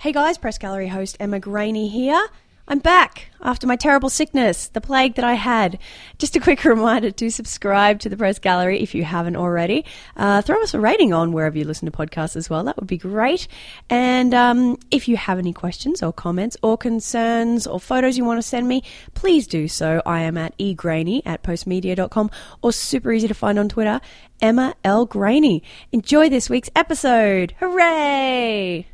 Hey 0.00 0.12
guys, 0.12 0.38
Press 0.38 0.56
Gallery 0.56 0.88
host 0.88 1.18
Emma 1.20 1.38
Graney 1.38 1.86
here. 1.86 2.26
I'm 2.66 2.78
back 2.78 3.26
after 3.42 3.66
my 3.66 3.76
terrible 3.76 4.08
sickness, 4.08 4.68
the 4.68 4.80
plague 4.80 5.16
that 5.16 5.26
I 5.26 5.34
had. 5.34 5.78
Just 6.16 6.34
a 6.36 6.40
quick 6.40 6.64
reminder 6.64 7.10
to 7.10 7.28
subscribe 7.28 8.00
to 8.00 8.08
the 8.08 8.16
Press 8.16 8.38
Gallery 8.38 8.80
if 8.80 8.94
you 8.94 9.04
haven't 9.04 9.36
already. 9.36 9.84
Uh, 10.16 10.40
throw 10.40 10.62
us 10.62 10.72
a 10.72 10.80
rating 10.80 11.12
on 11.12 11.32
wherever 11.32 11.58
you 11.58 11.66
listen 11.66 11.84
to 11.84 11.92
podcasts 11.94 12.34
as 12.34 12.48
well. 12.48 12.64
That 12.64 12.78
would 12.78 12.86
be 12.86 12.96
great. 12.96 13.46
And 13.90 14.32
um, 14.32 14.78
if 14.90 15.06
you 15.06 15.18
have 15.18 15.38
any 15.38 15.52
questions 15.52 16.02
or 16.02 16.14
comments 16.14 16.56
or 16.62 16.78
concerns 16.78 17.66
or 17.66 17.78
photos 17.78 18.16
you 18.16 18.24
want 18.24 18.38
to 18.38 18.48
send 18.48 18.68
me, 18.68 18.82
please 19.12 19.46
do 19.46 19.68
so. 19.68 20.00
I 20.06 20.20
am 20.20 20.38
at 20.38 20.56
egraney 20.56 21.20
at 21.26 21.42
postmedia.com 21.42 22.30
or 22.62 22.72
super 22.72 23.12
easy 23.12 23.28
to 23.28 23.34
find 23.34 23.58
on 23.58 23.68
Twitter, 23.68 24.00
Emma 24.40 24.76
L. 24.82 25.04
Graney. 25.04 25.62
Enjoy 25.92 26.30
this 26.30 26.48
week's 26.48 26.70
episode. 26.74 27.54
Hooray! 27.60 28.86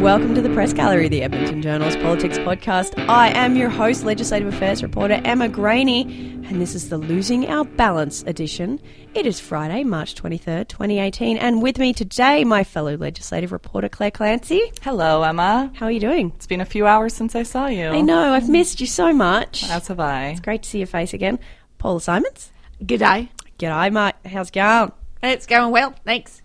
And 0.00 0.06
welcome 0.06 0.34
to 0.34 0.40
the 0.40 0.48
Press 0.54 0.72
Gallery, 0.72 1.08
the 1.08 1.22
Edmonton 1.22 1.60
Journal's 1.60 1.94
politics 1.96 2.38
podcast. 2.38 2.98
I 3.06 3.28
am 3.36 3.54
your 3.54 3.68
host, 3.68 4.02
Legislative 4.02 4.48
Affairs 4.48 4.82
reporter 4.82 5.20
Emma 5.26 5.46
Graney, 5.46 6.04
and 6.48 6.58
this 6.58 6.74
is 6.74 6.88
the 6.88 6.96
Losing 6.96 7.46
Our 7.50 7.66
Balance 7.66 8.22
edition. 8.22 8.80
It 9.12 9.26
is 9.26 9.40
Friday, 9.40 9.84
March 9.84 10.14
23rd, 10.14 10.68
2018, 10.68 11.36
and 11.36 11.60
with 11.60 11.78
me 11.78 11.92
today, 11.92 12.44
my 12.44 12.64
fellow 12.64 12.96
legislative 12.96 13.52
reporter 13.52 13.90
Clare 13.90 14.10
Clancy. 14.10 14.72
Hello, 14.80 15.22
Emma. 15.22 15.70
How 15.74 15.84
are 15.84 15.92
you 15.92 16.00
doing? 16.00 16.32
It's 16.34 16.46
been 16.46 16.62
a 16.62 16.64
few 16.64 16.86
hours 16.86 17.12
since 17.12 17.36
I 17.36 17.42
saw 17.42 17.66
you. 17.66 17.88
I 17.88 18.00
know, 18.00 18.32
I've 18.32 18.48
missed 18.48 18.80
you 18.80 18.86
so 18.86 19.12
much. 19.12 19.68
As 19.68 19.88
have 19.88 20.00
I. 20.00 20.28
It's 20.28 20.40
great 20.40 20.62
to 20.62 20.68
see 20.70 20.78
your 20.78 20.86
face 20.86 21.12
again. 21.12 21.38
Paula 21.76 22.00
Simons. 22.00 22.52
G'day. 22.82 23.28
G'day, 23.58 23.92
mate. 23.92 24.14
How's 24.32 24.48
it 24.48 24.54
going? 24.54 24.92
It's 25.22 25.44
going 25.44 25.70
well, 25.72 25.94
thanks. 26.06 26.40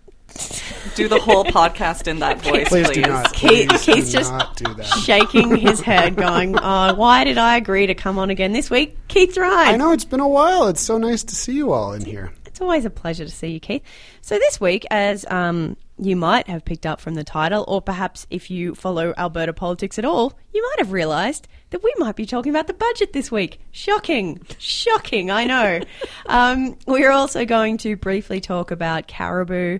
Do 0.94 1.08
the 1.08 1.20
whole 1.20 1.44
podcast 1.44 2.06
in 2.06 2.20
that 2.20 2.40
voice, 2.42 2.68
please. 2.68 2.86
Please 2.86 2.90
do 2.90 3.00
not. 3.02 3.32
Keith- 3.32 3.68
Please 3.68 3.82
Keith's 3.84 4.10
do 4.12 4.18
just 4.18 4.32
not 4.32 4.56
do 4.56 4.74
that. 4.74 4.86
Shaking 4.86 5.56
his 5.56 5.80
head, 5.80 6.16
going, 6.16 6.56
oh, 6.62 6.94
why 6.94 7.24
did 7.24 7.38
I 7.38 7.56
agree 7.56 7.86
to 7.86 7.94
come 7.94 8.18
on 8.18 8.30
again 8.30 8.52
this 8.52 8.70
week? 8.70 8.96
Keith 9.08 9.36
right. 9.36 9.68
I 9.68 9.76
know 9.76 9.92
it's 9.92 10.04
been 10.04 10.20
a 10.20 10.28
while. 10.28 10.68
It's 10.68 10.80
so 10.80 10.98
nice 10.98 11.22
to 11.24 11.34
see 11.34 11.52
you 11.54 11.72
all 11.72 11.92
in 11.92 12.04
here. 12.04 12.32
It's 12.46 12.60
always 12.62 12.86
a 12.86 12.90
pleasure 12.90 13.24
to 13.26 13.30
see 13.30 13.48
you, 13.48 13.60
Keith. 13.60 13.82
So 14.22 14.38
this 14.38 14.58
week, 14.58 14.86
as 14.90 15.26
um, 15.28 15.76
you 15.98 16.16
might 16.16 16.48
have 16.48 16.64
picked 16.64 16.86
up 16.86 17.00
from 17.00 17.14
the 17.14 17.24
title, 17.24 17.64
or 17.68 17.82
perhaps 17.82 18.26
if 18.30 18.50
you 18.50 18.74
follow 18.74 19.12
Alberta 19.18 19.52
politics 19.52 19.98
at 19.98 20.06
all, 20.06 20.32
you 20.54 20.62
might 20.62 20.78
have 20.78 20.92
realised 20.92 21.48
that 21.70 21.82
we 21.82 21.92
might 21.98 22.16
be 22.16 22.24
talking 22.24 22.48
about 22.48 22.66
the 22.66 22.72
budget 22.72 23.12
this 23.12 23.30
week. 23.30 23.60
Shocking, 23.72 24.40
shocking. 24.58 25.30
I 25.30 25.44
know. 25.44 25.80
um, 26.26 26.78
we're 26.86 27.10
also 27.10 27.44
going 27.44 27.76
to 27.78 27.96
briefly 27.96 28.40
talk 28.40 28.70
about 28.70 29.06
Caribou. 29.06 29.78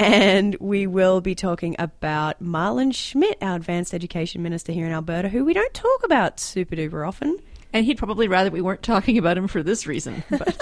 And 0.00 0.56
we 0.60 0.86
will 0.86 1.20
be 1.20 1.34
talking 1.34 1.76
about 1.78 2.40
Marlin 2.40 2.90
Schmidt, 2.90 3.36
our 3.42 3.56
advanced 3.56 3.92
education 3.92 4.42
minister 4.42 4.72
here 4.72 4.86
in 4.86 4.92
Alberta, 4.92 5.28
who 5.28 5.44
we 5.44 5.52
don't 5.52 5.74
talk 5.74 6.02
about 6.04 6.40
super 6.40 6.74
duper 6.74 7.06
often. 7.06 7.36
And 7.74 7.84
he'd 7.84 7.98
probably 7.98 8.26
rather 8.26 8.50
we 8.50 8.62
weren't 8.62 8.82
talking 8.82 9.18
about 9.18 9.36
him 9.36 9.46
for 9.46 9.62
this 9.62 9.86
reason. 9.86 10.24
But 10.30 10.56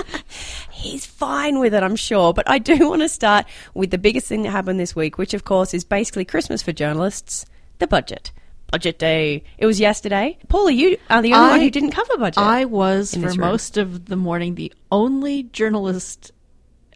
he's 0.70 1.04
fine 1.04 1.58
with 1.58 1.74
it, 1.74 1.82
I'm 1.82 1.96
sure. 1.96 2.32
But 2.32 2.48
I 2.48 2.58
do 2.58 2.88
want 2.88 3.02
to 3.02 3.10
start 3.10 3.44
with 3.74 3.90
the 3.90 3.98
biggest 3.98 4.26
thing 4.26 4.42
that 4.44 4.50
happened 4.52 4.80
this 4.80 4.96
week, 4.96 5.18
which, 5.18 5.34
of 5.34 5.44
course, 5.44 5.74
is 5.74 5.84
basically 5.84 6.24
Christmas 6.24 6.62
for 6.62 6.72
journalists 6.72 7.44
the 7.80 7.86
budget. 7.86 8.32
Budget 8.72 8.98
day. 8.98 9.44
It 9.58 9.66
was 9.66 9.78
yesterday. 9.80 10.38
Paula, 10.48 10.72
you 10.72 10.96
are 11.10 11.20
the 11.20 11.34
only 11.34 11.46
I- 11.46 11.50
one 11.50 11.60
who 11.60 11.70
didn't 11.70 11.90
cover 11.90 12.16
budget. 12.16 12.38
I 12.42 12.64
was 12.64 13.14
for 13.14 13.34
most 13.34 13.76
of 13.76 14.06
the 14.06 14.16
morning 14.16 14.54
the 14.54 14.72
only 14.90 15.42
journalist. 15.42 16.32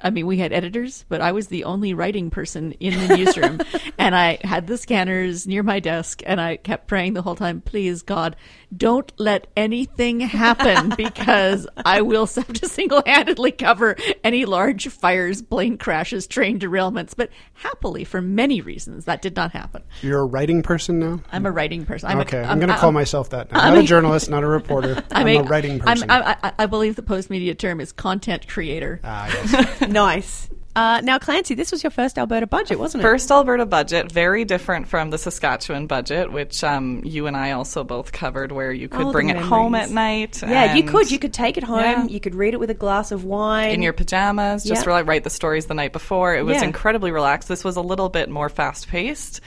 I 0.03 0.11
mean, 0.11 0.27
we 0.27 0.39
had 0.39 0.53
editors, 0.53 1.05
but 1.08 1.20
I 1.20 1.33
was 1.33 1.48
the 1.48 1.64
only 1.64 1.95
writing 1.95 2.31
person 2.31 2.72
in 2.72 2.95
the 3.06 3.17
newsroom. 3.17 3.61
and 3.98 4.17
I 4.17 4.39
had 4.42 4.67
the 4.67 4.77
scanners 4.77 5.46
near 5.46 5.63
my 5.63 5.80
desk, 5.80 6.23
and 6.27 6.40
I 6.40 6.57
kept 6.57 6.89
praying 6.89 7.14
the 7.14 7.23
whole 7.23 7.36
time, 7.36 7.61
please, 7.61 8.02
God, 8.02 8.36
don't 8.77 9.13
let 9.18 9.46
anything 9.57 10.20
happen 10.20 10.92
because 10.96 11.67
I 11.85 12.02
will 12.02 12.27
have 12.35 12.52
to 12.52 12.68
single 12.68 13.02
handedly 13.07 13.52
cover 13.52 13.96
any 14.24 14.45
large 14.45 14.89
fires, 14.89 15.42
plane 15.42 15.79
crashes, 15.79 16.27
train 16.27 16.58
derailments. 16.58 17.14
But 17.17 17.30
happily, 17.55 18.05
for 18.05 18.20
many 18.20 18.61
reasons, 18.61 19.05
that 19.05 19.23
did 19.23 19.36
not 19.36 19.52
happen. 19.52 19.83
You're 20.02 20.20
a 20.20 20.27
writing 20.27 20.63
person 20.63 20.98
now? 20.98 21.20
I'm 21.30 21.46
a 21.46 21.52
writing 21.52 21.86
person. 21.86 22.08
I'm 22.08 22.20
okay, 22.20 22.39
A, 22.39 22.45
I'm, 22.45 22.58
going 22.58 22.70
to 22.70 22.77
call 22.77 22.92
myself 22.92 23.30
that 23.30 23.52
now. 23.52 23.61
I'm 23.61 23.74
not 23.74 23.84
a 23.84 23.86
journalist, 23.86 24.29
not 24.29 24.42
a 24.42 24.48
reporter. 24.48 25.02
I'm, 25.13 25.29
a, 25.29 25.42
writing 25.42 25.79
person. 25.79 26.11
I'm, 26.11 26.23
I, 26.23 26.36
I, 26.42 26.52
I 26.61 26.67
believe 26.67 26.96
the 26.96 27.02
post 27.02 27.30
media 27.30 27.55
term 27.55 27.80
is 27.80 27.92
content 27.92 28.48
creator. 28.48 29.01
ah, 29.05 29.29
yes. 29.29 29.92
Nice. 29.92 30.48
Uh, 30.75 31.03
now, 31.05 31.19
Clancy, 31.19 31.55
this 31.55 31.70
was 31.70 31.83
your 31.83 31.91
first 31.91 32.17
Alberta 32.19 32.47
budget, 32.47 32.79
wasn't 32.79 33.03
it? 33.03 33.07
First 33.07 33.30
Alberta 33.30 33.67
budget, 33.67 34.11
very 34.11 34.47
different 34.47 34.89
from 34.89 35.11
the 35.11 35.19
Saskatchewan 35.19 35.86
budget, 35.86 36.33
which 36.33 36.64
um, 36.64 37.03
you 37.05 37.27
and 37.27 37.36
I 37.36 37.51
also 37.51 37.85
both 37.85 38.11
covered, 38.13 38.52
where 38.52 38.73
you 38.73 38.89
could 38.89 39.08
Oh, 39.08 39.13
bring 39.13 39.29
it 39.29 39.36
home 39.36 39.75
at 39.75 39.91
night. 39.91 40.41
Yeah, 40.41 40.75
you 40.75 40.83
could. 40.85 41.11
You 41.11 41.19
could 41.19 41.35
take 41.35 41.58
it 41.58 41.63
home. 41.63 41.81
Yeah. 41.81 42.05
You 42.07 42.20
could 42.20 42.35
read 42.35 42.55
it 42.55 42.57
with 42.58 42.70
a 42.70 42.75
glass 42.75 43.13
of 43.13 43.25
wine. 43.25 43.69
in 43.73 43.83
your 43.83 43.92
pajamas, 43.92 44.64
just 44.64 44.86
Yeah. 44.86 45.02
write 45.05 45.25
the 45.25 45.31
stories 45.31 45.67
the 45.67 45.75
night 45.75 45.92
before. 45.92 46.35
It 46.35 46.47
was 46.47 46.57
Yeah. 46.57 46.64
incredibly 46.64 47.11
relaxed. 47.11 47.48
This 47.48 47.64
was 47.64 47.77
a 47.77 47.83
little 47.83 48.08
bit 48.08 48.31
more 48.31 48.48
fast 48.48 48.89
paced 48.89 49.42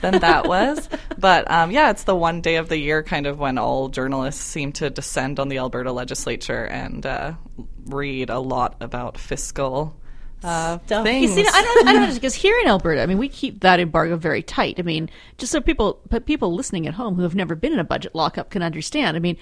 than 0.00 0.20
that 0.20 0.46
was. 0.46 0.88
But 1.18 1.50
um, 1.50 1.72
yeah, 1.72 1.90
it's 1.90 2.04
the 2.04 2.14
one 2.14 2.40
day 2.40 2.54
of 2.54 2.68
the 2.68 2.78
year 2.78 3.02
kind 3.02 3.26
of 3.26 3.40
when 3.40 3.58
all 3.58 3.88
journalists 3.88 4.40
seem 4.44 4.70
to 4.74 4.90
descend 4.90 5.40
on 5.40 5.48
the 5.48 5.58
Alberta 5.58 5.90
legislature 5.90 6.64
and 6.66 7.04
uh, 7.04 7.32
read 7.88 8.30
a 8.30 8.38
lot 8.38 8.76
about 8.80 9.18
fiscal 9.18 9.94
uh, 10.42 10.78
Stuff. 10.86 11.06
You 11.06 11.28
things. 11.28 11.34
see, 11.34 11.46
I 11.52 11.62
don't, 11.62 11.88
I 11.88 11.92
don't 11.92 12.02
know 12.08 12.14
because 12.14 12.34
here 12.34 12.56
in 12.60 12.68
Alberta, 12.68 13.02
I 13.02 13.06
mean, 13.06 13.18
we 13.18 13.28
keep 13.28 13.60
that 13.60 13.80
embargo 13.80 14.16
very 14.16 14.42
tight. 14.42 14.76
I 14.78 14.82
mean, 14.82 15.10
just 15.36 15.50
so 15.50 15.60
people, 15.60 16.00
but 16.08 16.26
people 16.26 16.54
listening 16.54 16.86
at 16.86 16.94
home 16.94 17.16
who 17.16 17.22
have 17.22 17.34
never 17.34 17.56
been 17.56 17.72
in 17.72 17.80
a 17.80 17.84
budget 17.84 18.14
lockup 18.14 18.50
can 18.50 18.62
understand. 18.62 19.16
I 19.16 19.20
mean, 19.20 19.36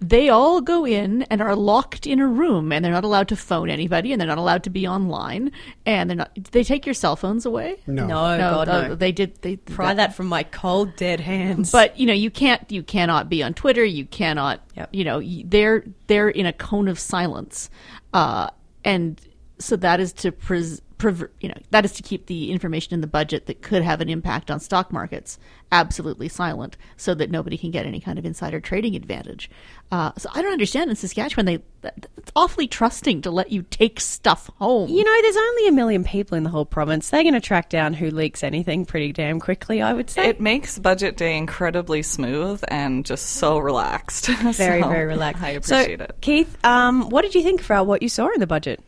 they 0.00 0.28
all 0.28 0.60
go 0.60 0.86
in 0.86 1.22
and 1.24 1.40
are 1.40 1.56
locked 1.56 2.06
in 2.06 2.20
a 2.20 2.26
room, 2.26 2.70
and 2.70 2.84
they're 2.84 2.92
not 2.92 3.04
allowed 3.04 3.28
to 3.28 3.36
phone 3.36 3.70
anybody, 3.70 4.12
and 4.12 4.20
they're 4.20 4.28
not 4.28 4.36
allowed 4.36 4.62
to 4.64 4.70
be 4.70 4.86
online, 4.86 5.52
and 5.86 6.10
they're 6.10 6.16
not. 6.16 6.50
They 6.52 6.64
take 6.64 6.84
your 6.84 6.94
cell 6.94 7.16
phones 7.16 7.46
away. 7.46 7.80
No. 7.86 8.06
no, 8.06 8.36
God, 8.38 8.68
uh, 8.68 8.88
no. 8.88 8.94
they 8.94 9.10
did. 9.10 9.40
They 9.40 9.56
Pry 9.56 9.94
that 9.94 10.14
from 10.14 10.26
my 10.26 10.42
cold, 10.42 10.96
dead 10.96 11.20
hands. 11.20 11.72
But 11.72 11.98
you 11.98 12.06
know, 12.06 12.12
you 12.12 12.30
can't. 12.30 12.70
You 12.70 12.82
cannot 12.82 13.30
be 13.30 13.42
on 13.42 13.54
Twitter. 13.54 13.84
You 13.84 14.04
cannot. 14.04 14.60
Yep. 14.76 14.90
You 14.92 15.04
know, 15.04 15.22
they're 15.44 15.84
they're 16.08 16.28
in 16.28 16.44
a 16.44 16.52
cone 16.52 16.88
of 16.88 16.98
silence, 16.98 17.70
uh, 18.12 18.50
and 18.84 19.18
so 19.58 19.76
that 19.76 20.00
is 20.00 20.12
to 20.12 20.30
pres- 20.30 20.82
prever- 20.82 20.82
you 21.02 21.48
know 21.48 21.56
that 21.70 21.84
is 21.84 21.92
to 21.92 22.02
keep 22.02 22.26
the 22.26 22.50
information 22.50 22.94
in 22.94 23.00
the 23.00 23.06
budget 23.06 23.46
that 23.46 23.62
could 23.62 23.82
have 23.82 24.00
an 24.00 24.08
impact 24.08 24.50
on 24.50 24.60
stock 24.60 24.92
markets 24.92 25.38
absolutely 25.72 26.28
silent, 26.28 26.76
so 26.96 27.14
that 27.14 27.30
nobody 27.30 27.58
can 27.58 27.70
get 27.70 27.86
any 27.86 28.00
kind 28.00 28.18
of 28.18 28.24
insider 28.24 28.60
trading 28.60 28.94
advantage. 28.94 29.50
Uh, 29.90 30.12
so 30.16 30.28
I 30.34 30.42
don't 30.42 30.52
understand 30.52 30.90
in 30.90 30.96
Saskatchewan 30.96 31.46
they 31.46 31.62
it's 31.82 32.32
awfully 32.34 32.66
trusting 32.66 33.22
to 33.22 33.30
let 33.30 33.52
you 33.52 33.62
take 33.62 34.00
stuff 34.00 34.50
home. 34.58 34.90
You 34.90 35.04
know, 35.04 35.22
there's 35.22 35.36
only 35.36 35.68
a 35.68 35.72
million 35.72 36.02
people 36.04 36.36
in 36.36 36.42
the 36.42 36.50
whole 36.50 36.64
province. 36.64 37.10
They're 37.10 37.22
going 37.22 37.34
to 37.34 37.40
track 37.40 37.68
down 37.68 37.94
who 37.94 38.10
leaks 38.10 38.42
anything 38.42 38.84
pretty 38.84 39.12
damn 39.12 39.38
quickly, 39.38 39.82
I 39.82 39.92
would 39.92 40.10
say. 40.10 40.28
it 40.28 40.40
makes 40.40 40.78
budget 40.78 41.16
day 41.16 41.36
incredibly 41.36 42.02
smooth 42.02 42.62
and 42.68 43.04
just 43.04 43.26
so 43.26 43.58
relaxed. 43.58 44.26
very, 44.26 44.52
So 44.82 44.88
very 44.88 45.06
relaxed. 45.06 45.42
I 45.42 45.50
appreciate 45.50 45.98
so, 45.98 46.04
it. 46.04 46.16
Keith, 46.20 46.56
um, 46.64 47.08
what 47.10 47.22
did 47.22 47.34
you 47.34 47.42
think 47.42 47.64
about 47.64 47.86
what 47.86 48.02
you 48.02 48.08
saw 48.08 48.28
in 48.32 48.40
the 48.40 48.46
budget? 48.46 48.80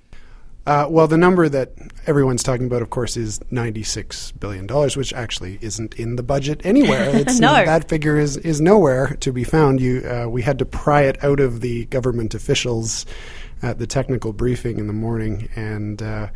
Uh, 0.66 0.86
well, 0.88 1.06
the 1.06 1.16
number 1.16 1.48
that 1.48 1.72
everyone's 2.06 2.42
talking 2.42 2.66
about, 2.66 2.82
of 2.82 2.90
course, 2.90 3.16
is 3.16 3.38
$96 3.50 4.38
billion, 4.38 4.66
which 4.66 5.14
actually 5.14 5.58
isn't 5.62 5.94
in 5.94 6.16
the 6.16 6.22
budget 6.22 6.60
anywhere. 6.64 7.08
It's, 7.16 7.40
No. 7.40 7.54
That 7.64 7.88
figure 7.88 8.18
is, 8.18 8.36
is 8.36 8.60
nowhere 8.60 9.16
to 9.20 9.32
be 9.32 9.44
found. 9.44 9.80
You, 9.80 10.02
uh, 10.06 10.28
we 10.28 10.42
had 10.42 10.58
to 10.58 10.66
pry 10.66 11.02
it 11.02 11.24
out 11.24 11.40
of 11.40 11.62
the 11.62 11.86
government 11.86 12.34
officials 12.34 13.06
at 13.62 13.78
the 13.78 13.86
technical 13.86 14.32
briefing 14.32 14.78
in 14.78 14.86
the 14.86 14.92
morning, 14.92 15.48
and 15.56 16.02
uh, 16.02 16.28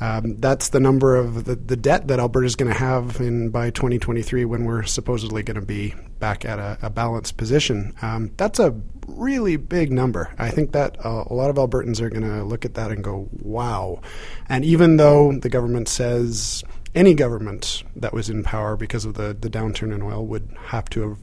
um, 0.00 0.36
that's 0.36 0.70
the 0.70 0.80
number 0.80 1.16
of 1.16 1.44
the, 1.44 1.56
the 1.56 1.76
debt 1.76 2.08
that 2.08 2.18
Alberta 2.18 2.46
is 2.46 2.56
going 2.56 2.72
to 2.72 2.78
have 2.78 3.20
in 3.20 3.50
by 3.50 3.70
2023 3.70 4.44
when 4.44 4.64
we're 4.64 4.82
supposedly 4.82 5.42
going 5.42 5.58
to 5.58 5.66
be 5.66 5.94
back 6.18 6.44
at 6.44 6.58
a, 6.58 6.78
a 6.82 6.90
balanced 6.90 7.36
position. 7.36 7.94
Um, 8.02 8.30
that's 8.36 8.58
a 8.58 8.78
really 9.06 9.56
big 9.56 9.92
number. 9.92 10.32
I 10.38 10.50
think 10.50 10.72
that 10.72 10.96
uh, 11.04 11.24
a 11.26 11.34
lot 11.34 11.50
of 11.50 11.56
Albertans 11.56 12.00
are 12.00 12.10
going 12.10 12.24
to 12.24 12.44
look 12.44 12.64
at 12.64 12.74
that 12.74 12.90
and 12.90 13.02
go, 13.02 13.28
"Wow!" 13.32 14.00
And 14.48 14.64
even 14.64 14.96
though 14.96 15.32
the 15.32 15.48
government 15.48 15.88
says 15.88 16.64
any 16.94 17.14
government 17.14 17.82
that 17.94 18.12
was 18.12 18.30
in 18.30 18.42
power 18.42 18.76
because 18.76 19.04
of 19.04 19.14
the, 19.14 19.36
the 19.38 19.50
downturn 19.50 19.94
in 19.94 20.02
oil 20.02 20.26
would 20.26 20.48
have 20.66 20.88
to 20.90 21.02
have 21.02 21.18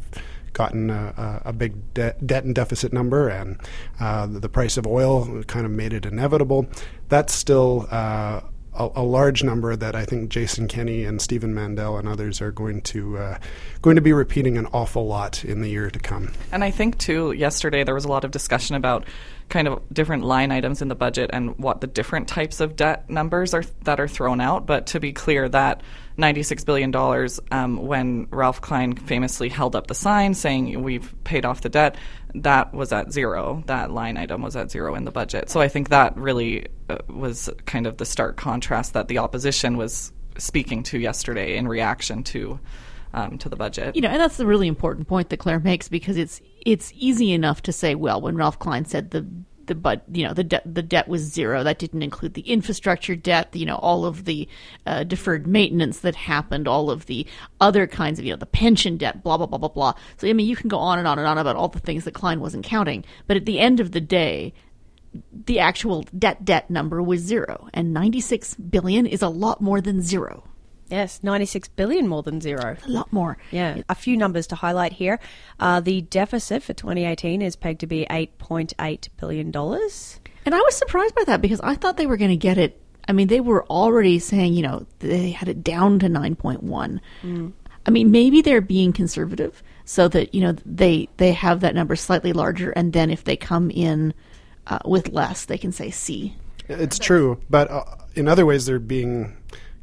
gotten 0.53 0.91
a, 0.91 1.41
a, 1.45 1.51
big 1.51 1.93
de- 1.95 2.15
debt 2.23 2.43
and 2.43 2.53
deficit 2.53 2.93
number, 2.93 3.27
and 3.27 3.59
uh, 3.99 4.27
the, 4.27 4.39
the 4.39 4.49
price 4.49 4.77
of 4.77 4.85
oil 4.85 5.43
kind 5.43 5.65
of 5.65 5.71
made 5.71 5.93
it 5.93 6.05
inevitable. 6.05 6.67
That's 7.09 7.33
still 7.33 7.87
uh, 7.89 8.41
a, 8.75 9.03
large 9.03 9.43
number 9.43 9.75
that 9.75 9.95
I 9.95 10.05
think 10.05 10.29
Jason 10.29 10.67
Kenney 10.67 11.05
and 11.05 11.21
Stephen 11.21 11.53
Mandel 11.53 11.97
and 11.97 12.07
others 12.07 12.41
are 12.41 12.51
going 12.51 12.81
to 12.81 13.17
uh, 13.17 13.37
going 13.81 13.95
to 13.95 14.01
be 14.01 14.13
repeating 14.13 14.57
an 14.57 14.65
awful 14.67 15.05
lot 15.05 15.45
in 15.45 15.61
the 15.61 15.69
year 15.69 15.89
to 15.89 15.99
come. 15.99 16.31
And 16.51 16.63
I 16.63 16.71
think 16.71 16.97
too, 16.97 17.31
yesterday 17.33 17.83
there 17.83 17.93
was 17.93 18.05
a 18.05 18.09
lot 18.09 18.23
of 18.23 18.31
discussion 18.31 18.75
about 18.75 19.05
kind 19.49 19.67
of 19.67 19.81
different 19.91 20.23
line 20.23 20.51
items 20.51 20.81
in 20.81 20.87
the 20.87 20.95
budget 20.95 21.29
and 21.33 21.57
what 21.59 21.81
the 21.81 21.87
different 21.87 22.27
types 22.27 22.59
of 22.59 22.75
debt 22.75 23.09
numbers 23.09 23.53
are 23.53 23.63
that 23.83 23.99
are 23.99 24.07
thrown 24.07 24.41
out. 24.41 24.65
But 24.65 24.87
to 24.87 24.99
be 24.99 25.13
clear, 25.13 25.47
that 25.49 25.81
$96 26.17 26.65
billion, 26.65 26.95
um, 27.51 27.77
when 27.85 28.27
Ralph 28.29 28.61
Klein 28.61 28.95
famously 28.95 29.49
held 29.49 29.75
up 29.75 29.87
the 29.87 29.95
sign 29.95 30.33
saying 30.33 30.83
we've 30.83 31.13
paid 31.23 31.45
off 31.45 31.61
the 31.61 31.69
debt, 31.69 31.95
that 32.35 32.73
was 32.73 32.91
at 32.91 33.11
zero. 33.11 33.63
That 33.67 33.91
line 33.91 34.17
item 34.17 34.41
was 34.41 34.55
at 34.55 34.71
zero 34.71 34.95
in 34.95 35.05
the 35.05 35.11
budget. 35.11 35.49
So 35.49 35.61
I 35.61 35.67
think 35.67 35.89
that 35.89 36.15
really 36.17 36.67
uh, 36.89 36.97
was 37.07 37.49
kind 37.65 37.87
of 37.87 37.97
the 37.97 38.05
stark 38.05 38.37
contrast 38.37 38.93
that 38.93 39.07
the 39.07 39.19
opposition 39.19 39.77
was 39.77 40.11
speaking 40.37 40.83
to 40.83 40.99
yesterday 40.99 41.57
in 41.57 41.67
reaction 41.67 42.23
to 42.23 42.59
um, 43.13 43.37
to 43.37 43.49
the 43.49 43.55
budget. 43.55 43.95
You 43.95 44.01
know, 44.01 44.09
and 44.09 44.19
that's 44.19 44.37
the 44.37 44.45
really 44.45 44.67
important 44.67 45.07
point 45.07 45.29
that 45.29 45.37
Clare 45.37 45.59
makes 45.59 45.87
because 45.87 46.17
it's 46.17 46.41
it's 46.65 46.91
easy 46.95 47.31
enough 47.31 47.61
to 47.63 47.71
say, 47.71 47.95
well, 47.95 48.21
when 48.21 48.35
Ralph 48.35 48.59
Klein 48.59 48.85
said 48.85 49.11
the 49.11 49.25
the 49.67 49.75
but 49.75 50.03
you 50.11 50.25
know 50.25 50.33
the 50.33 50.43
debt 50.43 50.63
the 50.65 50.81
debt 50.81 51.07
was 51.07 51.21
zero. 51.21 51.63
That 51.63 51.79
didn't 51.79 52.03
include 52.03 52.33
the 52.33 52.41
infrastructure 52.41 53.15
debt. 53.15 53.55
You 53.55 53.65
know 53.65 53.77
all 53.77 54.05
of 54.05 54.25
the 54.25 54.47
uh, 54.85 55.03
deferred 55.03 55.47
maintenance 55.47 55.99
that 55.99 56.15
happened, 56.15 56.67
all 56.67 56.89
of 56.89 57.05
the 57.05 57.25
other 57.61 57.87
kinds 57.87 58.19
of 58.19 58.25
you 58.25 58.31
know 58.31 58.37
the 58.37 58.45
pension 58.45 58.97
debt, 58.97 59.23
blah 59.23 59.37
blah 59.37 59.45
blah 59.45 59.57
blah 59.57 59.69
blah. 59.69 59.93
So 60.17 60.27
I 60.27 60.33
mean 60.33 60.47
you 60.47 60.55
can 60.55 60.69
go 60.69 60.77
on 60.77 60.99
and 60.99 61.07
on 61.07 61.19
and 61.19 61.27
on 61.27 61.37
about 61.37 61.55
all 61.55 61.69
the 61.69 61.79
things 61.79 62.05
that 62.05 62.13
Klein 62.13 62.39
wasn't 62.39 62.65
counting. 62.65 63.03
But 63.27 63.37
at 63.37 63.45
the 63.45 63.59
end 63.59 63.79
of 63.79 63.91
the 63.91 64.01
day, 64.01 64.53
the 65.45 65.59
actual 65.59 66.03
debt 66.17 66.43
debt 66.45 66.69
number 66.69 67.01
was 67.01 67.21
zero, 67.21 67.67
and 67.73 67.93
ninety 67.93 68.19
six 68.19 68.55
billion 68.55 69.05
is 69.05 69.21
a 69.21 69.29
lot 69.29 69.61
more 69.61 69.81
than 69.81 70.01
zero. 70.01 70.43
Yes, 70.93 71.23
96 71.23 71.69
billion 71.69 72.07
more 72.07 72.21
than 72.21 72.39
zero. 72.39 72.77
A 72.85 72.87
lot 72.87 73.11
more. 73.11 73.35
Yeah. 73.49 73.81
A 73.89 73.95
few 73.95 74.15
numbers 74.15 74.45
to 74.47 74.55
highlight 74.55 74.93
here. 74.93 75.19
Uh, 75.59 75.79
the 75.79 76.01
deficit 76.01 76.61
for 76.61 76.73
2018 76.73 77.41
is 77.41 77.55
pegged 77.55 77.79
to 77.79 77.87
be 77.87 78.05
$8.8 78.11 79.09
billion. 79.19 79.47
And 79.47 80.53
I 80.53 80.59
was 80.59 80.75
surprised 80.75 81.15
by 81.15 81.23
that 81.23 81.41
because 81.41 81.59
I 81.61 81.73
thought 81.73 81.97
they 81.97 82.05
were 82.05 82.15
going 82.15 82.29
to 82.29 82.37
get 82.37 82.59
it. 82.59 82.79
I 83.07 83.11
mean, 83.11 83.27
they 83.27 83.39
were 83.39 83.65
already 83.65 84.19
saying, 84.19 84.53
you 84.53 84.61
know, 84.61 84.85
they 84.99 85.31
had 85.31 85.49
it 85.49 85.63
down 85.63 85.97
to 85.97 86.05
9.1. 86.05 86.99
Mm. 87.23 87.53
I 87.87 87.89
mean, 87.89 88.11
maybe 88.11 88.43
they're 88.43 88.61
being 88.61 88.93
conservative 88.93 89.63
so 89.85 90.07
that, 90.09 90.35
you 90.35 90.41
know, 90.41 90.55
they 90.63 91.09
they 91.17 91.31
have 91.31 91.61
that 91.61 91.73
number 91.73 91.95
slightly 91.95 92.33
larger 92.33 92.69
and 92.69 92.93
then 92.93 93.09
if 93.09 93.23
they 93.23 93.35
come 93.35 93.71
in 93.71 94.13
uh, 94.67 94.77
with 94.85 95.09
less, 95.09 95.45
they 95.45 95.57
can 95.57 95.71
say 95.71 95.89
C. 95.89 96.35
It's 96.69 96.99
true, 96.99 97.41
but 97.49 97.71
uh, 97.71 97.83
in 98.13 98.27
other 98.27 98.45
ways 98.45 98.67
they're 98.67 98.77
being 98.79 99.35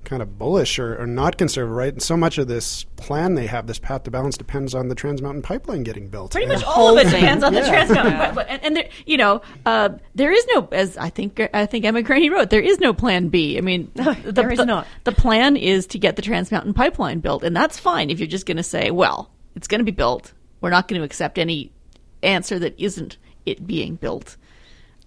kind 0.05 0.23
of 0.23 0.39
bullish 0.39 0.79
or, 0.79 1.01
or, 1.01 1.07
not 1.07 1.37
conservative, 1.37 1.77
right? 1.77 1.93
And 1.93 2.03
so 2.03 2.17
much 2.17 2.39
of 2.39 2.49
this 2.49 2.85
plan 2.97 3.35
they 3.35 3.47
have, 3.47 3.67
this 3.67 3.79
path 3.79 4.05
to 4.05 4.11
balance, 4.11 4.37
depends 4.37 4.75
on 4.75 4.89
the 4.89 4.95
Trans 4.95 5.21
Mountain 5.23 5.43
Pipeline 5.43 5.83
getting 5.83 6.09
built. 6.09 6.33
Pretty 6.33 6.47
much 6.47 6.65
all 6.65 6.97
of 6.97 7.07
it 7.07 7.11
depends 7.11 7.45
on 7.45 7.53
yeah. 7.53 7.61
the 7.61 7.69
Trans 7.69 7.91
Mountain 7.91 8.15
Pipeline. 8.15 8.47
And, 8.49 8.65
and 8.65 8.77
there, 8.77 8.89
you 9.07 9.17
know, 9.17 9.43
uh, 9.67 9.91
there 10.15 10.33
is 10.33 10.47
no, 10.53 10.69
as 10.73 10.97
I 10.97 11.11
think 11.11 11.41
I 11.53 11.67
think 11.67 11.85
Emma 11.85 12.03
Graney 12.03 12.31
wrote, 12.31 12.51
there 12.51 12.61
is 12.61 12.79
no 12.81 12.93
Plan 12.93 13.29
B. 13.29 13.59
I 13.59 13.61
mean, 13.61 13.91
no, 13.97 14.15
the, 14.15 14.33
there 14.33 14.51
is 14.51 14.59
the, 14.59 14.67
not. 14.67 14.87
The 15.05 15.13
plan 15.13 15.57
is 15.57 15.87
to 15.89 15.99
get 15.99 16.17
the 16.17 16.23
Trans 16.23 16.51
Mountain 16.51 16.75
Pipeline 16.75 17.21
built, 17.21 17.45
and 17.45 17.55
that's 17.55 17.79
fine 17.79 18.11
if 18.11 18.19
you're 18.19 18.27
just 18.27 18.47
going 18.47 18.57
to 18.57 18.63
say, 18.63 18.91
well, 18.91 19.31
it's 19.55 19.69
going 19.69 19.81
to 19.81 19.85
be 19.85 19.91
built. 19.93 20.33
We're 20.61 20.71
not 20.71 20.89
going 20.89 21.01
to 21.01 21.05
accept 21.05 21.39
any 21.39 21.73
answer 22.23 22.59
that 22.59 22.79
isn't 22.79 23.17
it 23.47 23.67
being 23.67 23.97
built. 23.97 24.37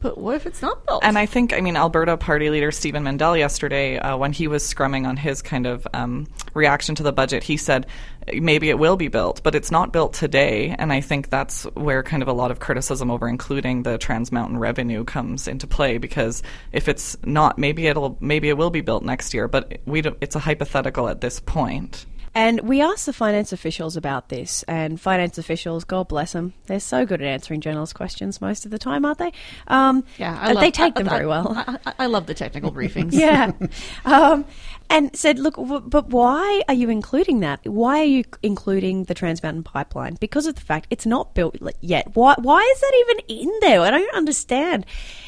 But 0.04 0.18
what 0.18 0.36
if 0.36 0.46
it's 0.46 0.62
not 0.62 0.86
built? 0.86 1.02
And 1.02 1.18
I 1.18 1.26
think, 1.26 1.54
I 1.54 1.62
mean, 1.62 1.78
Alberta 1.78 2.18
Party 2.18 2.50
leader 2.50 2.72
Stephen 2.72 3.04
Mandel 3.04 3.38
yesterday, 3.38 3.98
uh, 3.98 4.18
when 4.18 4.34
he 4.34 4.50
was 4.50 4.62
scrumming 4.62 5.08
on 5.08 5.16
his 5.16 5.42
kind 5.42 5.66
of 5.66 5.88
um, 5.94 6.28
reaction 6.54 6.94
to 6.96 7.04
the 7.04 7.14
budget, 7.14 7.42
he 7.42 7.56
said 7.56 7.88
maybe 8.34 8.70
it 8.70 8.78
will 8.78 8.98
be 8.98 9.08
built, 9.08 9.42
but 9.44 9.56
it's 9.56 9.72
not 9.72 9.94
built 9.94 10.14
today. 10.14 10.76
And 10.78 10.92
I 10.92 11.00
think 11.00 11.30
that's 11.30 11.64
where 11.76 12.04
kind 12.04 12.22
of 12.22 12.28
a 12.28 12.34
lot 12.34 12.52
of 12.52 12.60
criticism 12.60 13.10
over 13.10 13.30
including 13.30 13.84
the 13.84 13.98
Trans 13.98 14.30
Mountain 14.30 14.58
revenue 14.58 15.06
comes 15.06 15.48
into 15.48 15.68
play 15.68 15.98
because 15.98 16.44
if 16.74 16.90
it's 16.90 17.16
not, 17.24 17.58
maybe 17.58 17.88
it'll 17.88 18.18
maybe 18.20 18.50
it 18.50 18.58
will 18.58 18.72
be 18.72 18.82
built 18.82 19.04
next 19.04 19.34
year, 19.34 19.48
but 19.48 19.80
we 19.86 20.02
it's 20.20 20.36
a 20.36 20.40
hypothetical 20.40 21.08
at 21.08 21.22
this 21.22 21.40
point. 21.40 22.06
And 22.36 22.62
we 22.62 22.82
asked 22.82 23.06
the 23.06 23.14
finance 23.14 23.54
officials 23.54 23.96
about 23.96 24.30
this, 24.30 24.64
and 24.64 25.00
finance 25.00 25.38
officials, 25.38 25.84
God 25.84 26.08
bless 26.08 26.34
them, 26.34 26.54
they're 26.66 26.80
so 26.80 27.06
good 27.06 27.22
at 27.22 27.28
answering 27.28 27.62
journalist 27.62 27.94
questions 27.94 28.42
most 28.42 28.66
of 28.66 28.72
the 28.72 28.80
time, 28.80 29.06
aren't 29.06 29.20
they? 29.20 29.32
Um, 29.68 30.04
yeah, 30.18 30.38
I 30.42 30.54
love, 30.54 30.62
they 30.64 30.72
take 30.72 30.96
them 30.96 31.08
I, 31.08 31.12
very 31.12 31.28
well. 31.28 31.54
I, 31.86 31.94
I, 32.00 32.06
love 32.08 32.26
the 32.26 32.34
technical 32.34 32.72
briefings. 32.74 33.14
yeah, 33.14 33.52
um, 34.06 34.46
and 34.90 35.16
said, 35.16 35.38
look, 35.38 35.56
w- 35.56 35.82
but 35.82 36.10
why 36.10 36.64
are 36.68 36.74
you 36.74 36.90
including 36.90 37.42
that? 37.42 37.60
Why 37.68 38.00
are 38.00 38.06
you 38.06 38.24
including 38.42 39.04
the 39.04 39.14
Trans 39.14 39.44
Mountain 39.44 39.64
Pipeline? 39.64 40.18
Because 40.20 40.48
of 40.48 40.56
the 40.56 40.62
fact 40.62 40.88
it's 40.90 41.06
not 41.06 41.36
built 41.36 41.56
yet. 41.82 42.16
Why? 42.16 42.36
Why 42.40 42.62
is 42.62 42.82
that 42.82 43.06
even 43.06 43.44
in 43.44 43.60
there? 43.62 43.82
I 43.82 43.92
don't 43.92 44.16
understand. 44.16 44.86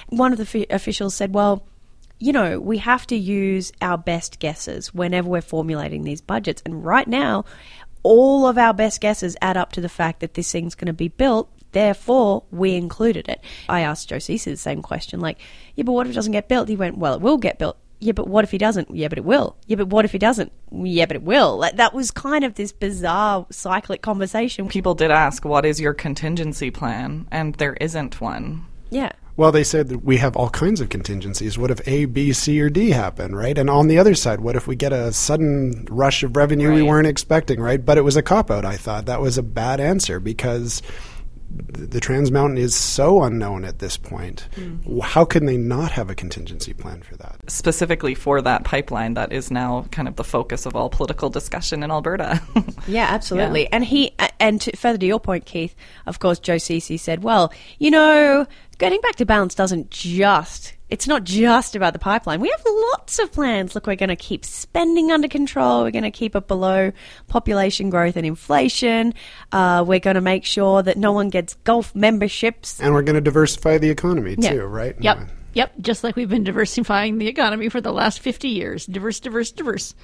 One 0.10 0.32
of 0.32 0.40
the 0.40 0.60
f- 0.60 0.68
officials 0.70 1.14
said, 1.14 1.34
well 1.34 1.68
you 2.20 2.32
know, 2.32 2.60
we 2.60 2.78
have 2.80 3.06
to 3.08 3.16
use 3.16 3.72
our 3.82 3.98
best 3.98 4.40
guesses 4.40 4.94
whenever 4.94 5.30
we're 5.30 5.42
formulating 5.42 6.04
these 6.04 6.22
budgets. 6.22 6.62
And 6.66 6.86
right 6.86 7.08
now, 7.08 7.46
all 8.04 8.48
of 8.48 8.58
our 8.58 8.74
best 8.74 9.02
guesses 9.02 9.36
add 9.42 9.58
up 9.58 9.72
to 9.74 9.82
the 9.82 9.90
fact 9.90 10.20
that 10.20 10.36
this 10.36 10.52
thing's 10.52 10.76
going 10.76 10.88
to 10.88 10.94
be 10.94 11.08
built. 11.08 11.50
Therefore, 11.72 12.44
we 12.52 12.76
included 12.76 13.28
it. 13.28 13.42
I 13.68 13.82
asked 13.82 14.08
Joe 14.08 14.20
Ceci 14.20 14.50
the 14.50 14.56
same 14.56 14.82
question, 14.82 15.20
like, 15.20 15.40
yeah, 15.76 15.84
but 15.84 15.92
what 15.92 16.08
if 16.08 16.12
it 16.12 16.16
doesn't 16.16 16.32
get 16.32 16.48
built? 16.48 16.70
He 16.70 16.78
went, 16.78 16.98
well, 16.98 17.16
it 17.16 17.22
will 17.22 17.38
get 17.38 17.60
built. 17.60 17.78
Yeah, 18.00 18.14
but 18.14 18.28
what 18.28 18.44
if 18.44 18.52
he 18.52 18.58
doesn't? 18.58 18.94
Yeah, 18.96 19.08
but 19.08 19.18
it 19.18 19.26
will. 19.26 19.58
Yeah, 19.68 19.78
but 19.78 19.88
what 19.88 20.06
if 20.06 20.12
he 20.12 20.18
doesn't? 20.18 20.52
Yeah, 20.72 21.06
but 21.06 21.16
it 21.16 21.24
will. 21.24 21.58
Like, 21.58 21.78
that 21.78 21.94
was 21.94 22.12
kind 22.12 22.44
of 22.44 22.56
this 22.56 22.72
bizarre 22.72 23.46
cyclic 23.50 24.02
conversation. 24.02 24.68
People 24.68 24.96
did 24.96 25.12
ask, 25.12 25.44
what 25.44 25.66
is 25.66 25.82
your 25.82 25.94
contingency 25.94 26.72
plan? 26.72 27.28
And 27.32 27.56
there 27.56 27.74
isn't 27.74 28.22
one. 28.22 28.66
Yeah. 28.90 29.12
Well, 29.38 29.52
they 29.52 29.64
said 29.66 29.90
that 29.90 30.04
we 30.04 30.18
have 30.18 30.38
all 30.38 30.50
kinds 30.50 30.80
of 30.80 30.90
contingencies. 30.90 31.58
What 31.58 31.72
if 31.72 31.86
A, 31.88 32.06
B, 32.06 32.32
C, 32.32 32.62
or 32.62 32.70
D 32.70 32.92
happen, 32.92 33.36
right? 33.36 33.58
And 33.58 33.70
on 33.70 33.88
the 33.88 34.00
other 34.00 34.16
side, 34.16 34.40
what 34.40 34.56
if 34.56 34.66
we 34.66 34.76
get 34.76 34.94
a 34.94 35.12
sudden 35.12 35.88
rush 35.90 36.24
of 36.24 36.38
revenue 36.38 36.70
right. 36.70 36.76
we 36.76 36.84
weren't 36.84 37.08
expecting, 37.08 37.60
right? 37.60 37.84
But 37.84 37.98
it 37.98 38.02
was 38.02 38.16
a 38.16 38.22
cop 38.22 38.50
out, 38.50 38.64
I 38.64 38.78
thought. 38.78 39.08
That 39.08 39.20
was 39.20 39.38
a 39.38 39.44
bad 39.44 39.82
answer 39.82 40.22
because 40.22 40.82
the 41.56 42.00
Trans 42.00 42.32
Mountain 42.32 42.58
is 42.58 42.76
so 42.76 43.24
unknown 43.24 43.66
at 43.66 43.80
this 43.80 43.98
point. 43.98 44.48
Mm. 44.56 45.02
How 45.02 45.24
can 45.26 45.46
they 45.46 45.58
not 45.58 45.92
have 45.92 46.10
a 46.10 46.16
contingency 46.16 46.74
plan 46.74 47.02
for 47.02 47.16
that? 47.18 47.40
Specifically 47.48 48.14
for 48.14 48.42
that 48.42 48.64
pipeline 48.64 49.14
that 49.14 49.32
is 49.32 49.52
now 49.52 49.86
kind 49.92 50.08
of 50.08 50.16
the 50.16 50.24
focus 50.24 50.66
of 50.66 50.76
all 50.76 50.90
political 50.90 51.30
discussion 51.30 51.84
in 51.84 51.92
Alberta. 51.92 52.42
yeah, 52.88 53.06
absolutely. 53.10 53.64
Yeah. 53.64 53.70
And 53.74 53.86
he 53.86 54.14
and 54.40 54.60
to, 54.62 54.76
further 54.76 54.98
to 54.98 55.06
your 55.06 55.20
point, 55.20 55.46
Keith, 55.46 55.76
of 56.06 56.20
course, 56.20 56.40
Joe 56.40 56.58
Ceci 56.58 56.98
said, 56.98 57.24
"Well, 57.24 57.54
you 57.80 57.92
know, 57.92 58.46
getting 58.78 59.02
back 59.02 59.16
to 59.16 59.26
balance 59.26 59.56
doesn't 59.56 59.92
just 59.92 60.76
it's 60.88 61.08
not 61.08 61.24
just 61.24 61.76
about 61.76 61.94
the 61.94 62.00
pipeline. 62.00 62.40
We 62.40 62.50
have 62.50 62.64
lots 62.64 63.18
of 63.18 63.32
plans. 63.32 63.74
Look, 63.74 63.88
we're 63.88 63.96
going 63.96 64.10
to 64.10 64.16
keep 64.16 64.46
spending 64.46 65.12
under 65.12 65.28
control. 65.28 65.84
We're 65.84 65.92
going 65.92 66.04
to 66.04 66.12
keep 66.12 66.36
it 66.36 66.48
below 66.48 66.92
population 67.28 67.90
growth 67.90 68.16
and 68.16 68.26
inflation. 68.26 69.16
Uh, 69.52 69.84
we're 69.86 70.00
going 70.00 70.16
to 70.16 70.22
make 70.22 70.46
sure 70.46 70.84
that 70.84 70.98
no 70.98 71.12
one 71.12 71.30
gets 71.30 71.56
golf 71.64 71.96
memberships. 71.96 72.80
And 72.80 72.94
we're 72.94 73.02
going 73.02 73.16
to 73.16 73.22
diversify 73.22 73.80
the 73.80 73.90
economy 73.90 74.36
too, 74.36 74.64
right? 74.66 74.96
Yep. 75.00 75.20
Yep. 75.54 75.74
Just 75.82 76.04
like 76.04 76.16
we've 76.16 76.30
been 76.30 76.44
diversifying 76.44 77.18
the 77.18 77.28
economy 77.28 77.70
for 77.70 77.82
the 77.82 77.92
last 77.92 78.20
50 78.20 78.48
years. 78.48 78.86
Diverse, 78.86 79.20
diverse, 79.20 79.52
diverse. 79.52 79.96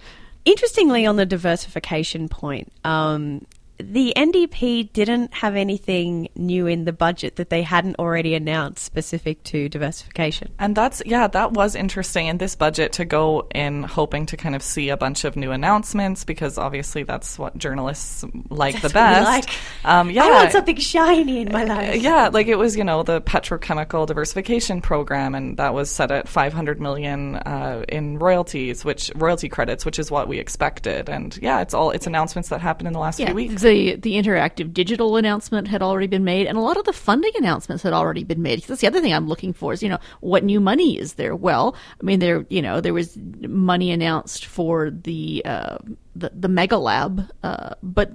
Interestingly, 0.45 1.05
on 1.05 1.17
the 1.17 1.25
diversification 1.25 2.27
point, 2.27 2.71
um, 2.83 3.45
the 3.81 4.13
NDP 4.15 4.91
didn't 4.93 5.33
have 5.33 5.55
anything 5.55 6.29
new 6.35 6.67
in 6.67 6.85
the 6.85 6.93
budget 6.93 7.35
that 7.37 7.49
they 7.49 7.61
hadn't 7.61 7.97
already 7.97 8.35
announced 8.35 8.83
specific 8.83 9.43
to 9.45 9.69
diversification. 9.69 10.51
And 10.59 10.75
that's, 10.75 11.01
yeah, 11.05 11.27
that 11.27 11.51
was 11.53 11.75
interesting 11.75 12.27
in 12.27 12.37
this 12.37 12.55
budget 12.55 12.93
to 12.93 13.05
go 13.05 13.47
in 13.53 13.83
hoping 13.83 14.25
to 14.27 14.37
kind 14.37 14.55
of 14.55 14.61
see 14.61 14.89
a 14.89 14.97
bunch 14.97 15.23
of 15.23 15.35
new 15.35 15.51
announcements 15.51 16.23
because 16.23 16.57
obviously 16.57 17.03
that's 17.03 17.39
what 17.39 17.57
journalists 17.57 18.23
like 18.49 18.75
that's 18.75 18.83
the 18.83 18.89
best. 18.93 19.25
Like. 19.25 19.49
Um, 19.83 20.09
yeah. 20.09 20.25
I 20.25 20.31
want 20.31 20.51
something 20.51 20.75
shiny 20.77 21.41
in 21.41 21.51
my 21.51 21.63
life. 21.63 22.01
Yeah, 22.01 22.29
like 22.31 22.47
it 22.47 22.57
was, 22.57 22.75
you 22.77 22.83
know, 22.83 23.03
the 23.03 23.21
petrochemical 23.21 24.05
diversification 24.05 24.81
program, 24.81 25.35
and 25.35 25.57
that 25.57 25.73
was 25.73 25.89
set 25.89 26.11
at 26.11 26.27
500 26.27 26.79
million 26.79 27.35
uh, 27.37 27.83
in 27.89 28.19
royalties, 28.19 28.85
which 28.85 29.11
royalty 29.15 29.49
credits, 29.49 29.85
which 29.85 29.99
is 29.99 30.11
what 30.11 30.27
we 30.27 30.39
expected. 30.39 31.09
And 31.09 31.37
yeah, 31.41 31.61
it's 31.61 31.73
all, 31.73 31.91
it's 31.91 32.07
announcements 32.07 32.49
that 32.49 32.61
happened 32.61 32.87
in 32.87 32.93
the 32.93 32.99
last 32.99 33.19
yeah, 33.19 33.27
few 33.27 33.35
weeks 33.35 33.61
the 33.61 33.70
the 33.71 34.13
interactive 34.13 34.73
digital 34.73 35.17
announcement 35.17 35.67
had 35.67 35.81
already 35.81 36.07
been 36.07 36.23
made, 36.23 36.47
and 36.47 36.57
a 36.57 36.61
lot 36.61 36.77
of 36.77 36.85
the 36.85 36.93
funding 36.93 37.31
announcements 37.35 37.83
had 37.83 37.93
already 37.93 38.23
been 38.23 38.41
made. 38.41 38.63
That's 38.63 38.81
the 38.81 38.87
other 38.87 39.01
thing 39.01 39.13
I'm 39.13 39.27
looking 39.27 39.53
for 39.53 39.73
is 39.73 39.83
you 39.83 39.89
know 39.89 39.99
what 40.19 40.43
new 40.43 40.59
money 40.59 40.97
is 40.97 41.13
there? 41.13 41.35
Well, 41.35 41.75
I 41.99 42.03
mean 42.03 42.19
there 42.19 42.45
you 42.49 42.61
know 42.61 42.81
there 42.81 42.93
was 42.93 43.17
money 43.17 43.91
announced 43.91 44.45
for 44.45 44.89
the 44.89 45.41
uh, 45.45 45.77
the 46.15 46.31
the 46.33 46.49
mega 46.49 46.77
lab, 46.77 47.29
uh, 47.43 47.75
but 47.81 48.11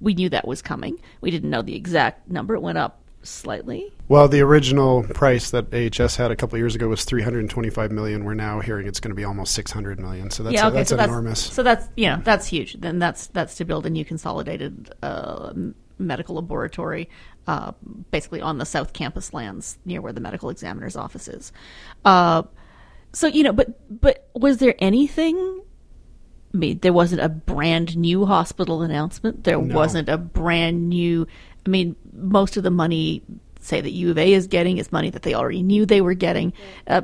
we 0.00 0.14
knew 0.14 0.28
that 0.28 0.46
was 0.46 0.62
coming. 0.62 1.00
We 1.20 1.30
didn't 1.30 1.50
know 1.50 1.62
the 1.62 1.76
exact 1.76 2.30
number. 2.30 2.54
It 2.54 2.60
went 2.60 2.78
up 2.78 3.02
slightly. 3.28 3.92
Well, 4.08 4.28
the 4.28 4.40
original 4.40 5.02
price 5.02 5.50
that 5.50 5.72
AHS 5.72 6.16
had 6.16 6.30
a 6.30 6.36
couple 6.36 6.56
of 6.56 6.60
years 6.60 6.74
ago 6.74 6.88
was 6.88 7.04
325 7.04 7.92
million. 7.92 8.24
We're 8.24 8.34
now 8.34 8.60
hearing 8.60 8.86
it's 8.86 9.00
going 9.00 9.10
to 9.10 9.14
be 9.14 9.24
almost 9.24 9.54
600 9.54 10.00
million. 10.00 10.30
So 10.30 10.42
that's 10.42 10.54
yeah, 10.54 10.68
okay, 10.68 10.78
that's 10.78 10.90
so 10.90 10.98
enormous. 10.98 11.44
That's, 11.44 11.54
so 11.54 11.62
that's 11.62 11.88
know 11.96 12.20
that's 12.24 12.46
huge. 12.46 12.74
Then 12.80 12.98
that's 12.98 13.26
that's 13.28 13.56
to 13.56 13.64
build 13.64 13.86
a 13.86 13.90
new 13.90 14.04
consolidated 14.04 14.90
uh, 15.02 15.52
medical 15.98 16.36
laboratory, 16.36 17.08
uh, 17.46 17.72
basically 18.10 18.40
on 18.40 18.58
the 18.58 18.66
South 18.66 18.92
Campus 18.92 19.34
lands 19.34 19.78
near 19.84 20.00
where 20.00 20.12
the 20.12 20.20
medical 20.20 20.50
examiner's 20.50 20.96
office 20.96 21.28
is. 21.28 21.52
Uh, 22.04 22.42
so 23.12 23.26
you 23.26 23.42
know, 23.42 23.52
but 23.52 24.00
but 24.00 24.28
was 24.34 24.58
there 24.58 24.74
anything? 24.78 25.62
I 26.54 26.56
mean, 26.56 26.78
there 26.78 26.94
wasn't 26.94 27.20
a 27.20 27.28
brand 27.28 27.96
new 27.96 28.24
hospital 28.24 28.80
announcement. 28.82 29.44
There 29.44 29.60
No. 29.60 29.74
wasn't 29.74 30.08
a 30.08 30.16
brand 30.16 30.88
new. 30.88 31.26
I 31.68 31.70
mean, 31.70 31.96
most 32.14 32.56
of 32.56 32.62
the 32.62 32.70
money, 32.70 33.22
say 33.60 33.82
that 33.82 33.90
U 33.90 34.10
of 34.10 34.16
A 34.16 34.32
is 34.32 34.46
getting, 34.46 34.78
is 34.78 34.90
money 34.90 35.10
that 35.10 35.22
they 35.22 35.34
already 35.34 35.62
knew 35.62 35.84
they 35.84 36.00
were 36.00 36.14
getting. 36.14 36.54
Uh, 36.86 37.02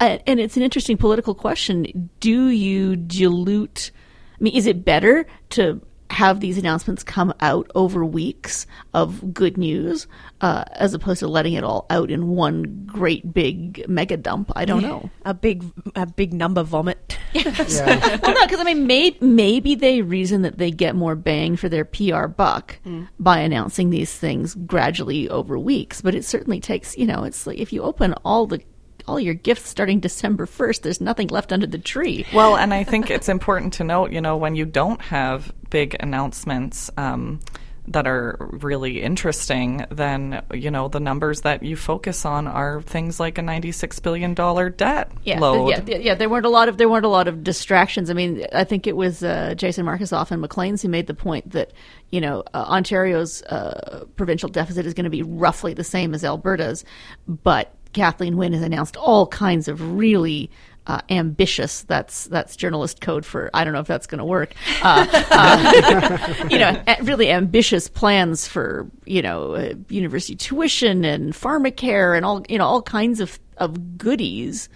and 0.00 0.40
it's 0.40 0.56
an 0.56 0.64
interesting 0.64 0.96
political 0.96 1.34
question. 1.34 2.10
Do 2.18 2.48
you 2.48 2.96
dilute? 2.96 3.92
I 4.38 4.42
mean, 4.42 4.56
is 4.56 4.66
it 4.66 4.84
better 4.84 5.24
to 5.50 5.80
have 6.10 6.40
these 6.40 6.58
announcements 6.58 7.02
come 7.02 7.32
out 7.40 7.70
over 7.74 8.04
weeks 8.04 8.66
of 8.92 9.32
good 9.32 9.56
news, 9.56 10.06
uh, 10.40 10.64
as 10.72 10.94
opposed 10.94 11.20
to 11.20 11.28
letting 11.28 11.54
it 11.54 11.64
all 11.64 11.86
out 11.90 12.10
in 12.10 12.28
one 12.28 12.84
great 12.86 13.32
big 13.32 13.88
mega 13.88 14.16
dump? 14.16 14.52
I 14.56 14.64
don't 14.64 14.82
know. 14.82 15.10
A 15.24 15.34
big, 15.34 15.64
a 15.94 16.06
big 16.06 16.32
number 16.32 16.62
vomit. 16.62 17.18
Yeah. 17.32 17.44
well, 18.22 18.34
no, 18.34 18.46
because 18.46 18.60
I 18.60 18.64
mean, 18.64 18.86
may, 18.86 19.16
maybe 19.20 19.74
they 19.74 20.02
reason 20.02 20.42
that 20.42 20.58
they 20.58 20.70
get 20.70 20.96
more 20.96 21.14
bang 21.14 21.56
for 21.56 21.68
their 21.68 21.84
PR 21.84 22.26
buck 22.26 22.78
by 23.18 23.38
announcing 23.38 23.90
these 23.90 24.12
things 24.12 24.54
gradually 24.66 25.28
over 25.28 25.58
weeks. 25.58 26.00
But 26.02 26.14
it 26.14 26.24
certainly 26.24 26.60
takes, 26.60 26.96
you 26.96 27.06
know, 27.06 27.24
it's 27.24 27.46
like 27.46 27.58
if 27.58 27.72
you 27.72 27.82
open 27.82 28.14
all 28.24 28.46
the 28.46 28.60
all 29.06 29.20
your 29.20 29.34
gifts 29.34 29.68
starting 29.68 30.00
December 30.00 30.46
first, 30.46 30.82
there's 30.82 31.00
nothing 31.00 31.28
left 31.28 31.52
under 31.52 31.66
the 31.66 31.78
tree. 31.78 32.26
Well, 32.32 32.56
and 32.56 32.72
I 32.74 32.84
think 32.84 33.10
it's 33.10 33.28
important 33.28 33.74
to 33.74 33.84
note, 33.84 34.12
you 34.12 34.20
know, 34.20 34.36
when 34.36 34.54
you 34.54 34.64
don't 34.64 35.00
have 35.02 35.52
big 35.70 35.96
announcements 36.00 36.90
um, 36.96 37.40
that 37.88 38.06
are 38.06 38.36
really 38.38 39.02
interesting, 39.02 39.84
then, 39.90 40.42
you 40.52 40.70
know, 40.70 40.88
the 40.88 41.00
numbers 41.00 41.40
that 41.40 41.62
you 41.62 41.76
focus 41.76 42.24
on 42.24 42.46
are 42.46 42.82
things 42.82 43.18
like 43.18 43.38
a 43.38 43.40
$96 43.40 44.02
billion 44.02 44.34
debt 44.76 45.10
yeah, 45.24 45.40
load. 45.40 45.88
yeah, 45.88 45.96
yeah. 45.96 46.14
There 46.14 46.28
weren't 46.28 46.46
a 46.46 46.50
lot 46.50 46.68
of 46.68 46.78
there 46.78 46.88
weren't 46.88 47.04
a 47.04 47.08
lot 47.08 47.26
of 47.26 47.42
distractions. 47.42 48.10
I 48.10 48.14
mean, 48.14 48.46
I 48.52 48.64
think 48.64 48.86
it 48.86 48.96
was 48.96 49.24
uh, 49.24 49.54
Jason 49.56 49.86
Markusoff 49.86 50.30
and 50.30 50.40
Maclean's 50.40 50.82
who 50.82 50.88
made 50.88 51.06
the 51.08 51.14
point 51.14 51.50
that 51.50 51.72
you 52.10 52.20
know 52.20 52.44
uh, 52.54 52.64
Ontario's 52.68 53.42
uh, 53.42 54.04
provincial 54.16 54.48
deficit 54.48 54.86
is 54.86 54.94
going 54.94 55.04
to 55.04 55.10
be 55.10 55.22
roughly 55.22 55.74
the 55.74 55.84
same 55.84 56.14
as 56.14 56.24
Alberta's, 56.24 56.84
but 57.26 57.74
Kathleen 57.92 58.36
Wynne 58.36 58.52
has 58.52 58.62
announced 58.62 58.96
all 58.96 59.26
kinds 59.26 59.68
of 59.68 59.96
really. 59.96 60.50
Uh, 60.86 61.02
ambitious. 61.10 61.82
That's 61.82 62.24
that's 62.28 62.56
journalist 62.56 63.00
code 63.02 63.24
for 63.24 63.50
I 63.54 63.62
don't 63.62 63.74
know 63.74 63.80
if 63.80 63.86
that's 63.86 64.06
going 64.08 64.18
to 64.18 64.24
work. 64.24 64.54
Uh, 64.82 65.06
uh, 65.30 66.46
you 66.50 66.58
know, 66.58 66.82
really 67.02 67.30
ambitious 67.30 67.86
plans 67.86 68.48
for 68.48 68.90
you 69.04 69.20
know 69.20 69.54
uh, 69.54 69.74
university 69.88 70.34
tuition 70.34 71.04
and 71.04 71.32
pharmacare 71.32 72.16
and 72.16 72.24
all 72.24 72.42
you 72.48 72.58
know 72.58 72.64
all 72.64 72.82
kinds 72.82 73.20
of 73.20 73.38
of 73.58 73.98
goodies 73.98 74.70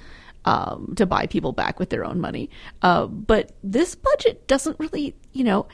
um, 0.44 0.94
to 0.96 1.06
buy 1.06 1.26
people 1.26 1.52
back 1.52 1.78
with 1.78 1.90
their 1.90 2.04
own 2.04 2.20
money. 2.20 2.50
Uh, 2.82 3.06
but 3.06 3.52
this 3.62 3.94
budget 3.94 4.46
doesn't 4.46 4.78
really, 4.78 5.14
you 5.32 5.44
know, 5.44 5.66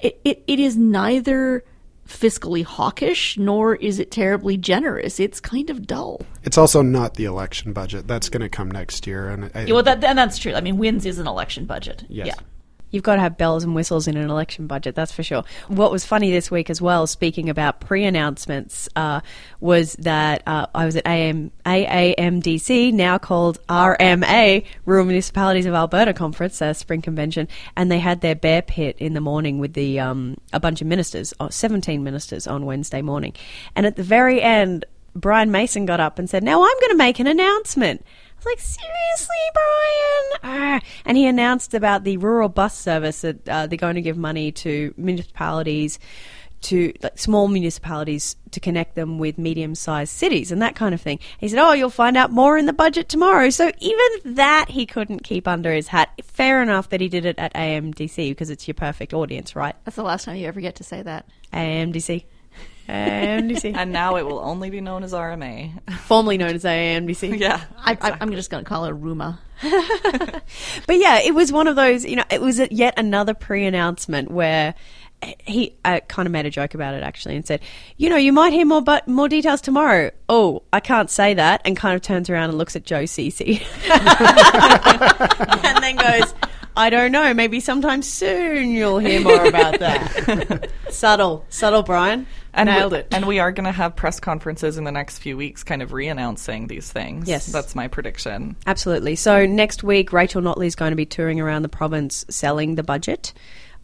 it, 0.00 0.20
it, 0.24 0.42
it 0.46 0.60
is 0.60 0.76
neither 0.76 1.64
fiscally 2.08 2.64
hawkish 2.64 3.36
nor 3.38 3.76
is 3.76 3.98
it 3.98 4.10
terribly 4.10 4.56
generous. 4.56 5.20
It's 5.20 5.40
kind 5.40 5.70
of 5.70 5.86
dull. 5.86 6.22
It's 6.42 6.58
also 6.58 6.82
not 6.82 7.14
the 7.14 7.26
election 7.26 7.72
budget. 7.72 8.06
That's 8.08 8.28
going 8.28 8.40
to 8.40 8.48
come 8.48 8.70
next 8.70 9.06
year, 9.06 9.28
and 9.28 9.50
I, 9.54 9.64
Yeah, 9.64 9.74
well, 9.74 9.82
that, 9.82 10.02
and 10.02 10.18
that's 10.18 10.38
true. 10.38 10.54
I 10.54 10.60
mean, 10.60 10.78
Wynne's 10.78 11.06
is 11.06 11.18
an 11.18 11.26
election 11.26 11.66
budget. 11.66 12.04
Yes. 12.08 12.28
Yeah. 12.28 12.34
You've 12.90 13.02
got 13.02 13.16
to 13.16 13.20
have 13.20 13.36
bells 13.36 13.64
and 13.64 13.74
whistles 13.74 14.06
in 14.08 14.16
an 14.16 14.30
election 14.30 14.66
budget, 14.66 14.94
that's 14.94 15.12
for 15.12 15.22
sure. 15.22 15.44
What 15.68 15.90
was 15.90 16.04
funny 16.04 16.30
this 16.30 16.50
week 16.50 16.70
as 16.70 16.80
well, 16.80 17.06
speaking 17.06 17.48
about 17.50 17.80
pre-announcements, 17.80 18.88
uh, 18.96 19.20
was 19.60 19.94
that 19.94 20.42
uh, 20.46 20.66
I 20.74 20.86
was 20.86 20.96
at 20.96 21.06
AM, 21.06 21.50
AAMDC, 21.66 22.92
now 22.92 23.18
called 23.18 23.58
RMA, 23.68 24.64
Rural 24.86 25.04
Municipalities 25.04 25.66
of 25.66 25.74
Alberta 25.74 26.12
Conference, 26.14 26.60
uh, 26.62 26.72
spring 26.72 27.02
convention, 27.02 27.48
and 27.76 27.90
they 27.90 27.98
had 27.98 28.20
their 28.20 28.34
bear 28.34 28.62
pit 28.62 28.96
in 28.98 29.14
the 29.14 29.20
morning 29.20 29.58
with 29.58 29.74
the 29.74 30.00
um, 30.00 30.36
a 30.52 30.60
bunch 30.60 30.80
of 30.80 30.86
ministers, 30.86 31.34
uh, 31.40 31.48
17 31.48 32.02
ministers 32.02 32.46
on 32.46 32.66
Wednesday 32.66 33.02
morning. 33.02 33.34
And 33.76 33.86
at 33.86 33.96
the 33.96 34.02
very 34.02 34.40
end, 34.40 34.84
Brian 35.14 35.50
Mason 35.50 35.86
got 35.86 36.00
up 36.00 36.18
and 36.18 36.28
said, 36.28 36.42
Now 36.42 36.62
I'm 36.62 36.80
going 36.80 36.90
to 36.90 36.96
make 36.96 37.18
an 37.18 37.26
announcement. 37.26 38.04
I 38.38 38.40
was 38.40 38.46
like, 38.46 38.60
seriously, 38.60 39.36
Brian? 39.52 40.40
Ah. 40.44 40.80
And 41.04 41.16
he 41.16 41.26
announced 41.26 41.74
about 41.74 42.04
the 42.04 42.18
rural 42.18 42.48
bus 42.48 42.78
service 42.78 43.22
that 43.22 43.48
uh, 43.48 43.66
they're 43.66 43.76
going 43.76 43.96
to 43.96 44.00
give 44.00 44.16
money 44.16 44.52
to 44.52 44.94
municipalities, 44.96 45.98
to 46.60 46.92
like 47.02 47.18
small 47.18 47.48
municipalities, 47.48 48.36
to 48.52 48.60
connect 48.60 48.94
them 48.94 49.18
with 49.18 49.38
medium-sized 49.38 50.12
cities 50.12 50.52
and 50.52 50.62
that 50.62 50.76
kind 50.76 50.94
of 50.94 51.00
thing. 51.00 51.18
He 51.38 51.48
said, 51.48 51.58
"Oh, 51.58 51.72
you'll 51.72 51.90
find 51.90 52.16
out 52.16 52.30
more 52.30 52.56
in 52.56 52.66
the 52.66 52.72
budget 52.72 53.08
tomorrow." 53.08 53.50
So 53.50 53.72
even 53.80 54.34
that 54.36 54.66
he 54.68 54.86
couldn't 54.86 55.24
keep 55.24 55.48
under 55.48 55.72
his 55.72 55.88
hat. 55.88 56.10
Fair 56.22 56.62
enough 56.62 56.90
that 56.90 57.00
he 57.00 57.08
did 57.08 57.26
it 57.26 57.40
at 57.40 57.52
AMDC 57.54 58.30
because 58.30 58.50
it's 58.50 58.68
your 58.68 58.76
perfect 58.76 59.12
audience, 59.12 59.56
right? 59.56 59.74
That's 59.84 59.96
the 59.96 60.04
last 60.04 60.24
time 60.24 60.36
you 60.36 60.46
ever 60.46 60.60
get 60.60 60.76
to 60.76 60.84
say 60.84 61.02
that. 61.02 61.26
AMDC. 61.52 62.24
AMDC. 62.88 63.74
and 63.76 63.92
now 63.92 64.16
it 64.16 64.24
will 64.26 64.38
only 64.38 64.70
be 64.70 64.80
known 64.80 65.04
as 65.04 65.12
RMA. 65.12 65.72
Formerly 66.00 66.38
known 66.38 66.54
as 66.54 66.64
AMDC. 66.64 67.38
yeah. 67.40 67.62
I, 67.76 67.98
I, 68.00 68.16
I'm 68.20 68.32
just 68.32 68.50
going 68.50 68.64
to 68.64 68.68
call 68.68 68.86
it 68.86 69.00
Ruma. 69.00 69.38
But 70.86 70.96
yeah, 70.96 71.18
it 71.20 71.34
was 71.34 71.52
one 71.52 71.66
of 71.66 71.76
those, 71.76 72.04
you 72.04 72.16
know, 72.16 72.24
it 72.30 72.40
was 72.40 72.58
yet 72.70 72.94
another 72.96 73.34
pre 73.34 73.66
announcement 73.66 74.30
where 74.30 74.74
he 75.40 75.76
uh, 75.84 76.00
kind 76.08 76.26
of 76.26 76.32
made 76.32 76.46
a 76.46 76.50
joke 76.50 76.74
about 76.74 76.94
it 76.94 77.02
actually 77.02 77.36
and 77.36 77.46
said, 77.46 77.60
you 77.96 78.08
know, 78.08 78.16
you 78.16 78.32
might 78.32 78.52
hear 78.52 78.64
more 78.64 78.80
but 78.80 79.06
more 79.08 79.28
details 79.28 79.60
tomorrow. 79.60 80.10
Oh, 80.28 80.62
I 80.72 80.80
can't 80.80 81.10
say 81.10 81.34
that, 81.34 81.60
and 81.64 81.76
kind 81.76 81.94
of 81.96 82.02
turns 82.02 82.30
around 82.30 82.50
and 82.50 82.58
looks 82.58 82.76
at 82.76 82.84
Joe 82.84 83.04
Ceci, 83.04 83.60
and 83.90 85.82
then 85.82 85.96
goes, 85.96 86.34
I 86.76 86.88
don't 86.90 87.10
know, 87.10 87.34
maybe 87.34 87.58
sometime 87.60 88.02
soon 88.02 88.70
you'll 88.70 89.00
hear 89.00 89.20
more 89.20 89.44
about 89.44 89.80
that. 89.80 90.70
subtle, 90.90 91.44
subtle, 91.48 91.82
Brian. 91.82 92.26
And 92.58 92.68
Nailed 92.68 92.92
we, 92.92 92.98
it. 92.98 93.08
And 93.12 93.26
we 93.26 93.38
are 93.38 93.52
going 93.52 93.66
to 93.66 93.72
have 93.72 93.96
press 93.96 94.20
conferences 94.20 94.76
in 94.78 94.84
the 94.84 94.92
next 94.92 95.18
few 95.18 95.36
weeks, 95.36 95.62
kind 95.62 95.80
of 95.80 95.92
re-announcing 95.92 96.66
these 96.66 96.90
things. 96.90 97.28
Yes. 97.28 97.46
that's 97.46 97.74
my 97.74 97.88
prediction. 97.88 98.56
Absolutely. 98.66 99.16
So 99.16 99.46
next 99.46 99.82
week, 99.82 100.12
Rachel 100.12 100.42
Notley 100.42 100.66
is 100.66 100.74
going 100.74 100.90
to 100.90 100.96
be 100.96 101.06
touring 101.06 101.40
around 101.40 101.62
the 101.62 101.68
province 101.68 102.24
selling 102.28 102.74
the 102.74 102.82
budget. 102.82 103.32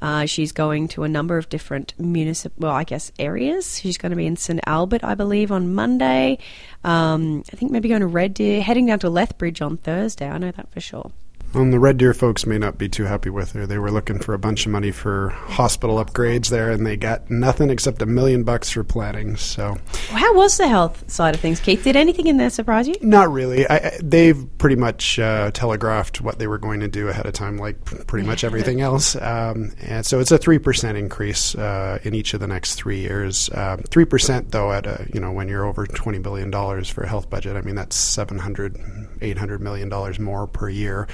Uh, 0.03 0.27
she's 0.27 0.53
going 0.53 0.89
to 0.89 1.05
a 1.05 1.09
number 1.09 1.39
of 1.39 1.49
different 1.49 1.95
municipal, 1.99 2.55
well, 2.59 2.73
I 2.73 2.85
guess, 2.85 3.11
areas. 3.19 3.79
She's 3.79 3.97
going 3.97 4.11
to 4.11 4.17
be 4.17 4.27
in 4.27 4.37
St 4.37 4.61
Albert, 4.67 5.03
I 5.03 5.15
believe, 5.15 5.51
on 5.51 5.73
Monday. 5.75 6.39
Um, 6.83 7.43
I 7.53 7.57
think 7.57 7.73
maybe 7.73 7.89
going 7.89 8.03
to 8.03 8.07
Red 8.07 8.35
Deer, 8.35 8.61
heading 8.61 8.87
down 8.87 8.99
to 8.99 9.09
Lethbridge 9.09 9.63
on 9.63 9.79
Thursday. 9.79 10.29
I 10.29 10.37
know 10.37 10.51
that 10.51 10.71
for 10.73 10.81
sure. 10.81 11.11
Um, 11.55 11.71
the 11.71 11.79
Red 11.79 11.99
Deer 11.99 12.15
folks 12.15 12.47
may 12.47 12.59
not 12.59 12.79
be 12.79 12.89
too 12.89 13.05
happy 13.05 13.31
with 13.31 13.53
her. 13.53 13.67
They 13.67 13.79
were 13.79 13.91
looking 13.91 14.19
for 14.19 14.35
a 14.35 14.39
bunch 14.39 14.67
of 14.67 14.73
money 14.73 14.91
for 14.91 15.31
hospital 15.31 16.05
upgrades 16.05 16.49
there, 16.49 16.71
and 16.71 16.87
they 16.87 16.97
got 16.97 17.31
nothing 17.31 17.71
except 17.71 18.03
a 18.03 18.07
million 18.07 18.43
bucks 18.45 18.71
for 18.71 18.83
planning. 18.85 19.37
So, 19.37 19.77
How 20.11 20.35
was 20.35 20.57
the 20.57 20.69
health 20.69 21.11
side 21.11 21.35
of 21.35 21.41
things, 21.41 21.61
Keith? 21.61 21.85
Did 21.85 21.97
anything 21.97 22.27
in 22.27 22.37
there 22.37 22.51
surprise 22.51 22.89
you? 22.89 22.95
not 23.01 23.31
really. 23.31 23.67
I, 23.67 23.77
I, 23.77 23.99
they've 24.03 24.47
pretty 24.59 24.77
much 24.77 25.19
uh, 25.19 25.51
telegraphed 25.53 26.21
what 26.21 26.39
they 26.39 26.47
were 26.47 26.59
going 26.59 26.81
to 26.81 26.89
do 26.89 27.09
ahead 27.09 27.27
of 27.27 27.33
time, 27.35 27.57
like 27.59 27.85
pretty 28.07 28.27
much 28.27 28.45
everything 28.45 28.81
else. 28.81 29.15
Um, 29.17 29.73
and 29.81 30.05
so 30.05 30.21
it's 30.21 30.33
a 30.33 30.39
three 30.39 30.59
percent 30.59 30.99
increase 30.99 31.55
uh, 31.55 31.99
in 32.03 32.15
each 32.15 32.35
of 32.35 32.41
the 32.41 32.47
next 32.47 32.75
three 32.75 33.01
years. 33.01 33.49
Uh, 33.51 33.77
Three 33.91 34.05
percent, 34.05 34.51
though, 34.51 34.73
at 34.73 34.87
a 34.87 35.07
you 35.13 35.21
know 35.21 35.31
when 35.31 35.49
you're 35.49 35.65
over 35.65 35.87
twenty 35.87 36.19
billion 36.19 36.51
dollars 36.51 36.89
for 36.89 37.03
a 37.03 37.09
health 37.09 37.31
budget, 37.31 37.57
I 37.57 37.61
mean 37.61 37.75
that's 37.75 37.95
700, 37.97 38.77
800 39.21 39.61
million 39.61 39.89
dollars 39.89 40.19
more 40.19 40.47
per 40.47 40.69
year. 40.69 41.09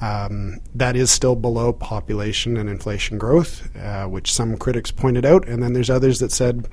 Um, 0.00 0.60
that 0.74 0.96
is 0.96 1.10
still 1.10 1.36
below 1.36 1.72
population 1.72 2.56
and 2.56 2.68
inflation 2.68 3.18
growth, 3.18 3.68
uh, 3.76 4.06
which 4.06 4.32
some 4.32 4.56
critics 4.56 4.90
pointed 4.90 5.24
out, 5.24 5.46
and 5.48 5.62
then 5.62 5.72
there's 5.72 5.90
others 5.90 6.20
that 6.20 6.32
said 6.32 6.68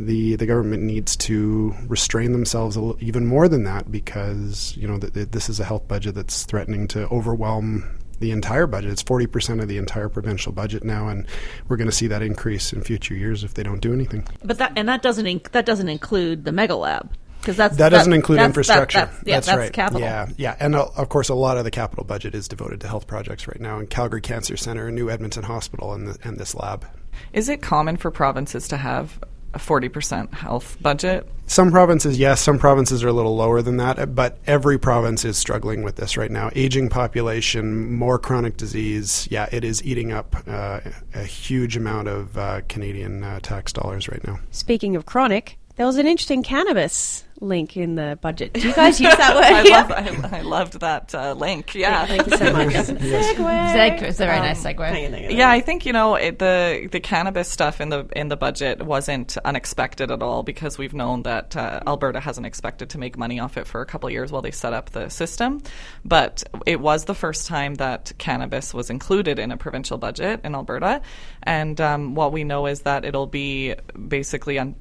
the 0.00 0.36
the 0.36 0.46
government 0.46 0.82
needs 0.82 1.14
to 1.14 1.74
restrain 1.86 2.32
themselves 2.32 2.78
even 3.00 3.26
more 3.26 3.48
than 3.48 3.64
that 3.64 3.90
because 3.92 4.74
you 4.76 4.88
know 4.88 4.98
th- 4.98 5.12
th- 5.12 5.30
this 5.30 5.48
is 5.48 5.60
a 5.60 5.64
health 5.64 5.86
budget 5.86 6.14
that's 6.14 6.44
threatening 6.44 6.88
to 6.88 7.06
overwhelm 7.08 7.84
the 8.18 8.30
entire 8.30 8.66
budget. 8.66 8.90
It's 8.90 9.02
forty 9.02 9.26
percent 9.26 9.60
of 9.60 9.68
the 9.68 9.76
entire 9.76 10.08
provincial 10.08 10.52
budget 10.52 10.84
now, 10.84 11.08
and 11.08 11.26
we're 11.68 11.76
going 11.76 11.90
to 11.90 11.96
see 11.96 12.06
that 12.06 12.22
increase 12.22 12.72
in 12.72 12.82
future 12.82 13.14
years 13.14 13.44
if 13.44 13.54
they 13.54 13.62
don't 13.62 13.80
do 13.80 13.92
anything. 13.92 14.26
But 14.42 14.58
that 14.58 14.72
and 14.76 14.88
that 14.88 15.02
doesn't 15.02 15.26
inc- 15.26 15.50
that 15.50 15.66
doesn't 15.66 15.88
include 15.88 16.44
the 16.44 16.52
mega 16.52 16.76
lab 16.76 17.12
because 17.40 17.56
that's 17.56 17.76
That 17.76 17.88
doesn't 17.88 18.12
include 18.12 18.38
that's- 18.38 18.48
infrastructure. 18.48 18.98
That, 18.98 19.10
that's, 19.12 19.26
yeah, 19.26 19.34
that's, 19.36 19.46
that's 19.46 19.58
right. 19.58 19.72
capital. 19.72 20.00
Yeah, 20.00 20.28
yeah, 20.36 20.56
and 20.60 20.74
uh, 20.74 20.88
of 20.96 21.08
course, 21.08 21.28
a 21.28 21.34
lot 21.34 21.56
of 21.56 21.64
the 21.64 21.70
capital 21.70 22.04
budget 22.04 22.34
is 22.34 22.48
devoted 22.48 22.80
to 22.82 22.88
health 22.88 23.06
projects 23.06 23.48
right 23.48 23.60
now, 23.60 23.78
in 23.78 23.86
Calgary 23.86 24.20
Cancer 24.20 24.56
Center, 24.56 24.90
New 24.90 25.10
Edmonton 25.10 25.44
Hospital, 25.44 25.92
and, 25.92 26.08
the, 26.08 26.18
and 26.26 26.38
this 26.38 26.54
lab. 26.54 26.86
Is 27.32 27.48
it 27.48 27.62
common 27.62 27.96
for 27.96 28.10
provinces 28.10 28.68
to 28.68 28.76
have 28.76 29.18
a 29.54 29.58
40% 29.58 30.32
health 30.32 30.76
budget. 30.80 31.28
Some 31.46 31.72
provinces, 31.72 32.18
yes, 32.18 32.40
some 32.40 32.58
provinces 32.58 33.02
are 33.02 33.08
a 33.08 33.12
little 33.12 33.34
lower 33.34 33.60
than 33.62 33.78
that, 33.78 34.14
but 34.14 34.38
every 34.46 34.78
province 34.78 35.24
is 35.24 35.36
struggling 35.36 35.82
with 35.82 35.96
this 35.96 36.16
right 36.16 36.30
now. 36.30 36.50
Aging 36.54 36.88
population, 36.88 37.92
more 37.92 38.18
chronic 38.18 38.56
disease. 38.56 39.26
Yeah, 39.30 39.48
it 39.50 39.64
is 39.64 39.84
eating 39.84 40.12
up 40.12 40.36
uh, 40.46 40.80
a 41.14 41.24
huge 41.24 41.76
amount 41.76 42.06
of 42.08 42.38
uh, 42.38 42.60
Canadian 42.68 43.24
uh, 43.24 43.40
tax 43.40 43.72
dollars 43.72 44.08
right 44.08 44.24
now. 44.24 44.38
Speaking 44.52 44.94
of 44.94 45.06
chronic, 45.06 45.58
there 45.80 45.86
was 45.86 45.96
an 45.96 46.06
interesting 46.06 46.42
cannabis 46.42 47.24
link 47.40 47.74
in 47.76 47.94
the 47.94 48.18
budget. 48.20 48.52
Do 48.52 48.60
you 48.60 48.74
guys 48.74 49.00
use 49.00 49.16
that 49.16 49.34
word? 49.34 49.44
I, 49.44 49.62
here? 49.62 49.72
love, 49.72 49.90
I, 50.32 50.38
I 50.38 50.40
loved 50.42 50.80
that 50.80 51.14
uh, 51.14 51.32
link. 51.32 51.74
Yeah. 51.74 52.06
Thank 52.06 52.26
you 52.26 52.36
so 52.36 52.52
much. 52.52 52.68
Segue. 52.68 53.36
Segue. 53.36 54.02
It's 54.02 54.20
a 54.20 54.26
very 54.26 54.40
nice 54.40 54.62
segue. 54.62 54.86
hang 54.86 55.06
on, 55.06 55.12
hang 55.14 55.24
on. 55.26 55.36
Yeah, 55.36 55.50
I 55.50 55.60
think 55.60 55.86
you 55.86 55.92
know 55.92 56.16
it, 56.16 56.38
the 56.38 56.88
the 56.92 57.00
cannabis 57.00 57.48
stuff 57.48 57.80
in 57.80 57.88
the 57.88 58.06
in 58.14 58.28
the 58.28 58.36
budget 58.36 58.82
wasn't 58.82 59.38
unexpected 59.38 60.10
at 60.10 60.22
all 60.22 60.42
because 60.42 60.76
we've 60.76 60.92
known 60.92 61.22
that 61.22 61.56
uh, 61.56 61.80
Alberta 61.86 62.20
hasn't 62.20 62.46
expected 62.46 62.90
to 62.90 62.98
make 62.98 63.16
money 63.16 63.40
off 63.40 63.56
it 63.56 63.66
for 63.66 63.80
a 63.80 63.86
couple 63.86 64.06
of 64.08 64.12
years 64.12 64.30
while 64.30 64.42
they 64.42 64.50
set 64.50 64.74
up 64.74 64.90
the 64.90 65.08
system. 65.08 65.62
But 66.04 66.44
it 66.66 66.80
was 66.80 67.06
the 67.06 67.14
first 67.14 67.46
time 67.46 67.76
that 67.76 68.12
cannabis 68.18 68.74
was 68.74 68.90
included 68.90 69.38
in 69.38 69.50
a 69.50 69.56
provincial 69.56 69.96
budget 69.96 70.40
in 70.44 70.54
Alberta, 70.54 71.00
and 71.42 71.80
um, 71.80 72.14
what 72.14 72.32
we 72.32 72.44
know 72.44 72.66
is 72.66 72.82
that 72.82 73.04
it'll 73.04 73.26
be 73.26 73.74
basically 74.08 74.58
on. 74.58 74.74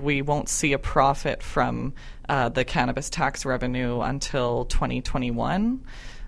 We 0.00 0.22
won't 0.22 0.48
see 0.48 0.72
a 0.72 0.78
profit 0.78 1.42
from 1.42 1.94
uh, 2.28 2.48
the 2.48 2.64
cannabis 2.64 3.10
tax 3.10 3.44
revenue 3.44 4.00
until 4.00 4.64
2021. 4.66 5.84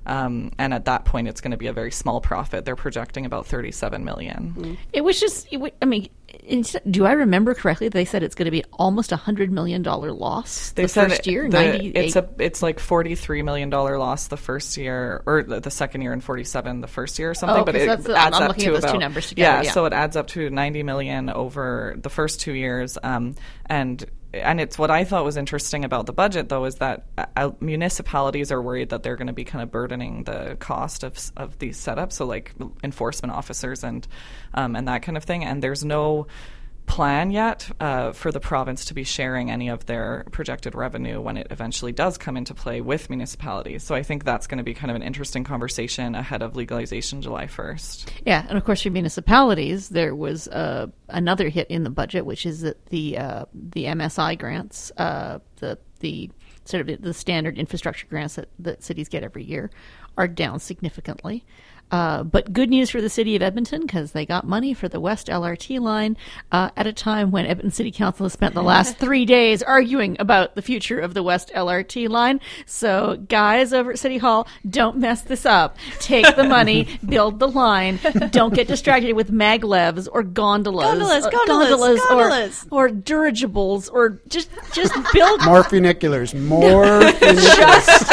Um, 0.06 0.52
and 0.58 0.74
at 0.74 0.84
that 0.84 1.06
point, 1.06 1.28
it's 1.28 1.40
going 1.40 1.52
to 1.52 1.56
be 1.56 1.66
a 1.66 1.72
very 1.72 1.90
small 1.90 2.20
profit. 2.20 2.64
They're 2.66 2.76
projecting 2.76 3.24
about 3.24 3.46
37 3.46 4.04
million. 4.04 4.76
It 4.92 5.00
was 5.02 5.18
just, 5.18 5.48
it 5.50 5.56
wa- 5.56 5.70
I 5.80 5.86
mean, 5.86 6.08
it's- 6.42 6.76
do 6.90 7.06
I 7.06 7.12
remember 7.12 7.54
correctly? 7.54 7.88
They 7.88 8.04
said 8.04 8.22
it's 8.22 8.34
going 8.34 8.46
to 8.46 8.50
be 8.50 8.64
almost 8.72 9.12
a 9.12 9.16
hundred 9.16 9.50
million 9.52 9.82
dollar 9.82 10.12
loss 10.12 10.72
They 10.72 10.82
the 10.82 10.88
first 10.88 11.26
year. 11.26 11.48
the- 11.48 11.92
it's 11.96 12.16
a 12.16 12.28
it's 12.38 12.62
like 12.62 12.80
43 12.80 13.42
million 13.42 13.70
dollar 13.70 13.98
loss 13.98 14.28
the 14.28 14.36
first 14.36 14.76
year, 14.76 15.22
or 15.26 15.42
the, 15.42 15.60
the 15.60 15.70
second 15.70 16.02
year, 16.02 16.12
and 16.12 16.22
47 16.22 16.80
the 16.80 16.86
first 16.86 17.18
year 17.18 17.30
or 17.30 17.34
something. 17.34 17.62
Oh, 17.62 17.64
but 17.64 17.74
it 17.76 17.88
adds 17.88 18.08
I'm 18.08 18.32
up 18.50 18.56
to 18.56 18.70
those 18.72 18.82
two 18.82 18.88
about 18.88 19.00
numbers 19.00 19.28
together, 19.28 19.64
yeah. 19.64 19.70
so 19.70 19.84
it 19.84 19.92
adds 19.92 20.16
up 20.16 20.26
to 20.28 20.50
90 20.50 20.82
million 20.82 21.30
over 21.30 21.94
the 21.96 22.10
first 22.10 22.40
two 22.40 22.52
years. 22.52 22.98
Um, 23.02 23.34
and 23.66 24.04
and 24.42 24.60
it's 24.60 24.78
what 24.78 24.90
I 24.90 25.04
thought 25.04 25.24
was 25.24 25.36
interesting 25.36 25.84
about 25.84 26.06
the 26.06 26.12
budget, 26.12 26.48
though, 26.48 26.64
is 26.64 26.76
that 26.76 27.06
uh, 27.36 27.50
municipalities 27.60 28.50
are 28.50 28.60
worried 28.60 28.90
that 28.90 29.02
they're 29.02 29.16
going 29.16 29.28
to 29.28 29.32
be 29.32 29.44
kind 29.44 29.62
of 29.62 29.70
burdening 29.70 30.24
the 30.24 30.56
cost 30.58 31.04
of 31.04 31.18
of 31.36 31.58
these 31.58 31.78
setups, 31.78 32.12
so 32.12 32.26
like 32.26 32.52
enforcement 32.82 33.32
officers 33.32 33.84
and 33.84 34.06
um, 34.54 34.76
and 34.76 34.88
that 34.88 35.02
kind 35.02 35.16
of 35.16 35.24
thing. 35.24 35.44
And 35.44 35.62
there's 35.62 35.84
no 35.84 36.26
plan 36.86 37.30
yet 37.30 37.70
uh, 37.80 38.12
for 38.12 38.30
the 38.30 38.40
province 38.40 38.84
to 38.86 38.94
be 38.94 39.04
sharing 39.04 39.50
any 39.50 39.68
of 39.68 39.86
their 39.86 40.24
projected 40.30 40.74
revenue 40.74 41.20
when 41.20 41.36
it 41.36 41.46
eventually 41.50 41.92
does 41.92 42.18
come 42.18 42.36
into 42.36 42.54
play 42.54 42.80
with 42.80 43.08
municipalities. 43.10 43.82
So 43.82 43.94
I 43.94 44.02
think 44.02 44.24
that's 44.24 44.46
going 44.46 44.58
to 44.58 44.64
be 44.64 44.74
kind 44.74 44.90
of 44.90 44.96
an 44.96 45.02
interesting 45.02 45.44
conversation 45.44 46.14
ahead 46.14 46.42
of 46.42 46.56
legalization 46.56 47.22
July 47.22 47.46
1st. 47.46 48.10
Yeah, 48.26 48.44
and 48.48 48.58
of 48.58 48.64
course 48.64 48.82
for 48.82 48.90
municipalities, 48.90 49.88
there 49.88 50.14
was 50.14 50.48
uh, 50.48 50.88
another 51.08 51.48
hit 51.48 51.68
in 51.70 51.84
the 51.84 51.90
budget, 51.90 52.26
which 52.26 52.46
is 52.46 52.60
that 52.60 52.86
the 52.86 53.18
uh, 53.18 53.44
the 53.52 53.84
MSI 53.84 54.38
grants, 54.38 54.92
uh, 54.96 55.38
the 55.56 55.78
the 56.00 56.30
sort 56.64 56.88
of 56.88 57.02
the 57.02 57.14
standard 57.14 57.58
infrastructure 57.58 58.06
grants 58.06 58.36
that, 58.36 58.48
that 58.58 58.82
cities 58.82 59.08
get 59.08 59.22
every 59.22 59.44
year, 59.44 59.70
are 60.16 60.28
down 60.28 60.58
significantly. 60.58 61.44
Uh, 61.90 62.24
but 62.24 62.52
good 62.52 62.70
news 62.70 62.90
for 62.90 63.00
the 63.00 63.08
city 63.08 63.36
of 63.36 63.42
Edmonton 63.42 63.82
because 63.82 64.12
they 64.12 64.26
got 64.26 64.44
money 64.46 64.74
for 64.74 64.88
the 64.88 64.98
West 64.98 65.28
LRT 65.28 65.78
line 65.80 66.16
uh, 66.50 66.70
at 66.76 66.86
a 66.86 66.92
time 66.92 67.30
when 67.30 67.46
Edmonton 67.46 67.70
City 67.70 67.92
Council 67.92 68.24
has 68.24 68.32
spent 68.32 68.54
the 68.54 68.62
last 68.62 68.96
three 68.98 69.24
days 69.24 69.62
arguing 69.62 70.16
about 70.18 70.54
the 70.56 70.62
future 70.62 70.98
of 70.98 71.14
the 71.14 71.22
West 71.22 71.52
LRT 71.54 72.08
line. 72.08 72.40
So, 72.66 73.16
guys 73.28 73.72
over 73.72 73.92
at 73.92 73.98
City 73.98 74.18
Hall, 74.18 74.48
don't 74.68 74.96
mess 74.98 75.22
this 75.22 75.46
up. 75.46 75.76
Take 76.00 76.34
the 76.34 76.44
money, 76.44 76.98
build 77.08 77.38
the 77.38 77.48
line. 77.48 78.00
Don't 78.30 78.54
get 78.54 78.66
distracted 78.66 79.12
with 79.12 79.30
maglevs 79.30 80.08
or 80.10 80.22
gondolas, 80.24 80.86
Gondolas, 80.88 81.26
or 81.26 81.30
gondolas, 81.30 82.00
or- 82.00 82.08
gondolas. 82.08 82.66
or, 82.70 82.88
dirigibles, 82.88 83.88
or 83.88 84.20
just 84.28 84.50
just 84.72 84.92
build 85.12 85.40
More 85.44 85.62
funiculars, 85.62 86.34
more 86.34 86.84
just 86.84 88.08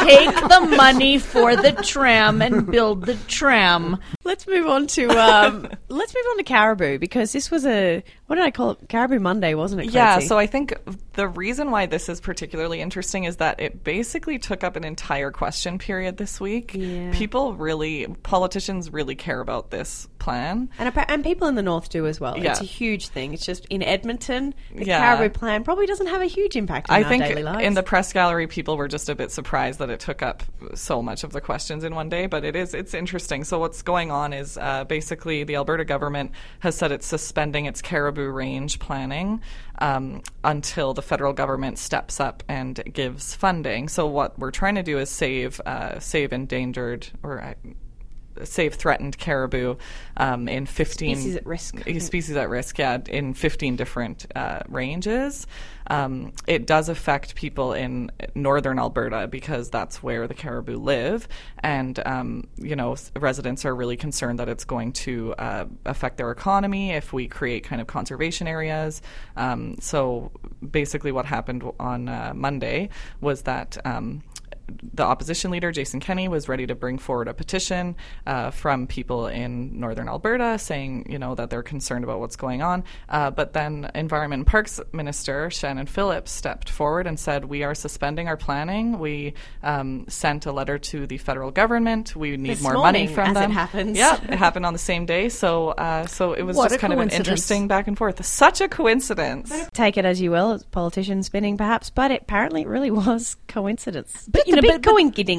take 0.00 0.34
the 0.48 0.74
money 0.76 1.18
for 1.18 1.56
the 1.56 1.72
tram 1.84 2.40
and 2.42 2.66
build 2.66 3.02
the 3.08 3.14
tram. 3.26 3.98
Let's 4.24 4.46
move 4.46 4.66
on 4.66 4.86
to 4.88 5.08
um, 5.08 5.66
let's 5.88 6.14
move 6.14 6.24
on 6.30 6.36
to 6.36 6.44
Caribou 6.44 6.98
because 6.98 7.32
this 7.32 7.50
was 7.50 7.64
a 7.64 8.04
what 8.28 8.36
did 8.36 8.44
I 8.44 8.50
call 8.50 8.72
it? 8.72 8.88
Caribou 8.90 9.18
Monday, 9.18 9.54
wasn't 9.54 9.80
it? 9.80 9.90
Yeah, 9.90 10.18
so 10.18 10.38
I 10.38 10.46
think 10.46 10.74
the 11.14 11.26
reason 11.26 11.70
why 11.70 11.86
this 11.86 12.10
is 12.10 12.20
particularly 12.20 12.82
interesting 12.82 13.24
is 13.24 13.38
that 13.38 13.58
it 13.58 13.82
basically 13.82 14.38
took 14.38 14.62
up 14.62 14.76
an 14.76 14.84
entire 14.84 15.30
question 15.30 15.78
period 15.78 16.18
this 16.18 16.38
week. 16.38 16.72
Yeah. 16.74 17.10
People 17.14 17.54
really, 17.54 18.06
politicians 18.22 18.92
really 18.92 19.14
care 19.14 19.40
about 19.40 19.70
this 19.70 20.08
plan. 20.18 20.68
and 20.78 20.92
and 21.08 21.24
people 21.24 21.48
in 21.48 21.54
the 21.54 21.62
north 21.62 21.88
do 21.88 22.06
as 22.06 22.20
well. 22.20 22.36
Yeah. 22.36 22.50
It's 22.50 22.60
a 22.60 22.64
huge 22.64 23.08
thing. 23.08 23.32
It's 23.32 23.46
just 23.46 23.64
in 23.70 23.82
Edmonton, 23.82 24.54
the 24.74 24.84
Yeah. 24.84 25.16
Caribou 25.16 25.32
plan 25.32 25.64
probably 25.64 25.86
doesn't 25.86 26.08
have 26.08 26.20
a 26.20 26.26
huge 26.26 26.54
impact 26.54 26.90
I 26.90 27.04
think 27.04 27.24
in 27.24 27.72
the 27.72 27.82
press 27.82 28.12
gallery, 28.12 28.46
people 28.46 28.76
were 28.76 28.88
just 28.88 29.08
a 29.08 29.14
bit 29.14 29.30
surprised 29.32 29.78
that 29.78 29.88
it 29.88 30.00
took 30.00 30.20
up 30.20 30.42
so 30.74 31.00
much 31.02 31.24
of 31.24 31.32
the 31.32 31.40
questions 31.40 31.82
in 31.82 31.94
one 31.94 32.10
day. 32.10 32.26
But 32.26 32.44
it 32.44 32.56
is 32.56 32.74
it's 32.74 32.92
interesting. 32.92 33.44
So 33.44 33.58
what's 33.58 33.80
going 33.80 34.10
on 34.10 34.34
is 34.34 34.58
uh, 34.58 34.84
basically 34.84 35.44
the 35.44 35.56
Alberta 35.56 35.86
government 35.86 36.32
has 36.58 36.76
said 36.76 36.92
it's 36.92 37.06
suspending 37.06 37.64
its 37.64 37.80
caribou 38.18 38.32
range 38.32 38.78
planning 38.78 39.40
um, 39.80 40.22
until 40.44 40.94
the 40.94 41.02
federal 41.02 41.32
government 41.32 41.78
steps 41.78 42.20
up 42.20 42.42
and 42.48 42.82
gives 42.92 43.34
funding. 43.34 43.88
So 43.88 44.06
what 44.06 44.38
we're 44.38 44.50
trying 44.50 44.74
to 44.74 44.82
do 44.82 44.98
is 44.98 45.10
save 45.10 45.60
uh, 45.60 45.98
save 46.00 46.32
endangered 46.32 47.08
or. 47.22 47.54
Save 48.44 48.74
threatened 48.74 49.18
caribou 49.18 49.76
um, 50.16 50.48
in 50.48 50.66
15 50.66 51.16
Species 51.16 51.36
at 51.36 51.46
risk. 51.46 51.78
species 52.00 52.36
at 52.36 52.48
risk, 52.48 52.78
yeah, 52.78 52.98
in 53.08 53.34
15 53.34 53.76
different 53.76 54.26
uh, 54.34 54.60
ranges. 54.68 55.46
Um, 55.90 56.32
it 56.46 56.66
does 56.66 56.88
affect 56.88 57.34
people 57.34 57.72
in 57.72 58.10
northern 58.34 58.78
Alberta 58.78 59.26
because 59.26 59.70
that's 59.70 60.02
where 60.02 60.26
the 60.26 60.34
caribou 60.34 60.76
live, 60.76 61.26
and 61.60 61.98
um, 62.06 62.46
you 62.56 62.76
know 62.76 62.96
residents 63.16 63.64
are 63.64 63.74
really 63.74 63.96
concerned 63.96 64.38
that 64.38 64.48
it's 64.48 64.64
going 64.64 64.92
to 64.92 65.34
uh, 65.38 65.64
affect 65.86 66.18
their 66.18 66.30
economy 66.30 66.92
if 66.92 67.12
we 67.12 67.26
create 67.26 67.64
kind 67.64 67.80
of 67.80 67.86
conservation 67.86 68.46
areas. 68.46 69.00
Um, 69.36 69.76
so 69.80 70.30
basically, 70.70 71.12
what 71.12 71.24
happened 71.24 71.64
on 71.80 72.08
uh, 72.08 72.32
Monday 72.34 72.90
was 73.20 73.42
that. 73.42 73.78
The 74.94 75.02
opposition 75.02 75.50
leader, 75.50 75.72
Jason 75.72 76.00
Kenney, 76.00 76.28
was 76.28 76.48
ready 76.48 76.66
to 76.66 76.74
bring 76.74 76.98
forward 76.98 77.28
a 77.28 77.34
petition 77.34 77.96
uh, 78.26 78.50
from 78.50 78.86
people 78.86 79.26
in 79.26 79.78
northern 79.80 80.08
Alberta 80.08 80.58
saying, 80.58 81.06
you 81.10 81.18
know, 81.18 81.34
that 81.34 81.50
they're 81.50 81.62
concerned 81.62 82.04
about 82.04 82.20
what's 82.20 82.36
going 82.36 82.62
on. 82.62 82.84
Uh, 83.08 83.30
but 83.30 83.52
then 83.52 83.90
Environment 83.94 84.40
and 84.40 84.46
Parks 84.46 84.80
Minister 84.92 85.50
Shannon 85.50 85.86
Phillips 85.86 86.30
stepped 86.30 86.68
forward 86.70 87.06
and 87.06 87.18
said, 87.18 87.44
we 87.46 87.62
are 87.62 87.74
suspending 87.74 88.28
our 88.28 88.36
planning. 88.36 88.98
We 88.98 89.34
um, 89.62 90.06
sent 90.08 90.46
a 90.46 90.52
letter 90.52 90.78
to 90.78 91.06
the 91.06 91.18
federal 91.18 91.50
government. 91.50 92.14
We 92.14 92.36
need 92.36 92.50
This 92.50 92.62
more 92.62 92.74
morning, 92.74 93.06
money 93.06 93.14
from 93.14 93.30
as 93.30 93.36
it 93.36 93.40
them. 93.40 93.50
happens. 93.50 93.98
Yeah, 93.98 94.14
it 94.22 94.38
happened 94.38 94.66
on 94.66 94.72
the 94.72 94.78
same 94.78 95.06
day. 95.06 95.28
So, 95.28 95.68
uh, 95.70 96.06
so 96.06 96.32
it 96.34 96.42
was 96.42 96.56
What 96.56 96.68
just 96.70 96.80
kind 96.80 96.92
of 96.92 96.98
an 96.98 97.10
interesting 97.10 97.68
back 97.68 97.86
and 97.88 97.96
forth. 97.96 98.24
Such 98.24 98.60
a 98.60 98.68
coincidence. 98.68 99.52
Take 99.72 99.96
it 99.96 100.04
as 100.04 100.20
you 100.20 100.30
will, 100.30 100.52
it's 100.52 100.64
politician 100.64 101.22
spinning 101.22 101.56
perhaps, 101.56 101.90
but 101.90 102.10
it, 102.10 102.22
apparently 102.22 102.62
it 102.62 102.68
really 102.68 102.90
was 102.98 103.36
coincidence. 103.46 104.26
But, 104.28 104.40
Just 104.40 104.48
you 104.48 104.56
a 104.57 104.57
know, 104.62 104.68
big 104.74 104.82
but- 104.82 104.82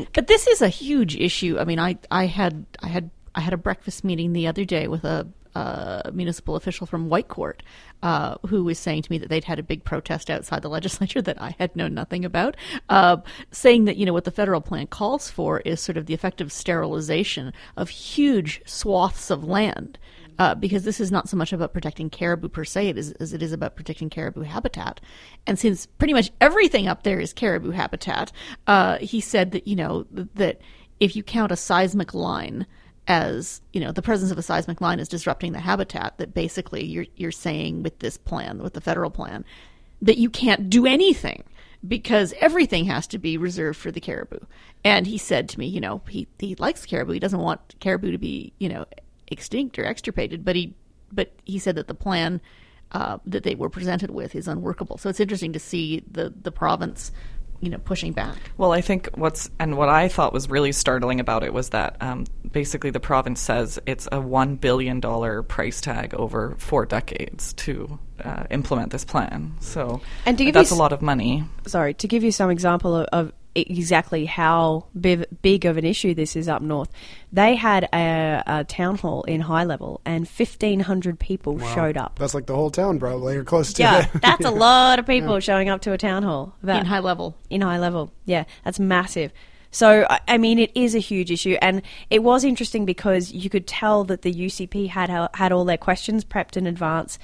but-. 0.05 0.13
But 0.13 0.27
this 0.27 0.47
is 0.47 0.62
a 0.62 0.69
huge 0.69 1.15
issue. 1.15 1.58
I 1.60 1.65
mean, 1.65 1.79
I, 1.79 1.97
I 2.12 2.25
had 2.25 2.65
I 2.82 2.88
had 2.88 3.10
I 3.36 3.41
had 3.41 3.53
a 3.53 3.58
breakfast 3.58 4.03
meeting 4.03 4.34
the 4.34 4.47
other 4.47 4.65
day 4.65 4.88
with 4.88 5.03
a, 5.03 5.27
uh 5.55 6.12
municipal 6.13 6.55
official 6.55 6.86
from 6.86 7.10
Whitecourt 7.10 7.62
uh, 8.03 8.36
who 8.47 8.63
was 8.63 8.77
saying 8.77 9.01
to 9.01 9.12
me 9.12 9.17
that 9.17 9.29
they'd 9.29 9.43
had 9.45 9.60
a 9.60 9.63
big 9.63 9.84
protest 9.84 10.29
outside 10.29 10.62
the 10.62 10.69
legislature 10.77 11.21
that 11.21 11.41
I 11.41 11.55
had 11.60 11.75
known 11.75 11.93
nothing 11.93 12.23
about, 12.23 12.55
uh, 12.88 13.17
saying 13.51 13.86
that 13.86 13.97
you 13.97 14.05
know 14.05 14.13
what 14.13 14.25
the 14.25 14.32
federal 14.32 14.62
plan 14.62 14.88
calls 14.88 15.29
for 15.29 15.60
is 15.62 15.82
sort 15.82 15.97
of 15.97 16.05
the 16.05 16.13
effective 16.13 16.51
sterilization 16.51 17.51
of 17.75 17.89
huge 17.89 18.62
swaths 18.65 19.29
of 19.29 19.43
land. 19.43 19.97
Uh, 20.39 20.56
because 20.56 20.84
this 20.86 21.02
is 21.02 21.12
not 21.12 21.28
so 21.28 21.36
much 21.36 21.52
about 21.52 21.73
protecting 21.73 22.10
caribou 22.10 22.47
per 22.47 22.63
se 22.63 22.88
it 22.88 22.97
is, 22.97 23.12
as 23.13 23.34
it 23.34 23.43
is 23.43 23.52
about 23.52 23.75
protecting 23.75 24.10
caribou 24.10 24.41
habitat. 24.41 25.02
And 25.45 25.60
since 25.60 25.86
pretty 25.86 26.13
much 26.13 26.32
everything 26.39 26.88
up 26.88 27.04
there 27.04 27.19
is 27.19 27.34
caribou 27.34 27.71
habitat, 27.71 28.32
uh, 28.65 28.99
he 28.99 29.19
said 29.19 29.52
that, 29.52 29.67
you 29.67 29.75
know, 29.75 30.08
that 30.12 30.62
if 31.02 31.13
you 31.13 31.23
count 31.23 31.52
a 31.52 31.58
seismic 31.58 32.13
line 32.13 32.65
as, 33.06 33.62
you 33.73 33.82
know, 33.82 33.91
the 33.91 34.02
presence 34.02 34.32
of 34.32 34.38
a 34.38 34.41
seismic 34.41 34.80
line 34.80 34.99
is 34.99 35.10
disrupting 35.10 35.52
the 35.52 35.60
habitat, 35.60 36.17
that 36.19 36.34
basically 36.34 36.86
you're, 36.86 37.08
you're 37.17 37.32
saying 37.32 37.84
with 37.84 37.99
this 37.99 38.15
plan, 38.15 38.63
with 38.63 38.75
the 38.75 38.82
federal 38.82 39.10
plan, 39.10 39.43
that 40.02 40.17
you 40.17 40.30
can't 40.30 40.69
do 40.69 40.86
anything 40.86 41.43
because 41.86 42.34
everything 42.39 42.86
has 42.86 43.08
to 43.08 43.17
be 43.17 43.38
reserved 43.38 43.78
for 43.78 43.91
the 43.91 43.99
caribou. 43.99 44.39
And 44.86 45.06
he 45.06 45.17
said 45.17 45.49
to 45.49 45.60
me, 45.60 45.65
you 45.65 45.82
know, 45.82 46.02
he, 46.08 46.28
he 46.38 46.56
likes 46.56 46.86
caribou. 46.86 47.12
He 47.12 47.19
doesn't 47.19 47.39
want 47.39 47.75
caribou 47.82 48.12
to 48.12 48.17
be, 48.17 48.54
you 48.58 48.69
know, 48.69 48.86
extinct 49.30 49.80
or 49.80 49.86
extirpated, 49.86 50.44
but 50.44 50.56
he 50.56 50.74
but 51.12 51.32
he 51.46 51.58
said 51.60 51.76
that 51.76 51.88
the 51.88 51.96
plan 51.96 52.42
uh, 52.92 53.18
that 53.26 53.44
they 53.44 53.56
were 53.56 53.70
presented 53.70 54.12
with 54.12 54.36
is 54.36 54.48
unworkable. 54.48 54.98
So 54.98 55.10
it's 55.10 55.20
interesting 55.20 55.54
to 55.54 55.60
see 55.60 56.04
the 56.12 56.34
the 56.42 56.52
province, 56.52 57.12
you 57.62 57.70
know, 57.70 57.78
pushing 57.78 58.13
back. 58.13 58.36
Well, 58.58 58.72
I 58.72 58.82
think 58.82 59.10
what's 59.15 59.50
and 59.60 59.78
what 59.78 59.89
I 59.89 60.08
thought 60.08 60.34
was 60.34 60.50
really 60.50 60.72
startling 60.72 61.20
about 61.20 61.44
it 61.44 61.54
was 61.54 61.70
that 61.70 61.98
um, 62.02 62.26
basically 62.52 62.89
the 62.89 63.00
province 63.00 63.39
says 63.42 63.80
it's 63.86 64.08
a 64.12 64.20
one 64.22 64.56
billion 64.56 65.00
dollar 65.00 65.44
price 65.44 65.82
tag 65.82 66.13
over 66.15 66.56
four 66.58 66.86
decades 66.86 67.54
to 67.54 68.00
uh, 68.24 68.44
implement 68.50 68.92
this 68.92 69.06
plan. 69.06 69.56
So 69.60 70.02
And 70.26 70.38
to 70.38 70.46
give 70.46 70.54
that's 70.54 70.72
you 70.72 70.76
a 70.76 70.78
s- 70.78 70.80
lot 70.80 70.94
of 70.94 71.02
money. 71.02 71.44
sorry, 71.68 71.94
to 71.96 72.08
give 72.08 72.24
you 72.24 72.32
some 72.32 72.50
example 72.50 72.96
of, 72.96 73.08
of 73.12 73.34
exactly 73.62 74.26
how 74.26 74.86
big, 75.00 75.26
big 75.41 75.65
of 75.65 75.78
an 75.78 75.86
issue 75.86 76.13
this 76.13 76.36
is 76.36 76.48
up 76.48 76.62
north, 76.62 76.89
they 77.32 77.56
had 77.56 77.88
a, 77.93 78.43
a 78.45 78.63
town 78.63 78.98
hall 78.98 79.24
in 79.24 79.41
high 79.41 79.63
level 79.63 80.02
and 80.06 80.28
1,500 80.28 81.19
people 81.19 81.56
Wow. 81.56 81.74
showed 81.76 81.98
up. 81.98 82.17
That's 82.19 82.34
like 82.34 82.45
the 82.45 82.56
whole 82.56 82.72
town, 82.72 83.00
probably, 83.00 83.36
or 83.38 83.43
close 83.43 83.74
to 83.74 83.82
Yeah, 83.84 84.06
it. 84.13 84.22
that's 84.22 84.45
a 84.45 84.52
lot 84.52 85.00
of 85.00 85.06
people 85.06 85.39
showing 85.39 85.69
up 85.69 85.82
to 85.82 85.91
a 85.93 85.98
town 85.98 86.24
hall. 86.24 86.56
About- 86.63 86.80
in 86.82 86.86
high 86.86 87.00
level. 87.00 87.36
in 87.50 87.62
high 87.62 87.80
level. 87.80 88.12
Yeah, 88.26 88.45
that's 88.63 88.80
massive. 88.80 89.32
So, 89.72 90.08
I- 90.10 90.19
I 90.28 90.38
mean, 90.39 90.58
it 90.58 90.72
is 90.74 90.95
a 90.95 91.00
huge 91.00 91.30
issue, 91.32 91.56
and 91.62 91.84
it 92.10 92.24
was 92.24 92.43
interesting 92.43 92.86
because 92.86 93.32
you 93.32 93.50
could 93.52 93.67
tell 93.67 94.04
that 94.06 94.24
the 94.24 94.34
UCP 94.34 94.88
had 94.89 95.10
had 95.36 95.52
all 95.52 95.63
their 95.65 95.78
questions 95.78 96.26
prepped 96.26 96.58
in 96.58 96.65
advance, 96.65 97.19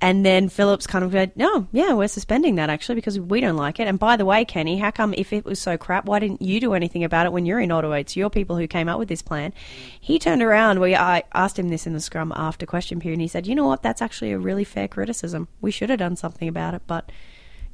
and 0.00 0.24
then 0.24 0.48
Phillips 0.48 0.86
kind 0.86 1.04
of 1.04 1.12
said, 1.12 1.36
"No, 1.36 1.68
yeah, 1.72 1.92
we're 1.92 2.08
suspending 2.08 2.54
that 2.56 2.70
actually 2.70 2.94
because 2.94 3.18
we 3.18 3.40
don't 3.40 3.56
like 3.56 3.80
it." 3.80 3.86
And 3.88 3.98
by 3.98 4.16
the 4.16 4.24
way, 4.24 4.44
Kenney, 4.44 4.78
how 4.78 4.90
come 4.90 5.14
if 5.16 5.32
it 5.32 5.44
was 5.44 5.60
so 5.60 5.76
crap, 5.76 6.06
why 6.06 6.18
didn't 6.18 6.42
you 6.42 6.60
do 6.60 6.74
anything 6.74 7.04
about 7.04 7.26
it 7.26 7.32
when 7.32 7.46
you're 7.46 7.60
in 7.60 7.70
Ottawa? 7.70 7.94
It's 7.94 8.16
your 8.16 8.30
people 8.30 8.56
who 8.56 8.66
came 8.66 8.88
up 8.88 8.98
with 8.98 9.08
this 9.08 9.22
plan. 9.22 9.52
He 10.00 10.18
turned 10.18 10.42
around. 10.42 10.80
We 10.80 10.94
I 10.94 11.24
asked 11.34 11.58
him 11.58 11.68
this 11.68 11.86
in 11.86 11.92
the 11.92 12.00
scrum 12.00 12.32
after 12.34 12.66
question 12.66 13.00
period, 13.00 13.14
and 13.14 13.22
he 13.22 13.28
said, 13.28 13.46
"You 13.46 13.54
know 13.54 13.66
what? 13.66 13.82
That's 13.82 14.02
actually 14.02 14.32
a 14.32 14.38
really 14.38 14.64
fair 14.64 14.88
criticism. 14.88 15.48
We 15.60 15.70
should 15.70 15.90
have 15.90 15.98
done 15.98 16.16
something 16.16 16.48
about 16.48 16.74
it, 16.74 16.82
but." 16.86 17.10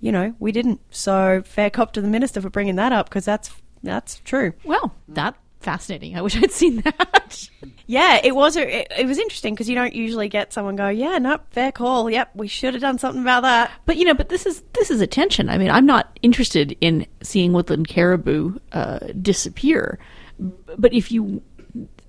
you 0.01 0.13
know, 0.13 0.35
we 0.39 0.53
didn't. 0.53 0.81
So 0.91 1.43
fair 1.45 1.71
cop 1.71 1.93
to 1.93 2.01
the 2.01 2.09
minister 2.09 2.41
for 2.41 2.51
bringing 2.51 2.77
that 2.77 2.93
up 2.93 3.09
because 3.09 3.25
that's 3.25 3.51
that's 3.83 4.21
true. 4.25 4.53
Well, 4.65 4.95
that 5.09 5.37
fascinating. 5.67 6.17
I 6.17 6.23
wish 6.23 6.37
I'd 6.37 6.53
seen 6.53 6.77
that. 6.85 7.51
Yeah, 7.87 8.21
it 8.23 8.35
was. 8.35 8.57
A, 8.57 8.81
it, 8.81 8.93
it 9.01 9.07
was 9.07 9.19
interesting 9.19 9.53
because 9.53 9.69
you 9.69 9.75
don't 9.75 9.95
usually 9.95 10.29
get 10.29 10.53
someone 10.53 10.77
go, 10.77 10.89
"Yeah, 10.89 11.19
no, 11.19 11.39
fair 11.51 11.73
call. 11.73 12.09
Yep, 12.09 12.31
we 12.37 12.47
should 12.47 12.73
have 12.73 12.81
done 12.81 12.99
something 12.99 13.21
about 13.21 13.43
that." 13.43 13.73
But 13.85 13.97
you 13.97 14.05
know, 14.05 14.15
but 14.15 14.29
this 14.29 14.47
is 14.47 14.63
this 14.73 14.91
is 14.91 15.01
attention. 15.01 15.51
I 15.51 15.59
mean, 15.59 15.71
I'm 15.71 15.85
not 15.85 16.19
interested 16.23 16.77
in 16.81 17.05
seeing 17.21 17.53
woodland 17.53 17.89
caribou 17.89 18.59
uh, 18.73 19.01
disappear. 19.21 19.99
But 20.39 20.93
if 20.93 21.11
you, 21.11 21.43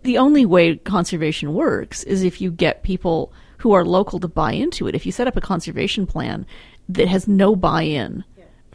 the 0.03 0.19
only 0.19 0.45
way 0.45 0.75
conservation 0.77 1.53
works 1.53 2.03
is 2.03 2.23
if 2.23 2.39
you 2.39 2.51
get 2.51 2.83
people 2.83 3.33
who 3.57 3.73
are 3.73 3.83
local 3.83 4.19
to 4.19 4.27
buy 4.27 4.51
into 4.51 4.87
it. 4.87 4.93
If 4.93 5.05
you 5.05 5.11
set 5.11 5.27
up 5.27 5.35
a 5.35 5.41
conservation 5.41 6.05
plan 6.05 6.45
that 6.89 7.07
has 7.07 7.27
no 7.27 7.55
buy-in 7.55 8.23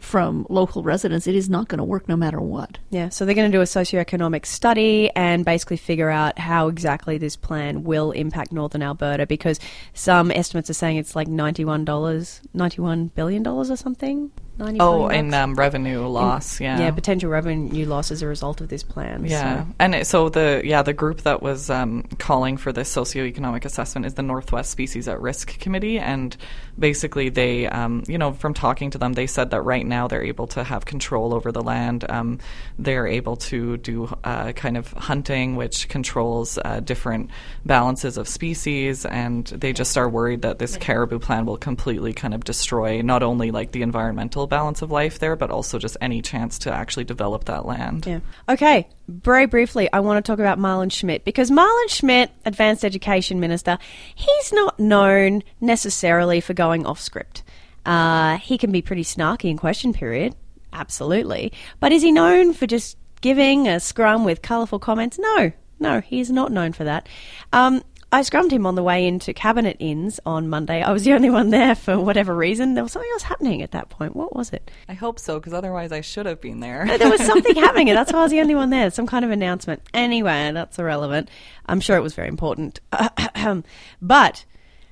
from 0.03 0.45
local 0.49 0.83
residents, 0.83 1.27
it 1.27 1.35
is 1.35 1.49
not 1.49 1.67
going 1.67 1.77
to 1.77 1.83
work 1.83 2.07
no 2.07 2.15
matter 2.15 2.39
what. 2.39 2.77
Yeah, 2.89 3.09
so 3.09 3.25
they're 3.25 3.35
going 3.35 3.51
to 3.51 3.57
do 3.57 3.61
a 3.61 3.65
socioeconomic 3.65 4.45
study 4.45 5.09
and 5.15 5.45
basically 5.45 5.77
figure 5.77 6.09
out 6.09 6.37
how 6.37 6.67
exactly 6.67 7.17
this 7.17 7.35
plan 7.35 7.83
will 7.83 8.11
impact 8.11 8.51
northern 8.51 8.83
Alberta 8.83 9.25
because 9.25 9.59
some 9.93 10.29
estimates 10.31 10.69
are 10.69 10.73
saying 10.73 10.97
it's 10.97 11.15
like 11.15 11.27
$91, 11.27 11.85
$91 11.85 13.15
billion 13.15 13.47
or 13.47 13.75
something. 13.77 14.31
90 14.59 14.79
Oh, 14.79 15.07
bucks? 15.09 15.33
um, 15.33 15.55
revenue 15.55 16.05
loss, 16.05 16.59
yeah. 16.61 16.79
yeah, 16.79 16.91
potential 16.91 17.29
revenue 17.29 17.85
loss 17.85 18.11
as 18.11 18.21
a 18.21 18.27
result 18.27 18.61
of 18.61 18.69
this 18.69 18.83
plan. 18.83 19.25
Yeah, 19.25 19.63
so- 19.63 19.67
and 19.79 19.95
it, 19.95 20.07
so 20.07 20.29
the 20.29 20.61
yeah 20.63 20.83
the 20.83 20.93
group 20.93 21.21
that 21.21 21.41
was 21.41 21.69
um, 21.71 22.03
calling 22.19 22.57
for 22.57 22.71
this 22.71 22.93
socioeconomic 22.95 23.65
assessment 23.65 24.05
is 24.05 24.13
the 24.13 24.21
Northwest 24.21 24.69
Species 24.69 25.07
at 25.07 25.19
Risk 25.21 25.57
Committee, 25.59 25.97
and 25.97 26.37
basically 26.77 27.29
they 27.29 27.67
um, 27.67 28.03
you 28.07 28.17
know 28.17 28.33
from 28.33 28.53
talking 28.53 28.91
to 28.91 28.97
them 28.97 29.13
they 29.13 29.25
said 29.27 29.49
that 29.51 29.61
right 29.61 29.85
now 29.85 30.07
they're 30.07 30.23
able 30.23 30.47
to 30.47 30.63
have 30.63 30.85
control 30.85 31.33
over 31.33 31.51
the 31.51 31.61
land. 31.61 32.05
Um, 32.09 32.39
they're 32.77 33.07
able 33.07 33.37
to 33.37 33.77
do 33.77 34.15
uh, 34.23 34.51
kind 34.51 34.77
of 34.77 34.91
hunting, 34.93 35.55
which 35.55 35.89
controls 35.89 36.59
uh, 36.63 36.79
different 36.79 37.31
balances 37.65 38.17
of 38.17 38.27
species, 38.27 39.05
and 39.05 39.45
they 39.47 39.73
just 39.73 39.97
are 39.97 40.07
worried 40.09 40.43
that 40.43 40.59
this 40.59 40.77
caribou 40.77 41.17
plan 41.19 41.45
will 41.47 41.57
completely 41.57 42.13
kind 42.13 42.33
of 42.35 42.43
destroy 42.43 43.01
not 43.01 43.23
only 43.23 43.49
like 43.49 43.71
the 43.71 43.81
environmental 43.81 44.42
balance 44.47 44.81
of 44.81 44.91
life 44.91 45.19
there, 45.19 45.35
but 45.35 45.51
also 45.51 45.79
just 45.79 45.97
any 46.01 46.21
chance 46.21 46.59
to 46.59 46.73
actually 46.73 47.03
develop 47.03 47.45
that 47.45 47.65
land. 47.65 48.05
Yeah. 48.05 48.19
Okay. 48.47 48.87
Very 49.07 49.45
briefly, 49.45 49.89
I 49.91 49.99
want 49.99 50.23
to 50.23 50.31
talk 50.31 50.39
about 50.39 50.59
Marlin 50.59 50.89
Schmidt 50.89 51.25
because 51.25 51.51
Marlin 51.51 51.87
Schmidt, 51.89 52.31
Advanced 52.45 52.85
Education 52.85 53.39
Minister, 53.39 53.77
he's 54.15 54.53
not 54.53 54.79
known 54.79 55.43
necessarily 55.59 56.39
for 56.41 56.53
going 56.53 56.85
off 56.85 56.99
script. 56.99 57.43
Uh, 57.85 58.37
he 58.37 58.57
can 58.57 58.71
be 58.71 58.81
pretty 58.81 59.03
snarky 59.03 59.49
in 59.49 59.57
question 59.57 59.93
period, 59.93 60.35
absolutely. 60.71 61.51
But 61.79 61.91
is 61.91 62.01
he 62.01 62.11
known 62.11 62.53
for 62.53 62.65
just 62.65 62.97
giving 63.21 63.67
a 63.67 63.79
scrum 63.79 64.23
with 64.23 64.41
colourful 64.41 64.79
comments? 64.79 65.19
No, 65.19 65.51
no, 65.79 65.99
he's 65.99 66.29
not 66.29 66.51
known 66.51 66.71
for 66.71 66.85
that. 66.85 67.09
Um, 67.51 67.83
I 68.13 68.21
scrummed 68.21 68.51
him 68.51 68.67
on 68.67 68.75
the 68.75 68.83
way 68.83 69.07
into 69.07 69.33
Cabinet 69.33 69.75
Inns 69.79 70.19
on 70.23 70.47
Monday. 70.47 70.83
I 70.83 70.91
was 70.91 71.03
the 71.03 71.13
only 71.13 71.31
one 71.31 71.49
there 71.49 71.73
for 71.73 71.99
whatever 71.99 72.35
reason. 72.35 72.75
There 72.75 72.83
was 72.83 72.91
something 72.91 73.09
else 73.11 73.23
happening 73.23 73.63
at 73.63 73.71
that 73.71 73.89
point. 73.89 74.15
What 74.15 74.35
was 74.35 74.53
it? 74.53 74.69
I 74.87 74.93
hope 74.93 75.17
so, 75.17 75.39
because 75.39 75.51
otherwise 75.51 75.91
I 75.91 76.01
should 76.01 76.27
have 76.27 76.39
been 76.39 76.59
there. 76.59 76.85
there 76.99 77.09
was 77.09 77.21
something 77.25 77.55
happening, 77.55 77.89
and 77.89 77.97
that's 77.97 78.13
why 78.13 78.19
I 78.19 78.21
was 78.21 78.31
the 78.31 78.39
only 78.39 78.53
one 78.53 78.69
there. 78.69 78.91
Some 78.91 79.07
kind 79.07 79.25
of 79.25 79.31
announcement. 79.31 79.81
Anyway, 79.95 80.51
that's 80.53 80.77
irrelevant. 80.77 81.27
I'm 81.65 81.79
sure 81.79 81.97
it 81.97 82.03
was 82.03 82.13
very 82.13 82.27
important. 82.27 82.81
but 84.01 84.45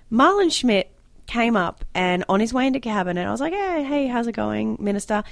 Marlin 0.10 0.50
Schmidt 0.50 0.92
came 1.28 1.56
up, 1.56 1.86
and 1.94 2.26
on 2.28 2.40
his 2.40 2.56
way 2.56 2.66
into 2.66 2.80
cabinet, 2.80 3.28
I 3.28 3.30
was 3.30 3.40
like, 3.40 3.54
"Hey, 3.54 3.84
hey, 3.84 4.08
how's 4.08 4.26
it 4.26 4.32
going, 4.32 4.78
Minister?" 4.80 5.24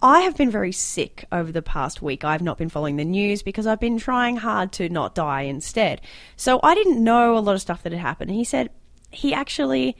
I 0.00 0.20
have 0.20 0.36
been 0.36 0.50
very 0.50 0.70
sick 0.72 1.24
over 1.32 1.50
the 1.50 1.62
past 1.62 2.00
week. 2.00 2.22
I've 2.22 2.42
not 2.42 2.56
been 2.56 2.68
following 2.68 2.96
the 2.96 3.04
news 3.04 3.42
because 3.42 3.66
I've 3.66 3.80
been 3.80 3.98
trying 3.98 4.36
hard 4.36 4.70
to 4.72 4.88
not 4.88 5.14
die 5.14 5.42
instead. 5.42 6.00
So 6.36 6.60
I 6.62 6.74
didn't 6.74 7.02
know 7.02 7.36
a 7.36 7.40
lot 7.40 7.54
of 7.54 7.60
stuff 7.60 7.82
that 7.82 7.92
had 7.92 8.00
happened. 8.00 8.30
He 8.30 8.44
said 8.44 8.70
he 9.10 9.34
actually 9.34 9.96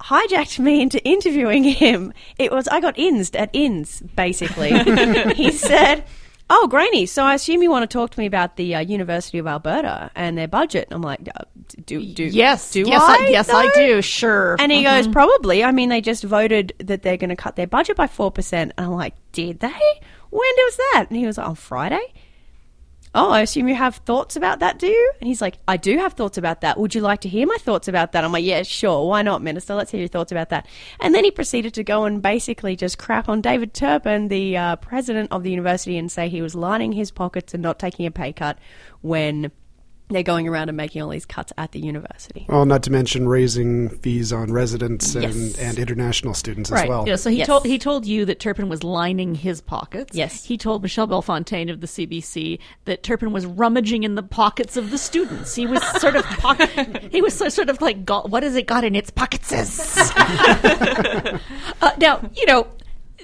hijacked 0.00 0.58
me 0.58 0.80
into 0.80 1.04
interviewing 1.04 1.64
him. 1.64 2.12
It 2.38 2.52
was 2.52 2.68
I 2.68 2.80
got 2.80 2.98
insed 2.98 3.34
at 3.34 3.50
ins 3.52 4.00
basically. 4.14 4.70
he 5.34 5.50
said, 5.50 6.04
"Oh, 6.54 6.66
Graney, 6.68 7.06
so 7.06 7.24
I 7.24 7.34
assume 7.34 7.62
you 7.62 7.70
want 7.70 7.88
to 7.88 7.92
talk 7.92 8.10
to 8.10 8.20
me 8.20 8.26
about 8.26 8.56
the 8.56 8.74
uh, 8.74 8.80
University 8.80 9.38
of 9.38 9.46
Alberta 9.46 10.10
and 10.14 10.36
their 10.36 10.48
budget." 10.48 10.88
I'm 10.90 11.00
like, 11.00 11.26
uh, 11.34 11.44
"Do 11.86 12.04
do 12.04 12.24
Yes, 12.24 12.70
do 12.72 12.80
yes, 12.86 13.02
I? 13.02 13.26
yes, 13.28 13.48
I 13.48 13.70
do. 13.74 14.02
Sure. 14.02 14.56
And 14.58 14.70
he 14.70 14.82
goes, 14.82 15.08
probably. 15.08 15.64
I 15.64 15.72
mean, 15.72 15.88
they 15.88 16.00
just 16.00 16.24
voted 16.24 16.74
that 16.78 17.02
they're 17.02 17.16
going 17.16 17.30
to 17.30 17.36
cut 17.36 17.56
their 17.56 17.66
budget 17.66 17.96
by 17.96 18.06
4%. 18.06 18.52
And 18.52 18.72
I'm 18.76 18.90
like, 18.92 19.14
did 19.32 19.60
they? 19.60 19.68
When 20.30 20.52
was 20.56 20.76
that? 20.76 21.06
And 21.08 21.16
he 21.16 21.26
was 21.26 21.38
like, 21.38 21.48
on 21.48 21.54
Friday? 21.54 22.12
Oh, 23.14 23.30
I 23.30 23.42
assume 23.42 23.68
you 23.68 23.74
have 23.74 23.96
thoughts 23.96 24.36
about 24.36 24.60
that, 24.60 24.78
do 24.78 24.86
you? 24.86 25.12
And 25.20 25.28
he's 25.28 25.42
like, 25.42 25.58
I 25.68 25.76
do 25.76 25.98
have 25.98 26.14
thoughts 26.14 26.38
about 26.38 26.62
that. 26.62 26.78
Would 26.78 26.94
you 26.94 27.02
like 27.02 27.20
to 27.22 27.28
hear 27.28 27.46
my 27.46 27.58
thoughts 27.60 27.86
about 27.86 28.12
that? 28.12 28.24
I'm 28.24 28.32
like, 28.32 28.44
yeah, 28.44 28.62
sure. 28.62 29.06
Why 29.06 29.20
not, 29.20 29.42
Minister? 29.42 29.74
Let's 29.74 29.90
hear 29.90 30.00
your 30.00 30.08
thoughts 30.08 30.32
about 30.32 30.48
that. 30.48 30.66
And 30.98 31.14
then 31.14 31.22
he 31.22 31.30
proceeded 31.30 31.74
to 31.74 31.84
go 31.84 32.04
and 32.04 32.22
basically 32.22 32.74
just 32.74 32.96
crap 32.96 33.28
on 33.28 33.42
David 33.42 33.74
Turpin, 33.74 34.28
the 34.28 34.56
uh, 34.56 34.76
president 34.76 35.30
of 35.30 35.42
the 35.42 35.50
university, 35.50 35.98
and 35.98 36.10
say 36.10 36.30
he 36.30 36.40
was 36.40 36.54
lining 36.54 36.92
his 36.92 37.10
pockets 37.10 37.52
and 37.52 37.62
not 37.62 37.78
taking 37.78 38.06
a 38.06 38.10
pay 38.10 38.32
cut 38.32 38.58
when 39.02 39.52
they're 40.14 40.22
going 40.22 40.46
around 40.48 40.68
and 40.68 40.76
making 40.76 41.02
all 41.02 41.08
these 41.08 41.26
cuts 41.26 41.52
at 41.58 41.72
the 41.72 41.80
university. 41.80 42.46
Well, 42.48 42.64
not 42.64 42.82
to 42.84 42.90
mention 42.92 43.28
raising 43.28 43.88
fees 43.88 44.32
on 44.32 44.52
residents 44.52 45.14
Yes. 45.14 45.34
and, 45.34 45.58
and 45.58 45.78
international 45.78 46.34
students 46.34 46.70
as 46.72 46.88
well. 46.88 47.06
Yeah, 47.08 47.16
so 47.16 47.30
he 47.30 47.38
Yes. 47.38 47.46
told 47.46 47.64
he 47.66 47.78
told 47.78 48.06
you 48.06 48.24
that 48.26 48.38
Turpin 48.40 48.68
was 48.68 48.84
lining 48.84 49.34
his 49.34 49.60
pockets. 49.60 50.14
Yes. 50.16 50.44
He 50.44 50.56
told 50.56 50.82
Michelle 50.82 51.06
Bellefontaine 51.06 51.68
of 51.70 51.80
the 51.80 51.86
CBC 51.86 52.58
that 52.84 53.02
Turpin 53.02 53.32
was 53.32 53.46
rummaging 53.46 54.02
in 54.04 54.14
the 54.14 54.22
pockets 54.22 54.76
of 54.76 54.90
the 54.90 54.98
students. 54.98 55.54
He 55.54 55.66
was 55.66 55.82
sort 56.00 56.16
of 56.16 56.24
pocket, 56.24 56.68
he 57.12 57.20
was 57.22 57.34
so- 57.34 57.48
sort 57.48 57.68
of 57.68 57.80
like 57.80 58.04
got, 58.04 58.30
what 58.30 58.42
has 58.42 58.54
it 58.56 58.66
got 58.66 58.84
in 58.84 58.94
its 58.96 59.10
pockets? 59.10 59.52
uh, 59.52 61.38
now 61.98 62.20
you 62.36 62.46
know. 62.46 62.66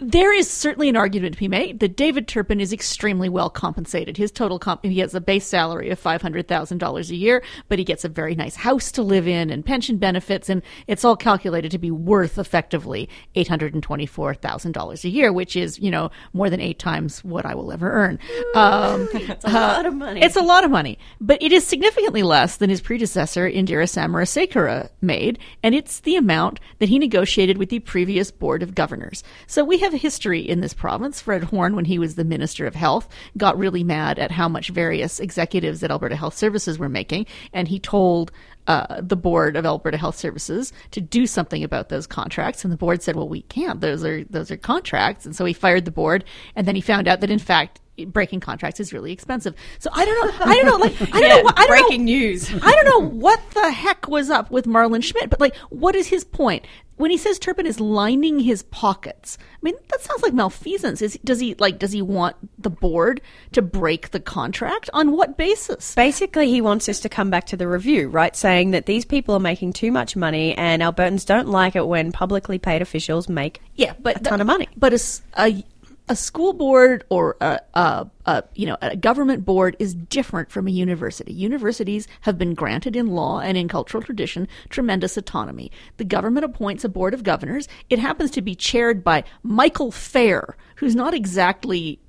There 0.00 0.32
is 0.32 0.50
certainly 0.50 0.88
an 0.88 0.96
argument 0.96 1.34
to 1.34 1.38
be 1.40 1.48
made 1.48 1.80
that 1.80 1.96
David 1.96 2.28
Turpin 2.28 2.60
is 2.60 2.72
extremely 2.72 3.28
well 3.28 3.50
compensated. 3.50 4.16
His 4.16 4.30
total 4.30 4.58
comp, 4.58 4.84
he 4.84 5.00
has 5.00 5.14
a 5.14 5.20
base 5.20 5.46
salary 5.46 5.90
of 5.90 5.98
five 5.98 6.22
hundred 6.22 6.46
thousand 6.48 6.78
dollars 6.78 7.10
a 7.10 7.16
year, 7.16 7.42
but 7.68 7.78
he 7.78 7.84
gets 7.84 8.04
a 8.04 8.08
very 8.08 8.34
nice 8.34 8.56
house 8.56 8.92
to 8.92 9.02
live 9.02 9.26
in 9.26 9.50
and 9.50 9.64
pension 9.64 9.96
benefits, 9.96 10.48
and 10.48 10.62
it's 10.86 11.04
all 11.04 11.16
calculated 11.16 11.70
to 11.72 11.78
be 11.78 11.90
worth 11.90 12.38
effectively 12.38 13.08
eight 13.34 13.48
hundred 13.48 13.74
and 13.74 13.82
twenty-four 13.82 14.34
thousand 14.34 14.72
dollars 14.72 15.04
a 15.04 15.08
year, 15.08 15.32
which 15.32 15.56
is 15.56 15.78
you 15.78 15.90
know 15.90 16.10
more 16.32 16.48
than 16.50 16.60
eight 16.60 16.78
times 16.78 17.24
what 17.24 17.44
I 17.44 17.54
will 17.54 17.72
ever 17.72 17.90
earn. 17.90 18.18
Um, 18.54 19.08
It's 19.38 19.44
a 19.44 19.50
lot 19.50 19.86
of 19.86 19.94
money. 19.94 20.20
it's 20.22 20.36
a 20.36 20.42
lot 20.42 20.64
of 20.64 20.70
money, 20.70 20.98
but 21.20 21.42
it 21.42 21.52
is 21.52 21.66
significantly 21.66 22.22
less 22.22 22.56
than 22.56 22.70
his 22.70 22.80
predecessor, 22.80 23.48
Indira 23.50 23.84
Samarasekera, 23.86 24.90
made, 25.00 25.38
and 25.62 25.74
it's 25.74 26.00
the 26.00 26.16
amount 26.16 26.60
that 26.78 26.88
he 26.88 26.98
negotiated 26.98 27.58
with 27.58 27.68
the 27.68 27.78
previous 27.80 28.30
board 28.30 28.62
of 28.62 28.74
governors. 28.74 29.22
So 29.46 29.64
we 29.64 29.78
have 29.78 29.87
have 29.90 30.00
history 30.00 30.40
in 30.40 30.60
this 30.60 30.74
province. 30.74 31.20
Fred 31.20 31.44
Horne, 31.44 31.74
when 31.74 31.84
he 31.84 31.98
was 31.98 32.14
the 32.14 32.24
Minister 32.24 32.66
of 32.66 32.74
Health, 32.74 33.08
got 33.36 33.58
really 33.58 33.82
mad 33.82 34.18
at 34.18 34.30
how 34.30 34.48
much 34.48 34.68
various 34.68 35.20
executives 35.20 35.82
at 35.82 35.90
Alberta 35.90 36.16
Health 36.16 36.36
Services 36.36 36.78
were 36.78 36.88
making, 36.88 37.26
and 37.52 37.68
he 37.68 37.78
told 37.78 38.30
uh, 38.66 39.00
the 39.00 39.16
board 39.16 39.56
of 39.56 39.64
Alberta 39.64 39.96
Health 39.96 40.16
Services 40.16 40.72
to 40.90 41.00
do 41.00 41.26
something 41.26 41.64
about 41.64 41.88
those 41.88 42.06
contracts, 42.06 42.64
and 42.64 42.72
the 42.72 42.76
board 42.76 43.02
said, 43.02 43.16
"Well, 43.16 43.28
we 43.28 43.42
can't. 43.42 43.80
Those 43.80 44.04
are 44.04 44.24
those 44.24 44.50
are 44.50 44.56
contracts." 44.56 45.24
And 45.24 45.34
so 45.34 45.44
he 45.44 45.54
fired 45.54 45.86
the 45.86 45.90
board, 45.90 46.24
and 46.54 46.68
then 46.68 46.74
he 46.74 46.82
found 46.82 47.08
out 47.08 47.20
that 47.20 47.30
in 47.30 47.38
fact 47.38 47.80
breaking 48.06 48.40
contracts 48.40 48.80
is 48.80 48.92
really 48.92 49.12
expensive. 49.12 49.54
So 49.78 49.90
I 49.92 50.04
don't 50.04 50.26
know. 50.38 50.44
I 50.46 50.54
don't 50.54 50.66
know. 50.66 50.76
Like 50.76 51.00
I 51.14 51.20
don't 51.20 51.22
Yeah, 51.22 51.36
know. 51.36 51.42
What, 51.42 51.58
I 51.58 51.66
don't 51.66 51.68
breaking 51.88 52.04
know, 52.04 52.12
news. 52.12 52.52
I 52.62 52.72
don't 52.72 52.84
know 52.84 53.08
what 53.10 53.40
the 53.52 53.70
heck 53.70 54.08
was 54.08 54.30
up 54.30 54.50
with 54.50 54.66
Marlin 54.66 55.00
Schmidt. 55.00 55.30
But 55.30 55.40
like, 55.40 55.56
what 55.70 55.94
is 55.94 56.06
his 56.08 56.24
point? 56.24 56.66
When 56.96 57.12
he 57.12 57.16
says 57.16 57.38
Turpin 57.38 57.64
is 57.64 57.78
lining 57.78 58.40
his 58.40 58.64
pockets, 58.64 59.38
I 59.40 59.56
mean 59.62 59.74
that 59.88 60.00
sounds 60.00 60.20
like 60.20 60.32
malfeasance. 60.34 61.00
Is 61.00 61.16
does 61.22 61.38
he 61.38 61.54
like 61.54 61.78
does 61.78 61.92
he 61.92 62.02
want 62.02 62.34
the 62.60 62.70
board 62.70 63.20
to 63.52 63.62
break 63.62 64.10
the 64.10 64.18
contract 64.18 64.90
on 64.92 65.12
what 65.12 65.36
basis? 65.36 65.94
Basically, 65.94 66.48
he 66.50 66.60
wants 66.60 66.88
us 66.88 66.98
to 67.00 67.08
come 67.08 67.30
back 67.30 67.46
to 67.46 67.56
the 67.56 67.68
review, 67.68 68.08
right? 68.08 68.34
Saying 68.34 68.72
that 68.72 68.86
these 68.86 69.04
people 69.04 69.36
are 69.36 69.40
making 69.40 69.74
too 69.74 69.92
much 69.92 70.16
money 70.16 70.56
and 70.56 70.82
Albertans 70.82 71.24
don't 71.24 71.46
like 71.46 71.76
it 71.76 71.86
when 71.86 72.10
publicly 72.10 72.58
paid 72.58 72.82
officials 72.82 73.28
make 73.28 73.60
Yeah, 73.76 73.92
but 74.00 74.16
a 74.20 74.24
ton 74.24 74.40
of 74.40 74.48
money. 74.48 74.68
But 74.76 74.92
a, 74.94 75.00
a- 75.36 75.64
a 76.08 76.16
school 76.16 76.52
board 76.52 77.04
or 77.10 77.36
a, 77.40 77.60
a, 77.74 78.06
a 78.26 78.44
you 78.54 78.66
know 78.66 78.76
a 78.80 78.96
government 78.96 79.44
board 79.44 79.76
is 79.78 79.94
different 79.94 80.50
from 80.50 80.66
a 80.66 80.70
university. 80.70 81.32
Universities 81.32 82.08
have 82.22 82.38
been 82.38 82.54
granted 82.54 82.96
in 82.96 83.08
law 83.08 83.40
and 83.40 83.56
in 83.56 83.68
cultural 83.68 84.02
tradition 84.02 84.48
tremendous 84.70 85.16
autonomy. 85.16 85.70
The 85.96 86.04
government 86.04 86.44
appoints 86.44 86.84
a 86.84 86.88
board 86.88 87.14
of 87.14 87.22
governors. 87.22 87.68
It 87.90 87.98
happens 87.98 88.30
to 88.32 88.42
be 88.42 88.54
chaired 88.54 89.04
by 89.04 89.24
Michael 89.42 89.90
Phair, 89.90 90.54
who's 90.76 90.94
not 90.94 91.14
exactly 91.14 92.00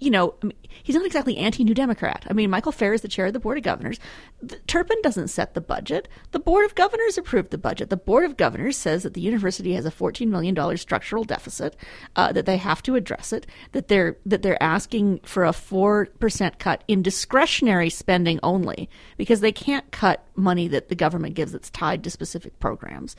you 0.00 0.10
know, 0.10 0.34
I 0.42 0.46
mean, 0.46 0.56
he's 0.82 0.96
not 0.96 1.04
exactly 1.04 1.36
anti 1.36 1.62
New 1.62 1.74
Democrat. 1.74 2.26
I 2.28 2.32
mean, 2.32 2.48
Michael 2.48 2.72
Phair 2.72 2.94
is 2.94 3.02
the 3.02 3.08
chair 3.08 3.26
of 3.26 3.34
the 3.34 3.38
Board 3.38 3.58
of 3.58 3.64
Governors. 3.64 4.00
The, 4.42 4.56
Turpin 4.60 4.96
doesn't 5.02 5.28
set 5.28 5.52
the 5.52 5.60
budget. 5.60 6.08
The 6.32 6.40
Board 6.40 6.64
of 6.64 6.74
Governors 6.74 7.18
approved 7.18 7.50
the 7.50 7.58
budget. 7.58 7.90
The 7.90 7.98
Board 7.98 8.24
of 8.24 8.38
Governors 8.38 8.78
says 8.78 9.02
that 9.02 9.12
the 9.12 9.20
university 9.20 9.74
has 9.74 9.84
a 9.84 9.90
$14 9.90 10.28
million 10.28 10.76
structural 10.78 11.24
deficit, 11.24 11.76
uh, 12.16 12.32
that 12.32 12.46
they 12.46 12.56
have 12.56 12.82
to 12.84 12.94
address 12.94 13.32
it, 13.32 13.46
that 13.72 13.88
they're, 13.88 14.16
that 14.24 14.40
they're 14.40 14.62
asking 14.62 15.20
for 15.20 15.44
a 15.44 15.50
4% 15.50 16.58
cut 16.58 16.82
in 16.88 17.02
discretionary 17.02 17.90
spending 17.90 18.40
only, 18.42 18.88
because 19.18 19.40
they 19.40 19.52
can't 19.52 19.90
cut 19.92 20.24
money 20.34 20.66
that 20.68 20.88
the 20.88 20.94
government 20.94 21.34
gives 21.34 21.52
that's 21.52 21.70
tied 21.70 22.02
to 22.04 22.10
specific 22.10 22.58
programs. 22.58 23.16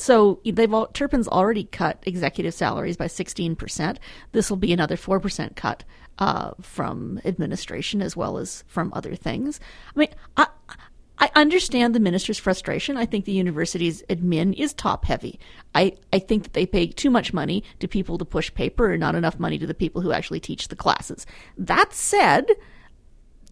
So 0.00 0.40
they've 0.46 0.72
all, 0.72 0.86
Turpin's 0.86 1.28
already 1.28 1.64
cut 1.64 2.02
executive 2.06 2.54
salaries 2.54 2.96
by 2.96 3.04
16%. 3.04 3.98
This 4.32 4.48
will 4.48 4.56
be 4.56 4.72
another 4.72 4.96
4% 4.96 5.56
cut 5.56 5.84
uh, 6.18 6.52
from 6.62 7.20
administration 7.26 8.00
as 8.00 8.16
well 8.16 8.38
as 8.38 8.64
from 8.66 8.90
other 8.94 9.14
things. 9.14 9.60
I 9.94 9.98
mean, 9.98 10.08
I, 10.38 10.46
I 11.18 11.30
understand 11.34 11.94
the 11.94 12.00
minister's 12.00 12.38
frustration. 12.38 12.96
I 12.96 13.04
think 13.04 13.26
the 13.26 13.32
university's 13.32 14.02
admin 14.04 14.54
is 14.54 14.72
top 14.72 15.04
heavy. 15.04 15.38
I, 15.74 15.98
I 16.14 16.18
think 16.18 16.44
that 16.44 16.54
they 16.54 16.64
pay 16.64 16.86
too 16.86 17.10
much 17.10 17.34
money 17.34 17.62
to 17.80 17.86
people 17.86 18.16
to 18.16 18.24
push 18.24 18.52
paper 18.54 18.92
and 18.92 19.00
not 19.00 19.14
enough 19.14 19.38
money 19.38 19.58
to 19.58 19.66
the 19.66 19.74
people 19.74 20.00
who 20.00 20.12
actually 20.12 20.40
teach 20.40 20.68
the 20.68 20.76
classes. 20.76 21.26
That 21.58 21.92
said, 21.92 22.46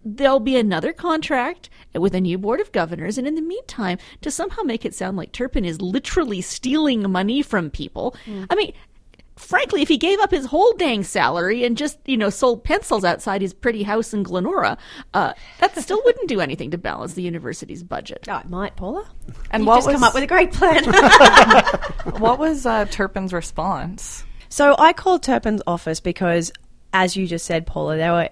there'll 0.04 0.40
be 0.40 0.56
another 0.56 0.92
contract 0.92 1.70
with 1.94 2.14
a 2.14 2.20
new 2.20 2.38
board 2.38 2.60
of 2.60 2.72
governors. 2.72 3.18
And 3.18 3.26
in 3.26 3.34
the 3.34 3.42
meantime, 3.42 3.98
to 4.22 4.30
somehow 4.30 4.62
make 4.62 4.84
it 4.84 4.94
sound 4.94 5.16
like 5.16 5.32
Turpin 5.32 5.64
is 5.64 5.80
literally 5.80 6.40
stealing 6.40 7.10
money 7.10 7.42
from 7.42 7.70
people, 7.70 8.14
I 8.50 8.54
mean, 8.54 8.72
frankly, 9.38 9.82
if 9.82 9.88
he 9.88 9.96
gave 9.96 10.18
up 10.20 10.30
his 10.30 10.46
whole 10.46 10.72
dang 10.74 11.04
salary 11.04 11.64
and 11.64 11.76
just, 11.76 11.98
you 12.04 12.16
know, 12.16 12.30
sold 12.30 12.64
pencils 12.64 13.04
outside 13.04 13.40
his 13.40 13.54
pretty 13.54 13.82
house 13.82 14.12
in 14.12 14.22
Glenora, 14.22 14.76
uh, 15.14 15.32
that 15.60 15.76
still 15.78 16.00
wouldn't 16.04 16.28
do 16.28 16.40
anything 16.40 16.70
to 16.72 16.78
balance 16.78 17.14
the 17.14 17.22
university's 17.22 17.82
budget. 17.82 18.26
Oh, 18.28 18.38
it 18.38 18.48
might, 18.48 18.76
Paula. 18.76 19.08
And 19.50 19.62
You've 19.62 19.68
what 19.68 19.76
just 19.76 19.86
was 19.88 19.94
come 19.94 20.04
up 20.04 20.14
with 20.14 20.24
a 20.24 20.26
great 20.26 20.52
plan. 20.52 20.84
what 22.20 22.38
was 22.38 22.66
uh, 22.66 22.84
Turpin's 22.86 23.32
response? 23.32 24.24
so 24.48 24.74
I 24.78 24.92
called 24.92 25.22
Turpin's 25.22 25.62
office 25.66 26.00
because, 26.00 26.52
as 26.92 27.16
you 27.16 27.26
just 27.26 27.46
said, 27.46 27.66
Paula, 27.66 27.96
they 27.96 28.08
were 28.08 28.30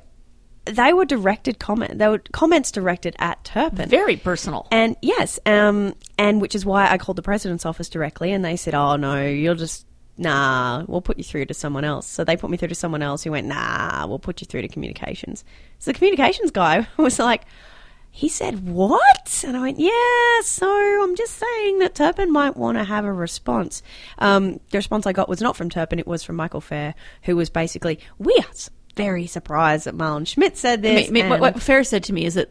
they 0.66 0.92
were 0.92 1.04
directed 1.04 1.58
comment. 1.58 1.98
They 1.98 2.08
were 2.08 2.18
comments 2.32 2.70
directed 2.70 3.16
at 3.18 3.42
Turpin. 3.44 3.88
Very 3.88 4.16
personal. 4.16 4.66
And 4.70 4.96
yes, 5.00 5.38
um, 5.46 5.94
and 6.18 6.40
which 6.40 6.54
is 6.54 6.66
why 6.66 6.90
I 6.90 6.98
called 6.98 7.16
the 7.16 7.22
president's 7.22 7.64
office 7.64 7.88
directly, 7.88 8.32
and 8.32 8.44
they 8.44 8.56
said, 8.56 8.74
"Oh 8.74 8.96
no, 8.96 9.24
you'll 9.24 9.54
just 9.54 9.86
nah, 10.18 10.84
we'll 10.86 11.02
put 11.02 11.18
you 11.18 11.24
through 11.24 11.46
to 11.46 11.54
someone 11.54 11.84
else." 11.84 12.06
So 12.06 12.24
they 12.24 12.36
put 12.36 12.50
me 12.50 12.56
through 12.56 12.68
to 12.68 12.74
someone 12.74 13.02
else 13.02 13.22
who 13.22 13.30
went, 13.30 13.46
"Nah, 13.46 14.06
we'll 14.06 14.18
put 14.18 14.40
you 14.40 14.46
through 14.46 14.62
to 14.62 14.68
communications." 14.68 15.44
So 15.78 15.92
the 15.92 15.98
communications 15.98 16.50
guy 16.50 16.88
was 16.96 17.18
like, 17.18 17.44
"He 18.10 18.28
said 18.28 18.68
what?" 18.68 19.44
And 19.46 19.56
I 19.56 19.60
went, 19.60 19.78
"Yeah." 19.78 20.40
So 20.42 20.68
I'm 20.68 21.14
just 21.16 21.34
saying 21.34 21.78
that 21.78 21.94
Turpin 21.94 22.32
might 22.32 22.56
want 22.56 22.76
to 22.78 22.84
have 22.84 23.04
a 23.04 23.12
response. 23.12 23.82
Um, 24.18 24.60
the 24.70 24.78
response 24.78 25.06
I 25.06 25.12
got 25.12 25.28
was 25.28 25.40
not 25.40 25.56
from 25.56 25.70
Turpin; 25.70 26.00
it 26.00 26.08
was 26.08 26.24
from 26.24 26.34
Michael 26.36 26.60
Phair, 26.60 26.94
who 27.22 27.36
was 27.36 27.50
basically, 27.50 28.00
"We 28.18 28.34
are 28.38 28.54
very 28.96 29.26
surprised 29.26 29.86
that 29.86 29.94
Marlin 29.94 30.24
Schmidt 30.24 30.56
said 30.56 30.80
I 30.80 30.82
this." 30.82 31.10
mean, 31.10 31.28
what, 31.28 31.34
and- 31.34 31.40
what 31.42 31.54
Phair 31.56 31.86
said 31.86 32.04
to 32.04 32.12
me 32.12 32.24
is 32.24 32.34
that 32.34 32.50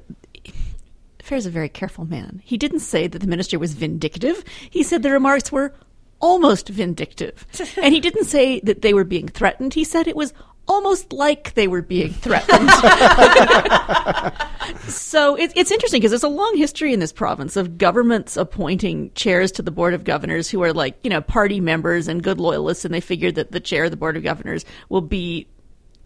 Phair's 1.20 1.46
a 1.46 1.52
very 1.52 1.70
careful 1.70 2.06
man. 2.06 2.42
He 2.46 2.58
didn't 2.58 2.82
say 2.82 3.08
that 3.08 3.20
the 3.20 3.28
minister 3.28 3.58
was 3.58 3.74
vindictive. 3.74 4.44
He 4.70 4.84
said 4.84 5.02
the 5.04 5.12
remarks 5.12 5.52
were 5.52 5.74
almost 6.20 6.70
vindictive. 6.70 7.46
and 7.82 7.94
he 7.94 8.00
didn't 8.00 8.26
say 8.26 8.60
that 8.62 8.82
they 8.84 8.94
were 8.94 9.04
being 9.04 9.28
threatened. 9.28 9.74
He 9.74 9.84
said 9.84 10.08
it 10.08 10.16
was 10.16 10.34
almost 10.68 11.14
like 11.14 11.54
they 11.56 11.68
were 11.68 11.82
being 11.82 12.14
threatened. 12.14 12.70
so 14.88 15.36
it, 15.36 15.52
it's 15.56 15.72
interesting 15.72 16.00
because 16.00 16.12
there's 16.12 16.24
a 16.24 16.28
long 16.28 16.56
history 16.58 16.94
in 16.94 17.00
this 17.00 17.14
province 17.14 17.56
of 17.56 17.78
governments 17.78 18.38
appointing 18.38 19.12
chairs 19.16 19.52
to 19.54 19.62
the 19.62 19.72
board 19.72 19.94
of 19.94 20.04
governors 20.04 20.50
who 20.50 20.64
are 20.64 20.74
like, 20.74 20.98
you 21.04 21.10
know, 21.10 21.22
party 21.22 21.60
members 21.60 22.08
and 22.08 22.24
good 22.24 22.40
loyalists, 22.40 22.86
and 22.86 22.94
they 22.94 23.02
figured 23.02 23.36
that 23.36 23.52
the 23.52 23.60
chair 23.60 23.86
of 23.86 23.92
the 23.92 23.98
board 23.98 24.18
of 24.18 24.24
governors 24.24 24.66
will 24.90 25.02
be 25.02 25.48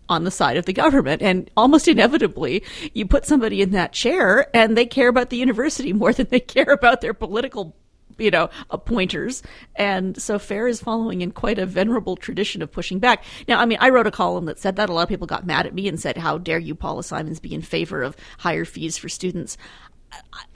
on 0.09 0.23
the 0.23 0.31
side 0.31 0.57
of 0.57 0.65
the 0.65 0.73
government. 0.73 1.21
And 1.21 1.49
almost 1.55 1.87
inevitably, 1.87 2.63
you 2.93 3.05
put 3.05 3.25
somebody 3.25 3.61
in 3.61 3.71
that 3.71 3.93
chair 3.93 4.47
and 4.55 4.77
they 4.77 4.85
care 4.85 5.07
about 5.07 5.29
the 5.29 5.37
university 5.37 5.93
more 5.99 6.11
than 6.11 6.27
they 6.29 6.39
care 6.39 6.71
about 6.71 7.01
their 7.01 7.13
political, 7.13 7.75
you 8.17 8.31
know, 8.31 8.49
appointers. 8.69 9.43
And 9.75 10.19
so 10.21 10.37
Phair 10.37 10.69
is 10.69 10.81
following 10.81 11.21
in 11.21 11.31
quite 11.31 11.59
a 11.59 11.65
venerable 11.65 12.17
tradition 12.17 12.61
of 12.61 12.71
pushing 12.71 12.99
back. 12.99 13.23
Now, 13.47 13.59
I 13.59 13.65
mean, 13.65 13.77
I 13.79 13.89
wrote 13.89 14.07
a 14.07 14.11
column 14.11 14.45
that 14.45 14.59
said 14.59 14.75
that. 14.75 14.89
A 14.89 14.93
lot 14.93 15.03
of 15.03 15.09
people 15.09 15.27
got 15.27 15.45
mad 15.45 15.65
at 15.65 15.73
me 15.73 15.87
and 15.87 15.99
said, 15.99 16.17
how 16.17 16.37
dare 16.37 16.59
you, 16.59 16.75
Paula 16.75 17.03
Simons, 17.03 17.39
be 17.39 17.53
in 17.53 17.61
favor 17.61 18.01
of 18.01 18.17
higher 18.39 18.65
fees 18.65 18.97
for 18.97 19.07
students? 19.07 19.57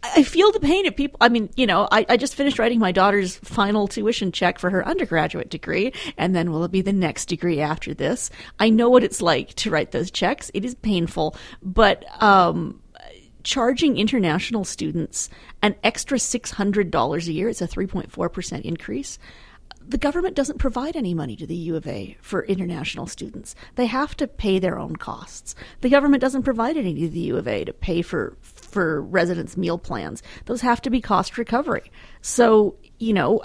I- 0.03 0.23
feel 0.23 0.51
the 0.51 0.59
pain 0.59 0.85
of 0.87 0.95
people. 0.95 1.17
I 1.21 1.29
mean, 1.29 1.49
you 1.55 1.65
know, 1.65 1.87
I, 1.91 2.05
I 2.09 2.17
just 2.17 2.35
finished 2.35 2.59
writing 2.59 2.79
my 2.79 2.91
daughter's 2.91 3.37
final 3.37 3.87
tuition 3.87 4.31
check 4.31 4.59
for 4.59 4.69
her 4.69 4.85
undergraduate 4.87 5.49
degree, 5.49 5.93
and 6.17 6.35
then 6.35 6.51
will 6.51 6.63
it 6.63 6.71
be 6.71 6.81
the 6.81 6.93
next 6.93 7.25
degree 7.25 7.59
after 7.59 7.93
this? 7.93 8.29
I 8.59 8.69
know 8.69 8.89
what 8.89 9.03
it's 9.03 9.21
like 9.21 9.53
to 9.55 9.69
write 9.71 9.91
those 9.91 10.11
checks. 10.11 10.51
It 10.53 10.65
is 10.65 10.75
painful, 10.75 11.35
but 11.61 12.05
um, 12.21 12.81
charging 13.43 13.97
international 13.97 14.63
students 14.63 15.29
an 15.61 15.75
extra 15.83 16.17
$600 16.17 17.27
a 17.27 17.31
year, 17.31 17.49
it's 17.49 17.61
a 17.61 17.67
3.4% 17.67 18.61
increase. 18.61 19.19
The 19.85 19.97
government 19.97 20.35
doesn't 20.35 20.59
provide 20.59 20.95
any 20.95 21.13
money 21.13 21.35
to 21.35 21.45
the 21.45 21.55
U 21.55 21.75
of 21.75 21.85
A 21.87 22.17
for 22.21 22.45
international 22.45 23.05
students. 23.05 23.53
They 23.75 23.85
have 23.87 24.15
to 24.17 24.27
pay 24.27 24.59
their 24.59 24.79
own 24.79 24.95
costs. 24.95 25.55
The 25.81 25.89
government 25.89 26.21
doesn't 26.21 26.43
provide 26.43 26.77
any 26.77 26.93
to 27.01 27.09
the 27.09 27.19
U 27.19 27.37
of 27.37 27.47
A 27.47 27.65
to 27.65 27.73
pay 27.73 28.01
for 28.01 28.37
for 28.73 29.01
residents' 29.01 29.55
meal 29.55 29.77
plans. 29.77 30.23
Those 30.45 30.61
have 30.61 30.81
to 30.81 30.89
be 30.89 30.99
cost 30.99 31.37
recovery. 31.37 31.91
So, 32.21 32.75
you 32.99 33.13
know, 33.13 33.41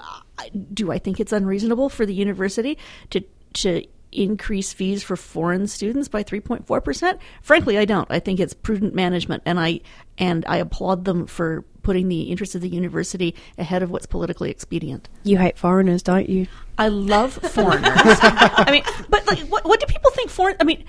do 0.73 0.91
I 0.91 0.99
think 0.99 1.21
it's 1.21 1.33
unreasonable 1.33 1.89
for 1.89 2.07
the 2.07 2.15
university 2.15 2.79
to 3.11 3.23
to 3.55 3.85
increase 4.11 4.73
fees 4.73 5.03
for 5.03 5.17
foreign 5.17 5.67
students 5.67 6.09
by 6.09 6.25
3.4%? 6.25 7.19
Frankly, 7.43 7.77
I 7.77 7.85
don't. 7.85 8.11
I 8.11 8.21
think 8.21 8.41
it's 8.41 8.55
prudent 8.55 8.95
management 8.95 9.43
and 9.45 9.61
I 9.61 9.81
and 10.17 10.45
I 10.47 10.57
applaud 10.57 11.05
them 11.05 11.27
for 11.27 11.65
putting 11.83 12.09
the 12.09 12.23
interests 12.23 12.55
of 12.55 12.61
the 12.61 12.69
university 12.69 13.35
ahead 13.57 13.83
of 13.83 13.91
what's 13.91 14.07
politically 14.07 14.51
expedient. 14.51 15.09
you 15.25 15.39
hate 15.39 15.57
foreigners, 15.57 16.03
don't 16.03 16.29
you? 16.29 16.47
I 16.77 16.89
love 16.89 17.33
foreigners. 17.53 17.93
I 17.95 18.69
mean, 18.71 18.83
but 19.09 19.27
like, 19.27 19.41
what, 19.41 19.65
what 19.65 19.81
do 19.81 19.87
people 19.87 20.11
think 20.11 20.31
foreign? 20.31 20.57
I 20.61 20.65
mean, 20.65 20.85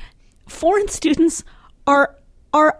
foreign 0.47 0.87
students 0.87 1.43
are 1.87 2.15
are 2.53 2.79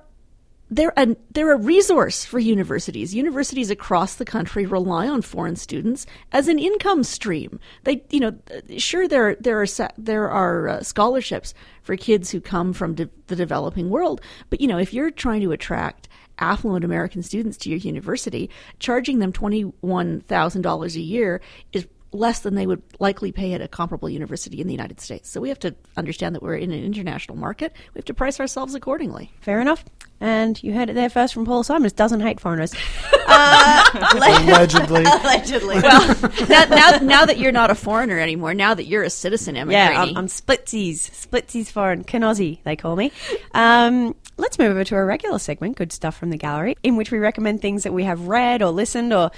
they're 0.71 0.93
a 0.97 1.15
they're 1.31 1.53
a 1.53 1.57
resource 1.57 2.25
for 2.25 2.39
universities. 2.39 3.15
Universities 3.15 3.69
across 3.69 4.15
the 4.15 4.25
country 4.25 4.65
rely 4.65 5.07
on 5.07 5.21
foreign 5.21 5.55
students 5.55 6.05
as 6.31 6.47
an 6.47 6.59
income 6.59 7.03
stream. 7.03 7.59
They, 7.83 8.03
you 8.09 8.19
know, 8.19 8.37
sure 8.77 9.07
there 9.07 9.35
there 9.35 9.61
are 9.61 9.67
there 9.97 10.29
are 10.29 10.67
uh, 10.67 10.83
scholarships 10.83 11.53
for 11.81 11.95
kids 11.95 12.29
who 12.29 12.39
come 12.39 12.73
from 12.73 12.95
de- 12.95 13.09
the 13.27 13.35
developing 13.35 13.89
world, 13.89 14.21
but 14.49 14.61
you 14.61 14.67
know, 14.67 14.77
if 14.77 14.93
you're 14.93 15.11
trying 15.11 15.41
to 15.41 15.51
attract 15.51 16.07
affluent 16.37 16.85
American 16.85 17.21
students 17.21 17.57
to 17.57 17.69
your 17.69 17.79
university, 17.79 18.49
charging 18.79 19.19
them 19.19 19.33
twenty 19.33 19.61
one 19.81 20.21
thousand 20.21 20.61
dollars 20.61 20.95
a 20.95 21.01
year 21.01 21.41
is 21.73 21.87
less 22.11 22.39
than 22.39 22.55
they 22.55 22.65
would 22.65 22.81
likely 22.99 23.31
pay 23.31 23.53
at 23.53 23.61
a 23.61 23.67
comparable 23.67 24.09
university 24.09 24.59
in 24.59 24.67
the 24.67 24.73
United 24.73 24.99
States. 24.99 25.29
So 25.29 25.39
we 25.39 25.49
have 25.49 25.59
to 25.59 25.75
understand 25.95 26.33
that 26.33 26.41
we're 26.41 26.55
in 26.55 26.71
an 26.71 26.83
international 26.83 27.37
market. 27.37 27.71
We 27.93 27.99
have 27.99 28.05
to 28.05 28.15
price 28.15 28.39
ourselves 28.39 28.73
accordingly. 28.73 29.31
Fair 29.41 29.61
enough. 29.61 29.85
And 30.21 30.61
you 30.61 30.73
heard 30.73 30.89
it 30.89 30.93
there 30.93 31.09
first 31.09 31.33
from 31.33 31.45
Paula 31.45 31.63
Simons. 31.63 31.93
Doesn't 31.93 32.19
hate 32.19 32.39
foreigners. 32.39 32.73
Allegedly. 33.29 35.03
Allegedly. 35.03 35.79
Well, 35.89 36.15
now, 36.49 36.65
now, 36.65 36.97
now 37.01 37.25
that 37.25 37.37
you're 37.39 37.51
not 37.51 37.71
a 37.71 37.75
foreigner 37.75 38.19
anymore, 38.19 38.53
now 38.53 38.73
that 38.73 38.85
you're 38.85 39.03
a 39.03 39.09
citizen, 39.09 39.55
Emma 39.55 39.71
yeah, 39.71 39.87
Graney, 39.87 40.11
I'm, 40.11 40.17
I'm 40.17 40.27
splitsies. 40.27 41.09
Splitsies 41.11 41.71
foreign. 41.71 42.03
Kenozi, 42.03 42.61
they 42.63 42.75
call 42.75 42.95
me. 42.95 43.11
Um, 43.53 44.15
let's 44.37 44.59
move 44.59 44.71
over 44.71 44.83
to 44.83 44.95
a 44.95 45.03
regular 45.03 45.39
segment, 45.39 45.77
Good 45.77 45.91
Stuff 45.91 46.17
from 46.17 46.29
the 46.29 46.37
Gallery, 46.37 46.75
in 46.83 46.95
which 46.95 47.11
we 47.11 47.17
recommend 47.17 47.61
things 47.61 47.83
that 47.83 47.93
we 47.93 48.03
have 48.03 48.27
read 48.27 48.61
or 48.61 48.71
listened 48.71 49.13
or 49.13 49.31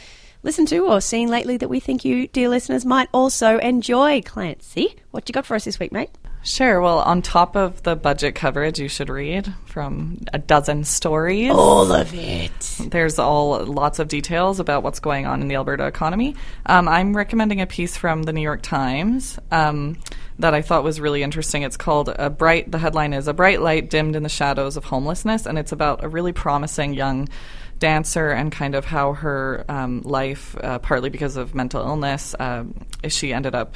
listened 0.44 0.68
to 0.70 0.88
or 0.88 1.00
seen 1.00 1.30
lately 1.30 1.58
that 1.58 1.70
we 1.70 1.80
think 1.80 2.04
you, 2.04 2.28
dear 2.28 2.50
listeners, 2.50 2.86
might 2.86 3.10
also 3.14 3.58
enjoy. 3.60 4.22
Clancy, 4.22 4.96
what 5.12 5.30
you 5.30 5.34
got 5.34 5.46
for 5.46 5.56
us 5.56 5.66
this 5.66 5.80
week, 5.80 5.92
mate? 5.92 6.10
Sure. 6.44 6.82
Well, 6.82 7.00
on 7.00 7.22
top 7.22 7.56
of 7.56 7.84
the 7.84 7.96
budget 7.96 8.34
coverage, 8.34 8.80
you 8.80 8.88
should 8.88 9.10
read 9.10 9.54
from 9.66 10.20
a 10.34 10.40
dozen 10.40 10.84
stories. 10.84 11.52
All 11.52 11.92
of 11.92 12.14
it. 12.14 12.52
There's 12.80 13.20
all 13.20 13.64
lots 13.66 14.00
of 14.00 14.08
details 14.08 14.60
about 14.60 14.82
what's 14.82 15.00
going 15.00 15.28
on 15.28 15.42
in 15.42 15.48
the 15.48 15.56
Alberta 15.56 15.86
economy. 15.86 16.36
Um, 16.66 16.88
I'm 16.88 17.16
recommending 17.16 17.62
a 17.62 17.68
piece 17.68 17.96
from 17.96 18.24
the 18.24 18.34
New 18.34 18.42
York 18.42 18.64
Times 18.64 19.38
um, 19.52 19.98
that 20.40 20.56
I 20.56 20.64
thought 20.64 20.84
was 20.84 21.00
really 21.00 21.22
interesting. 21.22 21.62
It's 21.62 21.78
called 21.78 22.10
"A 22.10 22.30
Bright." 22.30 22.72
The 22.72 22.80
headline 22.80 23.14
is 23.14 23.28
"A 23.28 23.34
Bright 23.34 23.62
Light 23.62 23.90
Dimmed 23.92 24.16
in 24.16 24.24
the 24.24 24.30
Shadows 24.30 24.78
of 24.78 24.86
Homelessness," 24.86 25.46
and 25.46 25.60
it's 25.60 25.72
about 25.72 26.04
a 26.04 26.10
really 26.10 26.34
promising 26.34 26.94
young 26.94 27.30
dancer 27.78 28.30
and 28.30 28.52
kind 28.52 28.76
of 28.76 28.86
how 28.86 29.14
her 29.14 29.66
um, 29.70 30.02
life, 30.02 30.56
uh, 30.64 30.80
partly 30.80 31.10
because 31.10 31.36
of 31.36 31.54
mental 31.54 31.82
illness, 31.82 32.36
um, 32.40 32.76
she 33.08 33.34
ended 33.34 33.56
up 33.56 33.76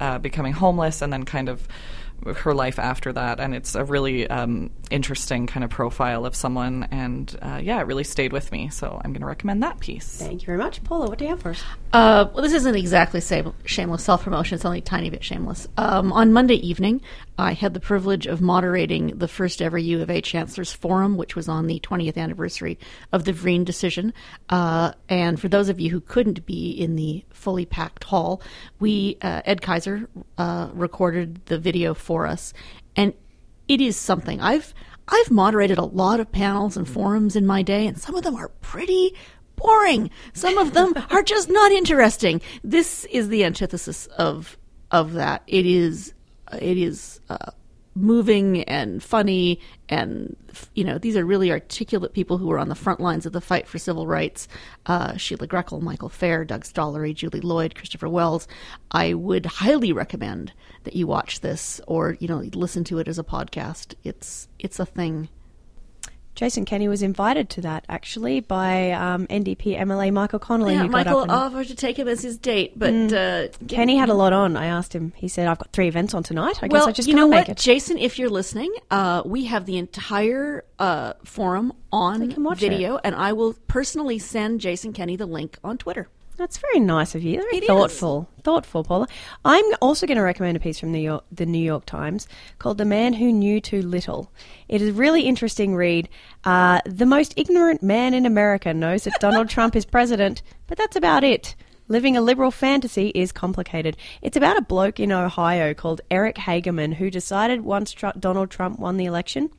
uh, 0.00 0.18
becoming 0.18 0.52
homeless 0.52 1.02
and 1.02 1.12
then 1.12 1.24
kind 1.24 1.48
of 1.48 1.66
her 2.26 2.54
life 2.54 2.78
after 2.78 3.12
that. 3.12 3.40
And 3.40 3.54
it's 3.54 3.74
a 3.74 3.84
really 3.84 4.28
um, 4.28 4.70
interesting 4.90 5.46
kind 5.46 5.64
of 5.64 5.70
profile 5.70 6.26
of 6.26 6.34
someone. 6.34 6.88
And 6.90 7.36
uh, 7.40 7.60
yeah, 7.62 7.80
it 7.80 7.86
really 7.86 8.04
stayed 8.04 8.32
with 8.32 8.50
me. 8.50 8.68
So 8.70 9.00
I'm 9.04 9.12
going 9.12 9.20
to 9.20 9.26
recommend 9.26 9.62
that 9.62 9.80
piece. 9.80 10.18
Thank 10.18 10.42
you 10.42 10.46
very 10.46 10.58
much. 10.58 10.82
Paula, 10.84 11.08
what 11.08 11.18
do 11.18 11.24
you 11.24 11.30
have 11.30 11.40
for 11.40 11.50
us? 11.50 11.62
Uh, 11.92 12.28
well, 12.32 12.42
this 12.42 12.52
isn't 12.52 12.74
exactly 12.74 13.20
same, 13.20 13.54
shameless 13.64 14.04
self 14.04 14.24
promotion. 14.24 14.56
It's 14.56 14.64
only 14.64 14.78
a 14.78 14.82
tiny 14.82 15.10
bit 15.10 15.24
shameless. 15.24 15.68
Um, 15.76 16.12
on 16.12 16.32
Monday 16.32 16.56
evening, 16.56 17.00
I 17.38 17.52
had 17.52 17.72
the 17.72 17.80
privilege 17.80 18.26
of 18.26 18.40
moderating 18.40 19.16
the 19.16 19.28
first 19.28 19.62
ever 19.62 19.78
U 19.78 20.02
of 20.02 20.10
A 20.10 20.20
Chancellors 20.20 20.72
Forum, 20.72 21.16
which 21.16 21.36
was 21.36 21.48
on 21.48 21.68
the 21.68 21.78
20th 21.80 22.16
anniversary 22.16 22.78
of 23.12 23.24
the 23.24 23.32
Vriend 23.32 23.64
decision. 23.64 24.12
Uh, 24.48 24.92
and 25.08 25.40
for 25.40 25.48
those 25.48 25.68
of 25.68 25.78
you 25.78 25.90
who 25.90 26.00
couldn't 26.00 26.44
be 26.44 26.70
in 26.70 26.96
the 26.96 27.24
fully 27.30 27.64
packed 27.64 28.04
hall, 28.04 28.42
we 28.80 29.16
uh, 29.22 29.42
Ed 29.44 29.62
Kaiser 29.62 30.08
uh, 30.36 30.68
recorded 30.72 31.46
the 31.46 31.58
video 31.58 31.94
for 31.94 32.26
us, 32.26 32.52
and 32.96 33.14
it 33.68 33.80
is 33.80 33.96
something. 33.96 34.40
I've 34.40 34.74
I've 35.06 35.30
moderated 35.30 35.78
a 35.78 35.84
lot 35.84 36.20
of 36.20 36.32
panels 36.32 36.76
and 36.76 36.88
forums 36.88 37.36
in 37.36 37.46
my 37.46 37.62
day, 37.62 37.86
and 37.86 37.98
some 37.98 38.16
of 38.16 38.24
them 38.24 38.34
are 38.34 38.48
pretty 38.60 39.14
boring. 39.54 40.10
Some 40.32 40.58
of 40.58 40.74
them 40.74 40.92
are 41.10 41.22
just 41.22 41.48
not 41.48 41.70
interesting. 41.70 42.40
This 42.64 43.04
is 43.06 43.28
the 43.28 43.44
antithesis 43.44 44.06
of 44.18 44.58
of 44.90 45.12
that. 45.12 45.42
It 45.46 45.66
is 45.66 46.14
it 46.52 46.78
is 46.78 47.20
uh, 47.28 47.50
moving 47.94 48.62
and 48.64 49.02
funny, 49.02 49.60
and 49.88 50.36
you 50.74 50.84
know 50.84 50.98
these 50.98 51.16
are 51.16 51.24
really 51.24 51.50
articulate 51.50 52.12
people 52.12 52.38
who 52.38 52.50
are 52.50 52.58
on 52.58 52.68
the 52.68 52.74
front 52.74 53.00
lines 53.00 53.26
of 53.26 53.32
the 53.32 53.40
fight 53.40 53.66
for 53.66 53.78
civil 53.78 54.06
rights. 54.06 54.48
Uh, 54.86 55.16
Sheila 55.16 55.46
Greckol, 55.46 55.82
Michael 55.82 56.08
Phair, 56.08 56.46
Doug 56.46 56.64
Stollery, 56.64 57.14
Julie 57.14 57.40
Lloyd, 57.40 57.74
Christopher 57.74 58.08
Wells. 58.08 58.46
I 58.90 59.14
would 59.14 59.46
highly 59.46 59.92
recommend 59.92 60.52
that 60.84 60.96
you 60.96 61.06
watch 61.06 61.40
this 61.40 61.80
or 61.86 62.16
you 62.20 62.28
know 62.28 62.38
listen 62.54 62.84
to 62.84 62.98
it 62.98 63.08
as 63.08 63.18
a 63.18 63.24
podcast. 63.24 63.94
It's 64.04 64.48
it's 64.58 64.78
a 64.78 64.86
thing. 64.86 65.28
Jason 66.38 66.64
Kenney 66.64 66.86
was 66.86 67.02
invited 67.02 67.50
to 67.50 67.62
that 67.62 67.84
actually 67.88 68.38
by 68.38 68.92
um, 68.92 69.26
NDP 69.26 69.76
MLA 69.76 70.12
Michael 70.12 70.38
Connolly. 70.38 70.74
Yeah, 70.74 70.84
Michael 70.84 71.22
and- 71.22 71.32
offered 71.32 71.66
to 71.66 71.74
take 71.74 71.98
him 71.98 72.06
as 72.06 72.22
his 72.22 72.38
date, 72.38 72.78
but 72.78 73.12
uh, 73.12 73.48
Kenney 73.66 73.96
had 73.96 74.08
a 74.08 74.14
lot 74.14 74.32
on. 74.32 74.56
I 74.56 74.66
asked 74.66 74.94
him. 74.94 75.12
He 75.16 75.26
said, 75.26 75.48
"I've 75.48 75.58
got 75.58 75.72
three 75.72 75.88
events 75.88 76.14
on 76.14 76.22
tonight. 76.22 76.60
I 76.62 76.68
well, 76.68 76.82
guess 76.82 76.88
I 76.90 76.92
just 76.92 77.08
you 77.08 77.14
can't 77.14 77.24
know 77.24 77.28
make 77.28 77.48
what, 77.48 77.58
it." 77.58 77.60
Jason? 77.60 77.98
If 77.98 78.20
you're 78.20 78.30
listening, 78.30 78.72
uh, 78.88 79.22
we 79.26 79.46
have 79.46 79.66
the 79.66 79.78
entire 79.78 80.64
uh, 80.78 81.14
forum 81.24 81.72
on 81.90 82.32
video, 82.54 83.00
and 83.02 83.16
I 83.16 83.32
will 83.32 83.54
personally 83.66 84.20
send 84.20 84.60
Jason 84.60 84.92
Kenney 84.92 85.16
the 85.16 85.26
link 85.26 85.58
on 85.64 85.76
Twitter. 85.76 86.06
That's 86.38 86.56
very 86.58 86.78
nice 86.78 87.14
of 87.16 87.22
you. 87.24 87.42
Very 87.42 87.56
It 87.56 87.62
is. 87.64 87.66
thoughtful. 87.68 88.28
Thoughtful, 88.44 88.84
Paula. 88.84 89.08
I'm 89.44 89.64
also 89.82 90.06
going 90.06 90.16
to 90.16 90.22
recommend 90.22 90.56
a 90.56 90.60
piece 90.60 90.78
from 90.78 90.92
New 90.92 91.00
York, 91.00 91.24
the 91.32 91.44
New 91.46 91.58
York 91.58 91.84
Times 91.84 92.28
called 92.60 92.78
The 92.78 92.84
Man 92.84 93.12
Who 93.14 93.32
Knew 93.32 93.60
Too 93.60 93.82
Little. 93.82 94.32
It 94.68 94.80
is 94.80 94.90
a 94.90 94.92
really 94.92 95.22
interesting 95.22 95.74
read. 95.74 96.08
Uh, 96.44 96.80
the 96.86 97.06
most 97.06 97.34
ignorant 97.36 97.82
man 97.82 98.14
in 98.14 98.24
America 98.24 98.72
knows 98.72 99.02
that 99.04 99.18
Donald 99.20 99.48
Trump 99.50 99.74
is 99.74 99.84
president, 99.84 100.42
but 100.68 100.78
that's 100.78 100.94
about 100.96 101.24
it. 101.24 101.56
Living 101.88 102.16
a 102.16 102.20
liberal 102.20 102.50
fantasy 102.52 103.08
is 103.14 103.32
complicated. 103.32 103.96
It's 104.22 104.36
about 104.36 104.56
a 104.58 104.62
bloke 104.62 105.00
in 105.00 105.10
Ohio 105.10 105.74
called 105.74 106.02
Eric 106.10 106.36
Hagerman 106.36 106.94
who 106.94 107.10
decided 107.10 107.62
once 107.62 107.92
Tru- 107.92 108.12
Donald 108.18 108.50
Trump 108.50 108.78
won 108.78 108.96
the 108.96 109.06
election, 109.06 109.50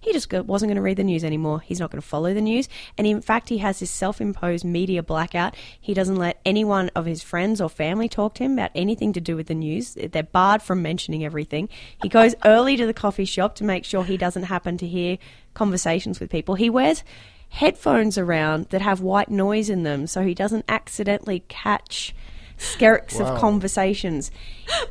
he 0.00 0.12
just 0.12 0.32
wasn't 0.32 0.68
going 0.68 0.76
to 0.76 0.82
read 0.82 0.96
the 0.96 1.04
news 1.04 1.24
anymore. 1.24 1.60
He's 1.60 1.80
not 1.80 1.90
going 1.90 2.00
to 2.00 2.06
follow 2.06 2.32
the 2.34 2.40
news. 2.40 2.68
And 2.96 3.06
in 3.06 3.20
fact, 3.20 3.48
he 3.48 3.58
has 3.58 3.80
this 3.80 3.90
self 3.90 4.20
imposed 4.20 4.64
media 4.64 5.02
blackout. 5.02 5.54
He 5.80 5.94
doesn't 5.94 6.16
let 6.16 6.40
anyone 6.44 6.90
of 6.94 7.06
his 7.06 7.22
friends 7.22 7.60
or 7.60 7.68
family 7.68 8.08
talk 8.08 8.34
to 8.34 8.44
him 8.44 8.52
about 8.54 8.70
anything 8.74 9.12
to 9.14 9.20
do 9.20 9.36
with 9.36 9.46
the 9.48 9.54
news. 9.54 9.94
They're 9.94 10.22
barred 10.22 10.62
from 10.62 10.82
mentioning 10.82 11.24
everything. 11.24 11.68
He 12.02 12.08
goes 12.08 12.34
early 12.44 12.76
to 12.76 12.86
the 12.86 12.94
coffee 12.94 13.24
shop 13.24 13.54
to 13.56 13.64
make 13.64 13.84
sure 13.84 14.04
he 14.04 14.16
doesn't 14.16 14.44
happen 14.44 14.78
to 14.78 14.86
hear 14.86 15.18
conversations 15.54 16.20
with 16.20 16.30
people. 16.30 16.54
He 16.54 16.70
wears 16.70 17.02
headphones 17.50 18.18
around 18.18 18.66
that 18.70 18.82
have 18.82 19.00
white 19.00 19.30
noise 19.30 19.70
in 19.70 19.82
them 19.82 20.06
so 20.06 20.22
he 20.22 20.34
doesn't 20.34 20.64
accidentally 20.68 21.42
catch 21.48 22.14
skerricks 22.58 23.18
Wow. 23.18 23.34
of 23.34 23.40
conversations. 23.40 24.30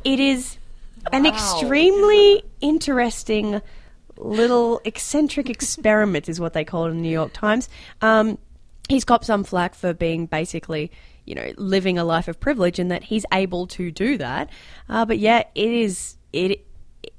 It 0.04 0.18
is 0.18 0.58
an 1.12 1.24
extremely 1.26 2.42
interesting 2.60 3.60
little 4.18 4.80
eccentric 4.84 5.48
experiment, 5.48 6.28
is 6.28 6.40
what 6.40 6.52
they 6.52 6.64
call 6.64 6.86
it 6.86 6.90
in 6.90 6.96
the 6.96 7.02
New 7.02 7.08
York 7.10 7.32
Times. 7.32 7.68
Um, 8.02 8.38
he's 8.88 9.04
got 9.04 9.24
some 9.24 9.44
flack 9.44 9.74
for 9.74 9.92
being 9.92 10.26
basically, 10.26 10.90
you 11.24 11.34
know, 11.34 11.52
living 11.56 11.98
a 11.98 12.04
life 12.04 12.28
of 12.28 12.40
privilege, 12.40 12.78
and 12.78 12.90
that 12.90 13.04
he's 13.04 13.24
able 13.32 13.66
to 13.68 13.90
do 13.90 14.18
that. 14.18 14.50
Uh, 14.88 15.04
but 15.04 15.18
yeah, 15.18 15.44
it 15.54 15.70
is 15.70 16.16
it 16.32 16.66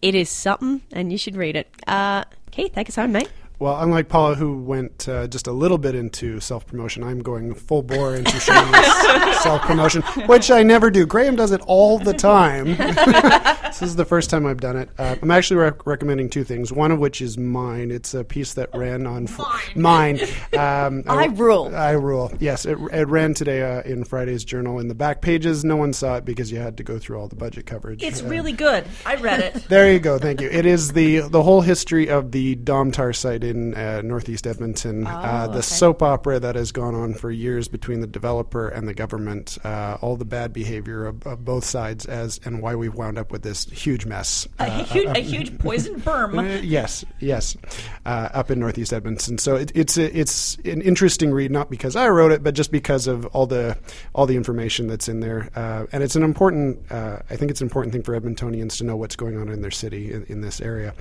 it 0.01 0.15
is 0.15 0.29
something, 0.29 0.81
and 0.91 1.11
you 1.11 1.17
should 1.17 1.35
read 1.35 1.55
it. 1.55 1.69
Uh, 1.87 2.23
Keith, 2.51 2.73
take 2.73 2.89
us 2.89 2.95
home, 2.95 3.11
mate. 3.11 3.29
Well, 3.59 3.77
unlike 3.81 4.07
Paula, 4.07 4.35
who 4.35 4.61
went 4.61 5.09
uh, 5.09 5.27
just 5.27 5.45
a 5.47 5.51
little 5.51 5.77
bit 5.77 5.93
into 5.93 6.39
self 6.39 6.65
promotion, 6.65 7.03
I'm 7.03 7.19
going 7.19 7.53
full 7.53 7.83
bore 7.83 8.15
into 8.15 8.31
shameless 8.39 9.41
self 9.43 9.61
promotion, 9.63 10.01
which 10.27 10.49
I 10.49 10.63
never 10.63 10.89
do. 10.89 11.05
Graham 11.05 11.35
does 11.35 11.51
it 11.51 11.59
all 11.67 11.99
the 11.99 12.13
time. 12.13 12.67
this 12.77 13.81
is 13.81 13.97
the 13.97 14.05
first 14.05 14.29
time 14.29 14.45
I've 14.45 14.61
done 14.61 14.77
it. 14.77 14.89
Uh, 14.97 15.17
I'm 15.21 15.29
actually 15.31 15.57
rec- 15.57 15.85
recommending 15.85 16.29
two 16.29 16.45
things. 16.45 16.71
One 16.71 16.91
of 16.91 16.99
which 16.99 17.21
is 17.21 17.37
mine. 17.37 17.91
It's 17.91 18.13
a 18.13 18.23
piece 18.23 18.53
that 18.53 18.69
ran 18.73 19.05
on 19.05 19.27
fr- 19.27 19.43
mine. 19.75 20.21
Um, 20.57 21.03
I 21.07 21.25
rule. 21.25 21.75
I 21.75 21.91
rule. 21.91 22.31
Yes, 22.39 22.65
it, 22.65 22.77
it 22.93 23.07
ran 23.09 23.33
today 23.33 23.61
uh, 23.61 23.81
in 23.81 24.05
Friday's 24.05 24.45
Journal 24.45 24.79
in 24.79 24.87
the 24.87 24.95
back 24.95 25.21
pages. 25.21 25.65
No 25.65 25.75
one 25.75 25.91
saw 25.91 26.15
it 26.15 26.23
because 26.23 26.49
you 26.49 26.59
had 26.59 26.77
to 26.77 26.83
go 26.83 26.97
through 26.97 27.19
all 27.19 27.27
the 27.27 27.35
budget 27.35 27.65
coverage. 27.65 28.03
It's 28.03 28.21
Uh, 28.23 28.27
really 28.27 28.53
good. 28.53 28.85
I 29.05 29.15
read 29.15 29.41
it. 29.41 29.65
there 29.67 29.91
you 29.91 29.99
go. 29.99 30.17
Thank 30.17 30.39
you. 30.39 30.49
It 30.49 30.65
is 30.65 30.93
the 30.93 31.19
the 31.27 31.43
whole 31.43 31.59
history 31.59 32.09
of 32.09 32.31
the 32.31 32.55
Domtar 32.55 33.13
site 33.13 33.43
in 33.49 33.73
uh, 33.75 34.01
northeast 34.01 34.47
Edmonton, 34.47 35.05
uh, 35.05 35.47
the 35.47 35.53
okay. 35.53 35.61
soap 35.61 36.01
opera 36.01 36.39
that 36.39 36.55
has 36.55 36.71
gone 36.71 36.95
on 36.95 37.13
for 37.13 37.29
years 37.31 37.67
between 37.67 37.99
the 37.99 38.07
developer 38.07 38.69
and 38.69 38.87
the 38.87 38.93
government, 38.93 39.57
uh, 39.65 39.97
all 40.01 40.15
the 40.15 40.25
bad 40.25 40.53
behavior 40.53 41.05
of, 41.05 41.25
of 41.27 41.43
both 41.43 41.63
sides, 41.65 42.05
as 42.05 42.39
and 42.45 42.61
why 42.61 42.75
we've 42.75 42.93
wound 42.95 43.17
up 43.17 43.31
with 43.31 43.41
this 43.41 43.65
huge 43.65 44.05
mess. 44.05 44.47
a, 44.59 44.63
Uh, 44.63 44.83
huge, 44.85 45.17
a 45.17 45.19
huge 45.19 45.57
poison 45.59 45.99
berm. 45.99 46.37
uh, 46.37 46.61
yes, 46.61 47.03
yes, 47.19 47.57
uh, 48.05 48.29
up 48.33 48.51
in 48.51 48.59
northeast 48.59 48.93
Edmonton. 48.93 49.37
So 49.37 49.55
it, 49.55 49.71
it's 49.75 49.97
a, 49.97 50.17
it's 50.17 50.57
an 50.65 50.81
interesting 50.81 51.31
read, 51.31 51.51
not 51.51 51.69
because 51.69 51.95
I 51.95 52.07
wrote 52.09 52.31
it, 52.31 52.43
but 52.43 52.53
just 52.53 52.71
because 52.71 53.07
of 53.07 53.25
all 53.27 53.47
the 53.47 53.77
all 54.13 54.25
the 54.25 54.35
information 54.35 54.87
that's 54.87 55.09
in 55.09 55.19
there, 55.19 55.49
uh, 55.55 55.85
and 55.91 56.03
it's 56.03 56.15
an 56.15 56.23
important. 56.23 56.79
Uh, 56.91 57.17
I 57.29 57.35
think 57.35 57.49
it's 57.49 57.61
an 57.61 57.65
important 57.65 57.93
thing 57.93 58.03
for 58.03 58.19
Edmontonians 58.19 58.77
to 58.77 58.83
know 58.83 58.95
what's 58.95 59.15
going 59.15 59.37
on 59.37 59.49
in 59.49 59.61
their 59.61 59.71
city 59.71 60.13
in, 60.13 60.23
in 60.25 60.41
this 60.41 60.61
area. 60.61 60.93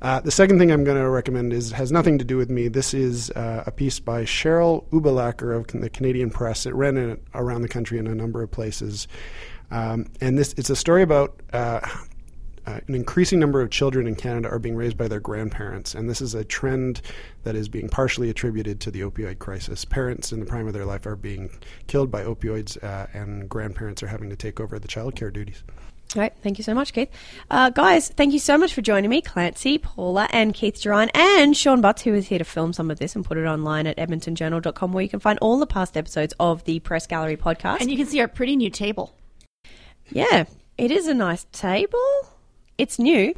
Uh, 0.00 0.18
the 0.20 0.32
second 0.32 0.58
thing 0.58 0.72
I'm 0.72 0.82
going 0.82 1.00
to 1.00 1.08
recommend 1.08 1.52
is 1.52 1.70
has 1.72 1.91
nothing 1.92 2.18
to 2.18 2.24
do 2.24 2.36
with 2.36 2.50
me. 2.50 2.68
This 2.68 2.94
is 2.94 3.30
uh, 3.32 3.64
a 3.66 3.70
piece 3.70 4.00
by 4.00 4.24
Sheryl 4.24 4.84
Ubelacker 4.90 5.54
of 5.54 5.66
the 5.80 5.90
Canadian 5.90 6.30
Press. 6.30 6.66
It 6.66 6.74
ran 6.74 6.96
in, 6.96 7.20
around 7.34 7.62
the 7.62 7.68
country 7.68 7.98
in 7.98 8.06
a 8.06 8.14
number 8.14 8.42
of 8.42 8.50
places, 8.50 9.06
um, 9.70 10.06
and 10.20 10.38
this 10.38 10.54
it's 10.56 10.70
a 10.70 10.76
story 10.76 11.02
about. 11.02 11.40
Uh, 11.52 11.80
uh, 12.64 12.78
an 12.86 12.94
increasing 12.94 13.40
number 13.40 13.60
of 13.60 13.70
children 13.70 14.06
in 14.06 14.14
Canada 14.14 14.48
are 14.48 14.60
being 14.60 14.76
raised 14.76 14.96
by 14.96 15.08
their 15.08 15.18
grandparents, 15.18 15.96
and 15.96 16.08
this 16.08 16.20
is 16.20 16.32
a 16.32 16.44
trend 16.44 17.02
that 17.42 17.56
is 17.56 17.68
being 17.68 17.88
partially 17.88 18.30
attributed 18.30 18.78
to 18.78 18.88
the 18.92 19.00
opioid 19.00 19.40
crisis. 19.40 19.84
Parents 19.84 20.30
in 20.30 20.38
the 20.38 20.46
prime 20.46 20.68
of 20.68 20.72
their 20.72 20.84
life 20.84 21.04
are 21.04 21.16
being 21.16 21.50
killed 21.88 22.08
by 22.08 22.22
opioids, 22.22 22.80
uh, 22.84 23.08
and 23.12 23.48
grandparents 23.48 24.00
are 24.00 24.06
having 24.06 24.30
to 24.30 24.36
take 24.36 24.60
over 24.60 24.78
the 24.78 24.86
child 24.86 25.16
care 25.16 25.32
duties. 25.32 25.64
All 26.14 26.20
right, 26.20 26.32
thank 26.42 26.58
you 26.58 26.64
so 26.64 26.74
much, 26.74 26.92
Keith. 26.92 27.08
Uh, 27.50 27.70
guys, 27.70 28.10
thank 28.10 28.34
you 28.34 28.38
so 28.38 28.58
much 28.58 28.74
for 28.74 28.82
joining 28.82 29.08
me, 29.08 29.22
Clancy, 29.22 29.78
Paula, 29.78 30.28
and 30.30 30.52
Keith 30.52 30.78
Duran, 30.82 31.10
and 31.14 31.56
Sean 31.56 31.80
Butts, 31.80 32.02
who 32.02 32.12
was 32.12 32.26
here 32.28 32.38
to 32.38 32.44
film 32.44 32.74
some 32.74 32.90
of 32.90 32.98
this 32.98 33.16
and 33.16 33.24
put 33.24 33.38
it 33.38 33.46
online 33.46 33.86
at 33.86 33.96
edmontonjournal.com, 33.96 34.92
where 34.92 35.02
you 35.02 35.08
can 35.08 35.20
find 35.20 35.38
all 35.40 35.58
the 35.58 35.66
past 35.66 35.96
episodes 35.96 36.34
of 36.38 36.64
the 36.64 36.80
Press 36.80 37.06
Gallery 37.06 37.38
podcast. 37.38 37.80
And 37.80 37.90
you 37.90 37.96
can 37.96 38.06
see 38.06 38.20
our 38.20 38.28
pretty 38.28 38.56
new 38.56 38.68
table. 38.68 39.16
yeah, 40.10 40.44
it 40.76 40.90
is 40.90 41.06
a 41.06 41.14
nice 41.14 41.46
table. 41.52 41.98
It's 42.76 42.98
new, 42.98 43.34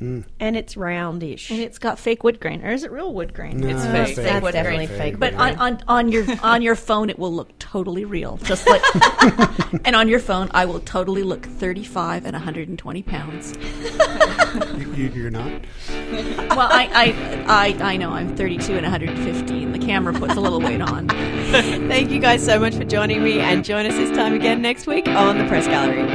Mm. 0.00 0.24
and 0.38 0.56
it's 0.56 0.76
roundish. 0.76 1.50
And 1.50 1.58
it's 1.60 1.78
got 1.78 1.98
fake 1.98 2.22
wood 2.22 2.38
grain. 2.38 2.64
Or 2.64 2.70
is 2.70 2.84
it 2.84 2.92
real 2.92 3.12
wood 3.12 3.34
grain? 3.34 3.58
No, 3.58 3.66
It's 3.68 3.82
it's 3.82 3.92
fake. 3.92 4.06
fake. 4.16 4.24
That's 4.26 4.42
wood 4.44 4.52
definitely 4.52 4.86
grain. 4.86 4.98
fake. 4.98 5.18
But 5.18 5.34
on, 5.34 5.56
on, 5.56 5.82
on 5.88 6.12
your 6.12 6.24
on 6.42 6.62
your 6.62 6.76
phone, 6.76 7.10
it 7.10 7.18
will 7.18 7.32
look 7.34 7.58
totally 7.58 8.04
real. 8.04 8.36
Just 8.44 8.64
like, 8.68 8.80
and 9.84 9.96
on 9.96 10.06
your 10.08 10.20
phone, 10.20 10.48
I 10.52 10.66
will 10.66 10.80
totally 10.80 11.24
look 11.24 11.44
35 11.44 12.26
and 12.26 12.34
120 12.34 13.02
pounds. 13.02 13.54
You, 14.78 14.94
you, 14.94 15.08
you're 15.10 15.30
not. 15.30 15.50
Well, 16.56 16.68
I, 16.70 16.88
I, 17.48 17.74
I, 17.82 17.92
I 17.92 17.96
know 17.96 18.10
I'm 18.10 18.36
32 18.36 18.72
and 18.76 18.82
150, 18.82 19.64
and 19.64 19.74
the 19.74 19.78
camera 19.78 20.12
puts 20.14 20.34
a 20.36 20.40
little 20.40 20.60
weight 20.60 20.80
on. 20.80 21.08
Thank 21.50 22.10
you 22.10 22.20
guys 22.20 22.44
so 22.44 22.58
much 22.58 22.74
for 22.76 22.84
joining 22.84 23.22
me, 23.24 23.40
and 23.40 23.64
join 23.64 23.84
us 23.84 23.94
this 23.94 24.10
time 24.16 24.32
again 24.34 24.62
next 24.62 24.86
week 24.86 25.08
on 25.08 25.38
the 25.38 25.44
Press 25.46 25.66
Gallery. 25.66 26.06